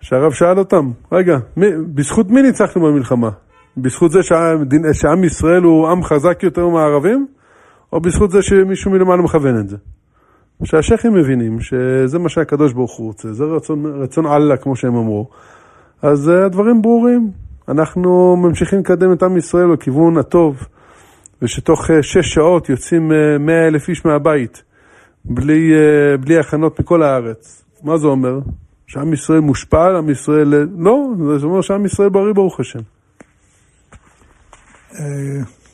שהרב 0.02 0.32
שאל 0.32 0.60
אותם, 0.60 0.92
רגע, 1.12 1.38
מי, 1.58 1.68
בזכות 1.94 2.32
מי 2.32 2.42
ניצחנו 2.42 2.82
במלחמה? 2.82 3.30
בזכות 3.78 4.12
זה 4.12 4.24
שעם, 4.24 4.64
שעם 4.94 5.24
ישראל 5.24 5.64
הוא 5.64 5.88
עם 5.88 6.04
חזק 6.04 6.44
יותר 6.44 6.68
מהערבים, 6.68 7.28
או 7.94 8.02
בזכות 8.02 8.32
זה 8.32 8.42
שמישהו 8.42 8.92
מלמעלה 8.92 9.22
מכוון 9.22 9.60
את 9.60 9.70
זה? 9.70 9.78
שהשייחים 10.64 11.14
מבינים 11.14 11.60
שזה 11.60 12.20
מה 12.20 12.30
שהקדוש 12.30 12.74
ברוך 12.74 12.98
הוא 12.98 13.08
רוצה, 13.08 13.34
זה 13.34 13.44
רצון, 13.44 13.86
רצון 13.86 14.26
אללה 14.26 14.58
כמו 14.58 14.76
שהם 14.76 14.96
אמרו, 14.96 15.30
אז 16.02 16.30
אה, 16.30 16.46
הדברים 16.46 16.82
ברורים. 16.82 17.43
אנחנו 17.68 18.36
ממשיכים 18.36 18.80
לקדם 18.80 19.14
את 19.14 19.24
עם 19.24 19.38
ישראל 19.38 19.76
בכיוון 19.76 20.18
הטוב, 20.18 20.68
ושתוך 21.42 21.92
אה, 21.92 22.04
שש 22.04 22.34
שעות 22.34 22.70
יוצאים 22.70 23.12
אה, 23.12 23.38
מאה 23.40 23.68
אלף 23.68 23.90
איש 23.90 24.06
מהבית, 24.06 24.64
בלי, 25.26 25.72
בלי 26.20 26.40
הכנות 26.40 26.80
מכל 26.80 27.04
הארץ. 27.04 27.64
מה 27.84 27.98
זה 27.98 28.08
אומר? 28.08 28.40
שעם 28.88 29.14
ישראל 29.14 29.40
מושפל, 29.40 29.96
עם 29.98 30.10
ישראל... 30.10 30.68
לא, 30.78 31.08
זה 31.40 31.46
אומר 31.46 31.62
שעם 31.62 31.86
ישראל 31.86 32.10
בריא 32.10 32.34
ברוך 32.34 32.60
השם. 32.60 32.80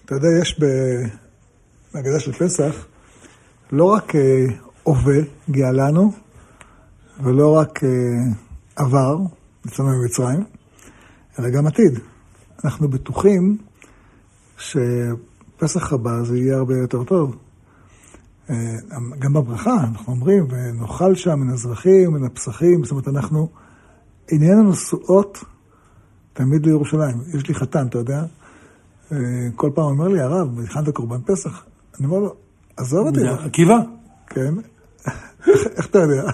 אתה 0.05 0.15
יודע, 0.15 0.27
יש 0.41 0.59
בהגדה 1.93 2.19
של 2.19 2.31
פסח 2.31 2.85
לא 3.71 3.83
רק 3.83 4.13
הווה 4.83 5.17
הגיע 5.49 5.71
לנו, 5.71 6.11
ולא 7.23 7.57
רק 7.57 7.79
עבר, 8.75 9.17
יצאנו 9.65 9.89
ממצרים, 9.89 10.43
אלא 11.39 11.49
גם 11.49 11.67
עתיד. 11.67 11.99
אנחנו 12.65 12.87
בטוחים 12.87 13.57
שפסח 14.57 15.93
הבא 15.93 16.23
זה 16.23 16.37
יהיה 16.37 16.57
הרבה 16.57 16.77
יותר 16.77 17.03
טוב. 17.03 17.35
אה, 18.49 18.55
גם 19.19 19.33
בברכה, 19.33 19.75
אנחנו 19.83 20.13
אומרים, 20.13 20.47
ונאכל 20.49 21.15
שם 21.15 21.39
מן 21.39 21.49
הזרחים, 21.49 22.13
מן 22.13 22.25
הפסחים, 22.25 22.83
זאת 22.83 22.91
אומרת, 22.91 23.07
אנחנו, 23.07 23.49
ענייננו 24.31 24.71
נשואות 24.71 25.43
תמיד 26.33 26.65
לירושלים. 26.65 27.17
יש 27.33 27.47
לי 27.47 27.55
חתן, 27.55 27.87
אתה 27.87 27.97
יודע, 27.97 28.23
אה, 29.11 29.17
כל 29.55 29.69
פעם 29.75 29.85
אומר 29.85 30.07
לי, 30.07 30.21
הרב, 30.21 30.59
הכנת 30.59 30.89
קורבן 30.89 31.21
פסח? 31.25 31.65
אני 31.99 32.07
אומר 32.07 32.19
לו, 32.19 32.35
עזוב 32.77 33.07
אותי. 33.07 33.19
עקיבא? 33.27 33.77
כן. 34.27 34.53
איך 35.77 35.85
אתה 35.85 35.99
יודע? 35.99 36.31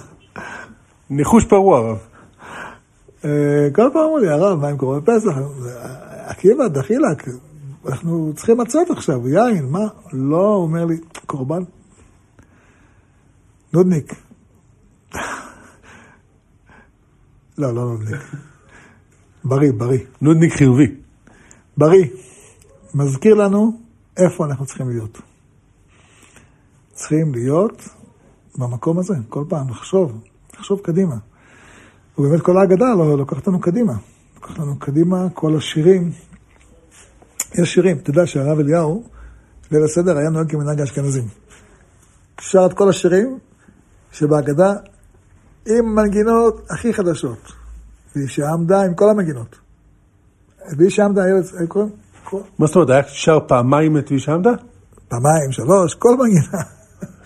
ניחוש 1.09 1.45
פרוע, 1.45 1.77
הרב. 1.77 1.97
אה, 3.25 3.69
כל 3.73 3.89
פעם 3.93 4.01
אמרו 4.01 4.17
לי, 4.17 4.29
הרב, 4.29 4.59
מה 4.59 4.67
עם 4.67 4.77
קורבן 4.77 5.05
פסח? 5.05 5.31
עקיבא, 6.25 6.67
דחילק, 6.67 7.27
אנחנו 7.85 8.33
צריכים 8.35 8.57
מצות 8.57 8.89
עכשיו, 8.89 9.29
יין, 9.29 9.65
מה? 9.69 9.87
לא, 10.13 10.47
הוא 10.47 10.63
אומר 10.63 10.85
לי, 10.85 10.97
קורבן? 11.25 11.63
נודניק. 13.73 14.13
לא, 17.57 17.73
לא 17.75 17.85
נודניק. 17.85 18.21
בריא, 19.43 19.71
בריא. 19.71 19.99
נודניק 20.21 20.53
חיובי. 20.53 20.95
בריא. 21.77 22.05
מזכיר 22.93 23.35
לנו 23.35 23.79
איפה 24.17 24.45
אנחנו 24.45 24.65
צריכים 24.65 24.89
להיות. 24.89 25.21
צריכים 26.93 27.33
להיות 27.33 27.89
במקום 28.57 28.99
הזה, 28.99 29.13
כל 29.29 29.45
פעם, 29.49 29.69
לחשוב, 29.69 30.21
לחשוב 30.53 30.79
קדימה. 30.79 31.15
ובאמת 32.17 32.41
כל 32.41 32.57
ההגדה 32.57 32.85
לא 32.97 33.17
לוקחת 33.17 33.37
אותנו 33.37 33.61
קדימה. 33.61 33.93
לוקחת 34.35 34.59
אותנו 34.59 34.79
קדימה, 34.79 35.27
כל 35.33 35.57
השירים. 35.57 36.11
יש 37.55 37.73
שירים, 37.73 37.97
אתה 37.97 38.09
יודע 38.09 38.27
שהרב 38.27 38.59
אליהו, 38.59 39.03
ליל 39.71 39.83
הסדר 39.83 40.17
היה 40.17 40.29
נוהג 40.29 40.51
כמנהג 40.51 40.79
האשכנזים. 40.79 41.23
שר 42.39 42.65
את 42.65 42.73
כל 42.73 42.89
השירים 42.89 43.39
שבהגדה 44.11 44.73
עם 45.67 45.95
מנגינות 45.95 46.65
הכי 46.69 46.93
חדשות. 46.93 47.51
והיא 48.15 48.27
שעמדה 48.27 48.81
עם 48.81 48.93
כל 48.93 49.09
המנגינות. 49.09 49.55
והיא 50.77 50.89
שעמדה, 50.89 51.23
היו 51.23 51.67
קוראים? 51.67 51.91
מה 52.59 52.67
זאת 52.67 52.75
אומרת, 52.75 52.89
היה 52.89 53.03
שר 53.07 53.39
פעמיים 53.47 53.97
את 53.97 54.09
והיא 54.09 54.19
שעמדה? 54.19 54.51
פעמיים, 55.07 55.51
שלוש, 55.51 55.95
כל 55.95 56.17
מנגינה. 56.17 56.63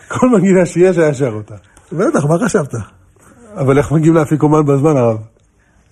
כל 0.08 0.30
מנגינה 0.30 0.66
שיש 0.66 0.98
היה 0.98 1.14
שר 1.14 1.34
אותה. 1.34 1.56
בטח, 1.92 2.26
מה 2.26 2.46
חשבת? 2.46 2.99
אבל 3.56 3.78
איך 3.78 3.92
מגיעים 3.92 4.16
לאפיקומן 4.16 4.66
בזמן 4.66 4.98
הרב? 4.98 5.18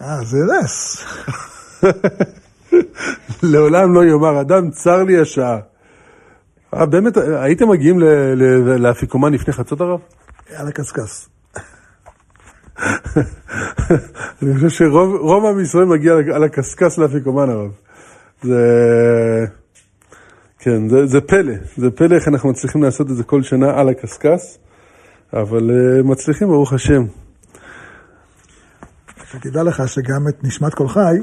אה, 0.02 0.24
זה 0.24 0.38
נס. 0.38 1.04
לעולם 3.44 3.94
לא 3.94 4.06
יאמר 4.06 4.42
אדם, 4.42 4.72
צר 4.72 5.04
לי 5.04 5.20
השעה. 5.22 5.60
אה, 6.74 6.86
באמת, 6.86 7.18
הייתם 7.18 7.70
מגיעים 7.70 8.00
לאפיקומן 8.80 9.34
לפני 9.34 9.54
חצות 9.54 9.82
הרב? 9.82 10.00
על 10.56 10.68
הקשקש. 10.68 11.28
אני 14.42 14.54
חושב 14.56 14.70
שרוב 14.70 15.46
עם 15.46 15.60
ישראל 15.60 15.86
מגיע 15.86 16.14
על 16.34 16.44
הקשקש 16.44 17.00
לאפיקומן 17.00 17.50
הרב. 17.50 17.72
זה... 18.44 19.46
כן, 20.60 20.90
זה, 20.90 21.06
זה 21.06 21.22
פלא, 21.22 21.54
זה 21.78 21.92
פלא 21.92 22.16
איך 22.16 22.28
אנחנו 22.28 22.50
מצליחים 22.50 22.84
לעשות 22.84 23.12
את 23.12 23.16
זה 23.16 23.24
כל 23.24 23.44
שנה 23.44 23.80
על 23.80 23.90
הקשקש, 23.90 24.58
אבל 25.34 25.70
uh, 25.70 26.04
מצליחים 26.04 26.48
ברוך 26.48 26.74
השם. 26.74 27.04
שתדע 29.32 29.64
לך 29.64 29.88
שגם 29.88 30.28
את 30.30 30.44
נשמת 30.44 30.74
כל 30.74 30.88
חי, 30.88 31.16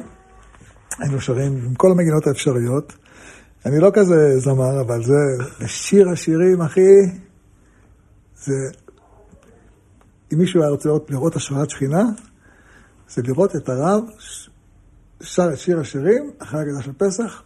היינו 0.99 1.21
שרים 1.21 1.53
עם 1.67 1.75
כל 1.75 1.91
המגינות 1.91 2.27
האפשריות. 2.27 2.93
אני 3.67 3.81
לא 3.81 3.91
כזה 3.95 4.39
זמר, 4.39 4.81
אבל 4.81 5.05
זה 5.05 5.45
שיר 5.67 6.09
השירים, 6.09 6.63
אחי, 6.63 6.81
זה... 8.37 8.53
אם 10.33 10.39
מישהו 10.39 10.61
היה 10.63 10.71
רוצה 10.71 10.89
לראות, 10.89 11.11
לראות 11.11 11.37
השראת 11.37 11.71
שכינה, 11.71 12.03
זה 13.09 13.23
לראות 13.25 13.57
את 13.57 13.69
הרב 13.69 14.03
שר 15.21 15.53
את 15.53 15.59
שיר 15.59 15.81
השירים 15.81 16.31
אחרי 16.39 16.61
הגדה 16.61 16.83
של 16.83 16.93
פסח, 16.93 17.43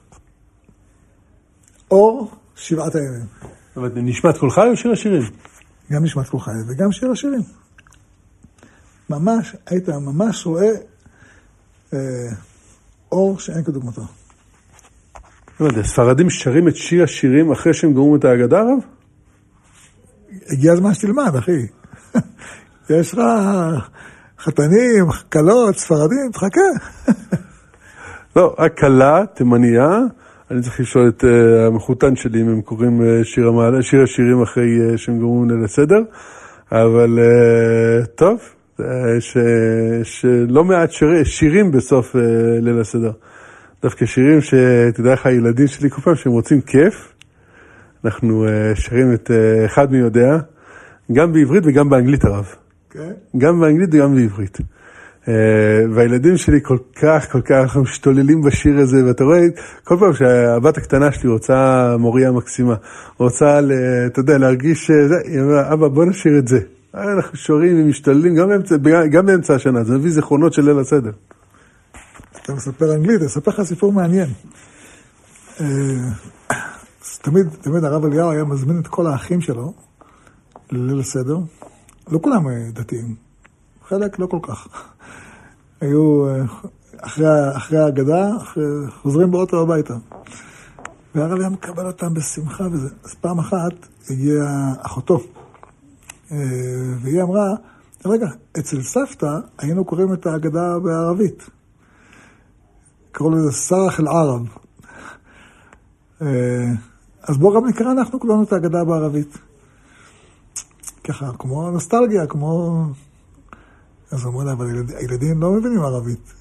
אור 1.90 2.30
שבעת 2.56 2.94
הימים. 2.94 3.26
אומרת, 3.76 3.92
נשמת 3.94 4.38
כל 4.38 4.50
חי 4.50 4.68
או 4.70 4.76
שיר 4.76 4.92
השירים? 4.92 5.22
גם 5.92 6.04
נשמת 6.04 6.28
כל 6.28 6.38
חי 6.38 6.50
וגם 6.68 6.92
שיר 6.92 7.10
השירים. 7.10 7.42
ממש, 9.10 9.56
היית 9.66 9.88
ממש 9.88 10.46
רואה 10.46 10.70
אה, 11.94 11.98
אור 13.12 13.38
שאין 13.38 13.64
כדוגמתו. 13.64 14.02
לא 15.60 15.66
יודע, 15.66 15.82
ספרדים 15.82 16.30
שרים 16.30 16.68
את 16.68 16.76
שיר 16.76 17.04
השירים 17.04 17.52
אחרי 17.52 17.74
שהם 17.74 17.92
גמרו 17.92 18.16
את 18.16 18.24
ההגדה, 18.24 18.58
הרב? 18.58 18.78
הגיע 20.50 20.72
הזמן 20.72 20.94
שתלמד, 20.94 21.36
אחי. 21.38 21.66
יש 22.90 23.14
לך 23.14 23.20
חתנים, 24.38 25.06
כלות, 25.32 25.76
ספרדים, 25.78 26.30
תחכה. 26.32 26.60
לא, 28.36 28.54
הכלה, 28.58 29.24
תימניה, 29.34 29.98
אני 30.50 30.62
צריך 30.62 30.80
לשאול 30.80 31.08
את 31.08 31.24
uh, 31.24 31.26
המחותן 31.66 32.16
שלי 32.16 32.42
אם 32.42 32.48
הם 32.48 32.60
קוראים 32.60 33.00
uh, 33.00 33.24
שיר, 33.24 33.48
המעלה, 33.48 33.82
שיר 33.82 34.02
השירים 34.02 34.42
אחרי 34.42 34.94
uh, 34.94 34.98
שהם 34.98 35.18
גמרו 35.18 35.44
ליל 35.44 35.64
הסדר, 35.64 36.00
אבל 36.72 37.18
uh, 37.18 38.06
טוב, 38.06 38.38
ש, 39.20 39.36
שלא 40.02 40.64
מעט 40.64 40.90
שיר, 40.90 41.24
שירים 41.24 41.70
בסוף 41.70 42.16
uh, 42.16 42.18
ליל 42.60 42.80
הסדר. 42.80 43.12
דווקא 43.82 44.06
שירים 44.06 44.40
שתדע 44.40 45.12
לך, 45.12 45.26
הילדים 45.26 45.66
שלי 45.66 45.90
כל 45.90 46.00
פעם 46.00 46.14
שהם 46.14 46.32
רוצים 46.32 46.60
כיף, 46.60 47.12
אנחנו 48.04 48.46
uh, 48.46 48.80
שרים 48.80 49.14
את 49.14 49.30
אחד 49.66 49.92
מי 49.92 49.98
יודע, 49.98 50.38
גם 51.12 51.32
בעברית 51.32 51.62
וגם 51.66 51.88
באנגלית 51.88 52.24
הרב. 52.24 52.46
כן? 52.90 52.98
Okay. 52.98 53.38
גם 53.38 53.60
באנגלית 53.60 53.88
וגם 53.92 54.14
בעברית. 54.14 54.58
והילדים 55.94 56.36
שלי 56.36 56.60
כל 56.62 56.78
כך, 57.02 57.32
כל 57.32 57.40
כך 57.40 57.76
משתוללים 57.76 58.42
בשיר 58.42 58.78
הזה, 58.78 58.96
ואתה 59.06 59.24
רואה, 59.24 59.40
כל 59.84 59.96
פעם 60.00 60.12
שהבת 60.12 60.76
הקטנה 60.76 61.12
שלי 61.12 61.30
רוצה 61.30 61.96
מוריה 61.98 62.32
מקסימה, 62.32 62.74
רוצה, 63.18 63.60
אתה 64.06 64.20
יודע, 64.20 64.38
להרגיש, 64.38 64.90
היא 65.24 65.40
אומרת, 65.40 65.66
אבא, 65.72 65.88
בוא 65.88 66.04
נשאיר 66.04 66.38
את 66.38 66.48
זה. 66.48 66.58
אנחנו 67.02 67.36
שורים 67.36 67.84
ומשתוללים 67.84 68.34
גם 68.34 68.50
גם 69.10 69.26
באמצע 69.26 69.54
השנה, 69.54 69.84
זה 69.84 69.98
מביא 69.98 70.10
זיכרונות 70.10 70.52
של 70.52 70.62
ליל 70.62 70.78
הסדר. 70.78 71.10
אתה 72.42 72.54
מספר 72.54 72.94
אנגלית, 72.94 73.18
אני 73.18 73.26
אספר 73.26 73.50
לך 73.50 73.62
סיפור 73.62 73.92
מעניין. 73.92 74.28
אה, 75.60 75.66
תמיד, 77.22 77.46
תמיד 77.60 77.84
הרב 77.84 78.04
אליהו 78.04 78.30
היה 78.30 78.44
מזמין 78.44 78.78
את 78.78 78.86
כל 78.86 79.06
האחים 79.06 79.40
שלו 79.40 79.72
לליל 80.70 81.00
הסדר. 81.00 81.38
לא 82.10 82.18
כולם 82.22 82.48
אה, 82.48 82.70
דתיים, 82.72 83.14
חלק 83.88 84.18
לא 84.18 84.26
כל 84.26 84.38
כך. 84.42 84.68
היו 85.80 86.26
אחרי, 87.00 87.56
אחרי 87.56 87.78
ההגדה, 87.78 88.30
חוזרים 89.02 89.30
באוטו 89.30 89.62
הביתה. 89.62 89.94
והרב 91.14 91.40
היה 91.40 91.48
מקבל 91.48 91.86
אותם 91.86 92.14
בשמחה 92.14 92.64
וזה. 92.72 92.88
אז 93.04 93.14
פעם 93.14 93.38
אחת 93.38 93.72
הגיעה 94.10 94.72
אחותו, 94.82 95.20
והיא 96.30 97.22
אמרה, 97.22 97.54
רגע, 98.04 98.26
אצל 98.58 98.82
סבתא 98.82 99.38
היינו 99.58 99.84
קוראים 99.84 100.12
את 100.12 100.26
ההגדה 100.26 100.78
בערבית. 100.78 101.50
קראו 103.12 103.30
לזה 103.30 103.52
סרח 103.52 104.00
אל-ערב. 104.00 104.48
אה, 106.22 106.72
אז 107.22 107.36
בואו 107.38 107.54
גם 107.54 107.68
נקרא 107.68 107.92
אנחנו 107.92 108.20
כולנו 108.20 108.42
את 108.42 108.52
ההגדה 108.52 108.84
בערבית. 108.84 109.38
ככה, 111.04 111.30
כמו 111.38 111.70
נוסטלגיה, 111.70 112.26
כמו... 112.26 112.84
אז 114.10 114.26
אמרו 114.26 114.44
לה, 114.44 114.52
אבל 114.52 114.66
הילדים 114.96 115.40
לא 115.40 115.52
מבינים 115.52 115.80
ערבית. 115.80 116.34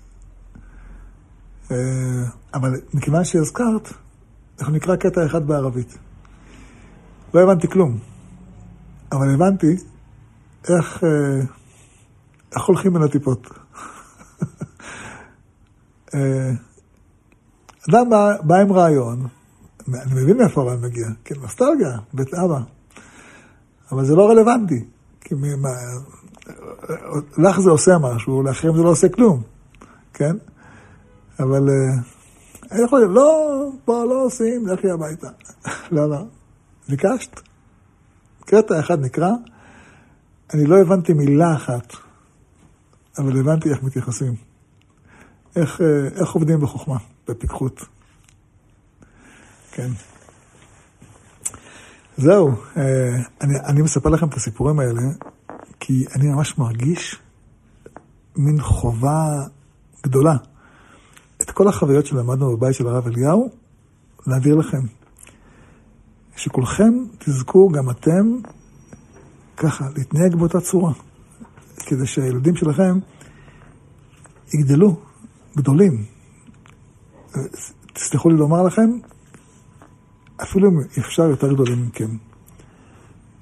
אה, 1.71 1.77
אבל 2.53 2.81
מכיוון 2.93 3.23
שהזכרת, 3.23 3.93
אנחנו 4.59 4.73
נקרא 4.73 4.95
קטע 4.95 5.25
אחד 5.25 5.47
בערבית. 5.47 5.97
לא 7.33 7.39
הבנתי 7.39 7.67
כלום, 7.67 7.97
אבל 9.11 9.33
הבנתי 9.33 9.75
איך, 10.69 11.03
אה, 11.03 11.45
איך 12.55 12.63
הולכים 12.63 12.93
בין 12.93 13.03
הטיפות. 13.03 13.47
אה, 16.13 16.51
אדם 17.89 18.09
בא, 18.09 18.41
בא 18.41 18.55
עם 18.55 18.71
רעיון, 18.73 19.27
אני 19.87 20.23
מבין 20.23 20.37
מאיפה 20.37 20.61
הרעיון 20.61 20.81
מגיע, 20.81 21.07
כן, 21.25 21.35
נוסטלגיה, 21.41 21.97
בית 22.13 22.33
אבא, 22.33 22.59
אבל 23.91 24.05
זה 24.05 24.15
לא 24.15 24.29
רלוונטי, 24.29 24.85
כי 25.21 25.35
מה, 25.35 25.69
לך 27.37 27.59
זה 27.59 27.69
עושה 27.69 27.97
משהו, 27.97 28.43
לאחרים 28.43 28.75
זה 28.75 28.83
לא 28.83 28.89
עושה 28.89 29.09
כלום, 29.09 29.41
כן? 30.13 30.35
אבל 31.39 31.69
אה, 31.69 32.01
אני 32.71 32.83
יכול 32.83 32.99
להגיד, 32.99 33.15
לא, 33.15 33.69
פה 33.85 34.03
לא 34.09 34.25
עושים, 34.25 34.67
לכי 34.67 34.89
הביתה. 34.89 35.29
לא, 35.95 36.09
לא. 36.09 36.23
ביקשת? 36.89 37.41
קטע 38.49 38.79
אחד 38.79 38.99
נקרא, 38.99 39.31
אני 40.53 40.65
לא 40.65 40.81
הבנתי 40.81 41.13
מילה 41.13 41.55
אחת, 41.55 41.93
אבל 43.17 43.39
הבנתי 43.39 43.69
איך 43.69 43.83
מתייחסים. 43.83 44.35
איך, 45.55 45.81
אה, 45.81 46.07
איך 46.21 46.31
עובדים 46.31 46.59
בחוכמה, 46.59 46.97
בפיקחות. 47.27 47.81
כן. 49.71 49.89
זהו, 52.17 52.51
אה, 52.77 52.83
אני, 53.41 53.59
אני 53.59 53.81
מספר 53.81 54.09
לכם 54.09 54.27
את 54.27 54.33
הסיפורים 54.33 54.79
האלה, 54.79 55.01
כי 55.79 56.05
אני 56.15 56.27
ממש 56.27 56.57
מרגיש 56.57 57.19
מין 58.35 58.61
חובה 58.61 59.43
גדולה. 60.03 60.35
את 61.41 61.51
כל 61.51 61.67
החוויות 61.67 62.05
שלמדנו 62.05 62.57
בבית 62.57 62.75
של 62.75 62.87
הרב 62.87 63.07
אליהו, 63.07 63.49
להעביר 64.27 64.55
לכם. 64.55 64.96
שכולכם 66.37 66.93
תזכו, 67.17 67.69
גם 67.69 67.89
אתם, 67.89 68.35
ככה, 69.57 69.85
להתנהג 69.95 70.35
באותה 70.35 70.61
צורה, 70.61 70.93
כדי 71.77 72.05
שהילדים 72.05 72.55
שלכם 72.55 72.99
יגדלו 74.53 74.95
גדולים. 75.57 76.05
תסלחו 77.93 78.29
לי 78.29 78.35
לומר 78.37 78.63
לכם, 78.63 78.89
אפילו 80.43 80.69
אם 80.69 80.79
אפשר 80.99 81.23
יותר 81.23 81.53
גדולים 81.53 81.87
מכם. 81.87 82.17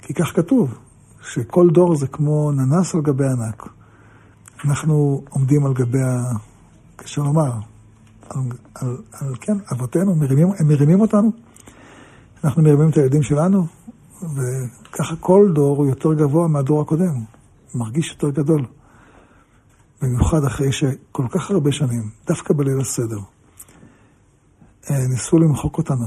כי 0.02 0.14
כך 0.14 0.36
כתוב, 0.36 0.78
שכל 1.22 1.70
דור 1.70 1.96
זה 1.96 2.08
כמו 2.08 2.52
ננס 2.52 2.96
על 2.96 3.02
גבי 3.02 3.26
ענק. 3.26 3.64
אנחנו 4.66 5.24
עומדים 5.30 5.66
על 5.66 5.74
גבי 5.74 6.02
ה... 6.02 6.22
קשה 6.96 7.22
לומר, 7.22 7.52
על, 8.30 8.42
על, 8.76 8.98
על 9.12 9.36
כן, 9.42 9.58
אבותינו, 9.72 10.16
מרימים, 10.16 10.48
הם 10.60 10.68
מרימים 10.68 11.02
אותנו, 11.02 11.32
אנחנו 12.46 12.64
מרימים 12.64 12.90
את 12.90 12.98
הילדים 12.98 13.24
שלנו, 13.24 13.66
וככה 14.22 15.16
כל 15.16 15.52
דור 15.56 15.78
הוא 15.78 15.88
יותר 15.88 16.14
גבוה 16.14 16.48
מהדור 16.48 16.82
הקודם, 16.82 17.24
מרגיש 17.76 18.12
יותר 18.12 18.30
גדול. 18.30 18.66
במיוחד 20.02 20.44
אחרי 20.44 20.72
שכל 20.72 21.28
כך 21.30 21.52
הרבה 21.52 21.72
שנים, 21.72 22.10
דווקא 22.28 22.54
בליל 22.54 22.82
הסדר, 22.82 23.20
אה, 24.90 25.08
ניסו 25.08 25.40
למחוק 25.40 25.78
אותנו, 25.78 26.06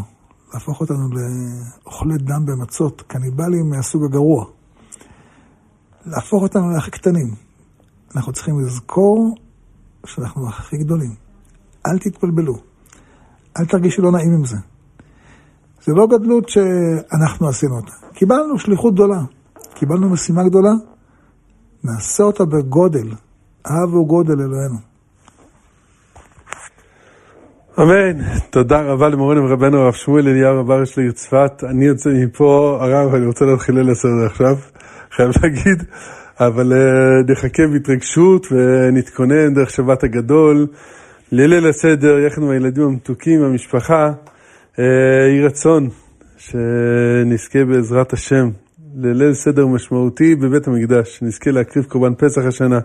להפוך 0.54 0.80
אותנו 0.80 1.08
לאוכלי 1.08 2.18
דם 2.18 2.46
במצות, 2.46 3.02
קניבלים 3.02 3.70
מהסוג 3.70 4.04
הגרוע. 4.04 4.44
להפוך 6.06 6.42
אותנו 6.42 6.70
להכי 6.70 6.90
קטנים. 6.90 7.34
אנחנו 8.16 8.32
צריכים 8.32 8.60
לזכור 8.60 9.34
שאנחנו 10.06 10.48
הכי 10.48 10.76
גדולים. 10.76 11.14
אל 11.86 11.98
תתבלבלו. 11.98 12.58
אל 13.56 13.66
תרגישו 13.66 14.02
לא 14.02 14.12
נעים 14.12 14.32
עם 14.32 14.44
זה. 14.44 14.56
זה 15.82 15.92
לא 15.94 16.06
גדלות 16.06 16.48
שאנחנו 16.48 17.48
עשינו 17.48 17.76
אותה. 17.76 17.92
קיבלנו 18.14 18.58
שליחות 18.58 18.94
גדולה, 18.94 19.20
קיבלנו 19.74 20.10
משימה 20.10 20.44
גדולה, 20.44 20.72
נעשה 21.84 22.22
אותה 22.22 22.44
בגודל. 22.44 23.08
אב 23.66 23.92
הוא 23.92 24.08
גודל 24.08 24.40
אלוהינו. 24.40 24.88
אמן. 27.78 28.24
תודה 28.50 28.80
רבה 28.80 29.08
למורנו 29.08 29.44
ורבנו 29.44 29.78
הרב 29.78 29.92
שמואל 29.92 30.28
אליהו 30.28 30.60
רב 30.60 30.70
ארש 30.70 30.98
לעיר 30.98 31.12
צפת. 31.12 31.64
אני 31.70 31.84
יוצא 31.84 32.10
מפה, 32.10 32.78
הרב, 32.80 33.14
אני 33.14 33.26
רוצה 33.26 33.44
להתחיל 33.44 33.74
ליל 33.74 33.90
הסדר 33.90 34.26
עכשיו, 34.26 34.56
חייב 35.10 35.30
להגיד, 35.42 35.82
אבל 36.40 36.72
uh, 36.72 37.32
נחכה 37.32 37.62
בהתרגשות 37.72 38.46
ונתכונן 38.52 39.54
דרך 39.54 39.70
שבת 39.70 40.04
הגדול 40.04 40.66
לליל 41.32 41.68
הסדר 41.68 42.18
יחד 42.18 42.42
עם 42.42 42.50
הילדים 42.50 42.84
המתוקים, 42.84 43.42
המשפחה. 43.42 44.12
Uh, 44.78 44.80
יהי 44.80 45.44
רצון 45.44 45.88
שנזכה 46.36 47.64
בעזרת 47.64 48.12
השם 48.12 48.50
לליל 48.96 49.34
סדר 49.34 49.66
משמעותי 49.66 50.34
בבית 50.34 50.68
המקדש, 50.68 51.18
נזכה 51.22 51.50
להקריב 51.50 51.84
קורבן 51.84 52.14
פסח 52.14 52.42
השנה. 52.48 52.78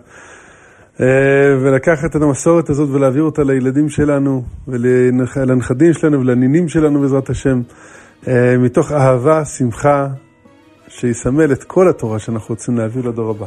אה, 1.01 1.05
ולקחת 1.61 2.15
את 2.15 2.21
המסורת 2.21 2.69
הזאת 2.69 2.89
ולהעביר 2.89 3.23
אותה 3.23 3.43
לילדים 3.43 3.89
שלנו 3.89 4.43
ולנכדים 4.67 5.93
שלנו 5.93 6.19
ולנינים 6.19 6.69
שלנו 6.69 7.01
בעזרת 7.01 7.29
השם, 7.29 7.61
אה, 8.27 8.57
מתוך 8.57 8.91
אהבה, 8.91 9.45
שמחה, 9.45 10.07
שיסמל 10.87 11.51
את 11.51 11.63
כל 11.63 11.89
התורה 11.89 12.19
שאנחנו 12.19 12.47
רוצים 12.49 12.77
להעביר 12.77 13.07
לדור 13.07 13.29
הבא. 13.29 13.45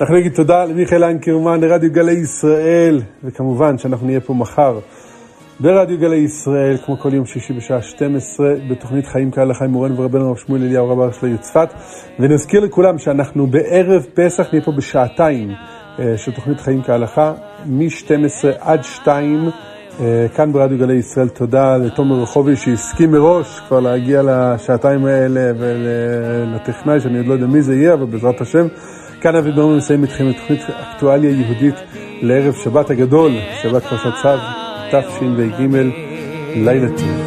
אנחנו 0.00 0.14
נגיד 0.14 0.32
תודה 0.32 0.64
למיכאל 0.64 1.04
אנקרמן, 1.04 1.60
לרדיו 1.60 1.92
גלי 1.92 2.12
ישראל, 2.12 3.02
וכמובן 3.24 3.78
שאנחנו 3.78 4.06
נהיה 4.06 4.20
פה 4.20 4.34
מחר 4.34 4.78
ברדיו 5.60 5.98
גלי 5.98 6.16
ישראל, 6.16 6.76
כמו 6.86 6.98
כל 6.98 7.14
יום 7.14 7.26
שישי 7.26 7.52
בשעה 7.52 7.82
12, 7.82 8.54
בתוכנית 8.70 9.06
חיים 9.06 9.30
כהלכה 9.30 9.64
עם 9.64 9.70
מורנו 9.70 9.96
ורבנו 9.96 10.28
הרב 10.28 10.36
שמואל 10.36 10.62
אליהו 10.62 10.88
רב 10.88 11.00
הראש 11.00 11.22
לעיר 11.22 11.36
צפת. 11.36 11.68
ונזכיר 12.18 12.60
לכולם 12.60 12.98
שאנחנו 12.98 13.46
בערב 13.46 14.06
פסח 14.14 14.46
נהיה 14.52 14.64
פה 14.64 14.72
בשעתיים. 14.72 15.50
אה, 15.98 16.14
של 16.16 16.32
תוכנית 16.32 16.60
חיים 16.60 16.82
כהלכה, 16.82 17.32
מ-12 17.66 18.48
עד 18.60 18.84
2, 18.84 19.50
אה, 20.00 20.26
כאן 20.36 20.52
ברדיו 20.52 20.78
גלי 20.78 20.94
ישראל. 20.94 21.28
תודה 21.28 21.76
לתומר 21.76 22.22
רחובי 22.22 22.56
שהסכים 22.56 23.10
מראש 23.10 23.60
כבר 23.68 23.80
להגיע 23.80 24.22
לשעתיים 24.24 25.04
האלה 25.04 25.52
ולטכנאי, 25.58 27.00
שאני 27.00 27.18
עוד 27.18 27.26
לא 27.26 27.32
יודע 27.32 27.46
מי 27.46 27.62
זה 27.62 27.74
יהיה, 27.74 27.94
אבל 27.94 28.06
בעזרת 28.06 28.40
השם. 28.40 28.66
כאן 29.20 29.36
אבי 29.36 29.52
ברמן 29.52 29.76
מסיים 29.76 30.02
איתכם 30.02 30.30
את 30.30 30.36
תוכנית 30.36 30.60
אקטואליה 30.80 31.30
יהודית 31.30 31.74
לערב 32.22 32.54
שבת 32.54 32.90
הגדול, 32.90 33.32
שבת 33.62 33.82
פרשת 33.82 34.12
צו, 34.22 34.28
תשפ"ג, 34.90 35.66
לילה 36.54 36.88
טוב. 36.88 37.20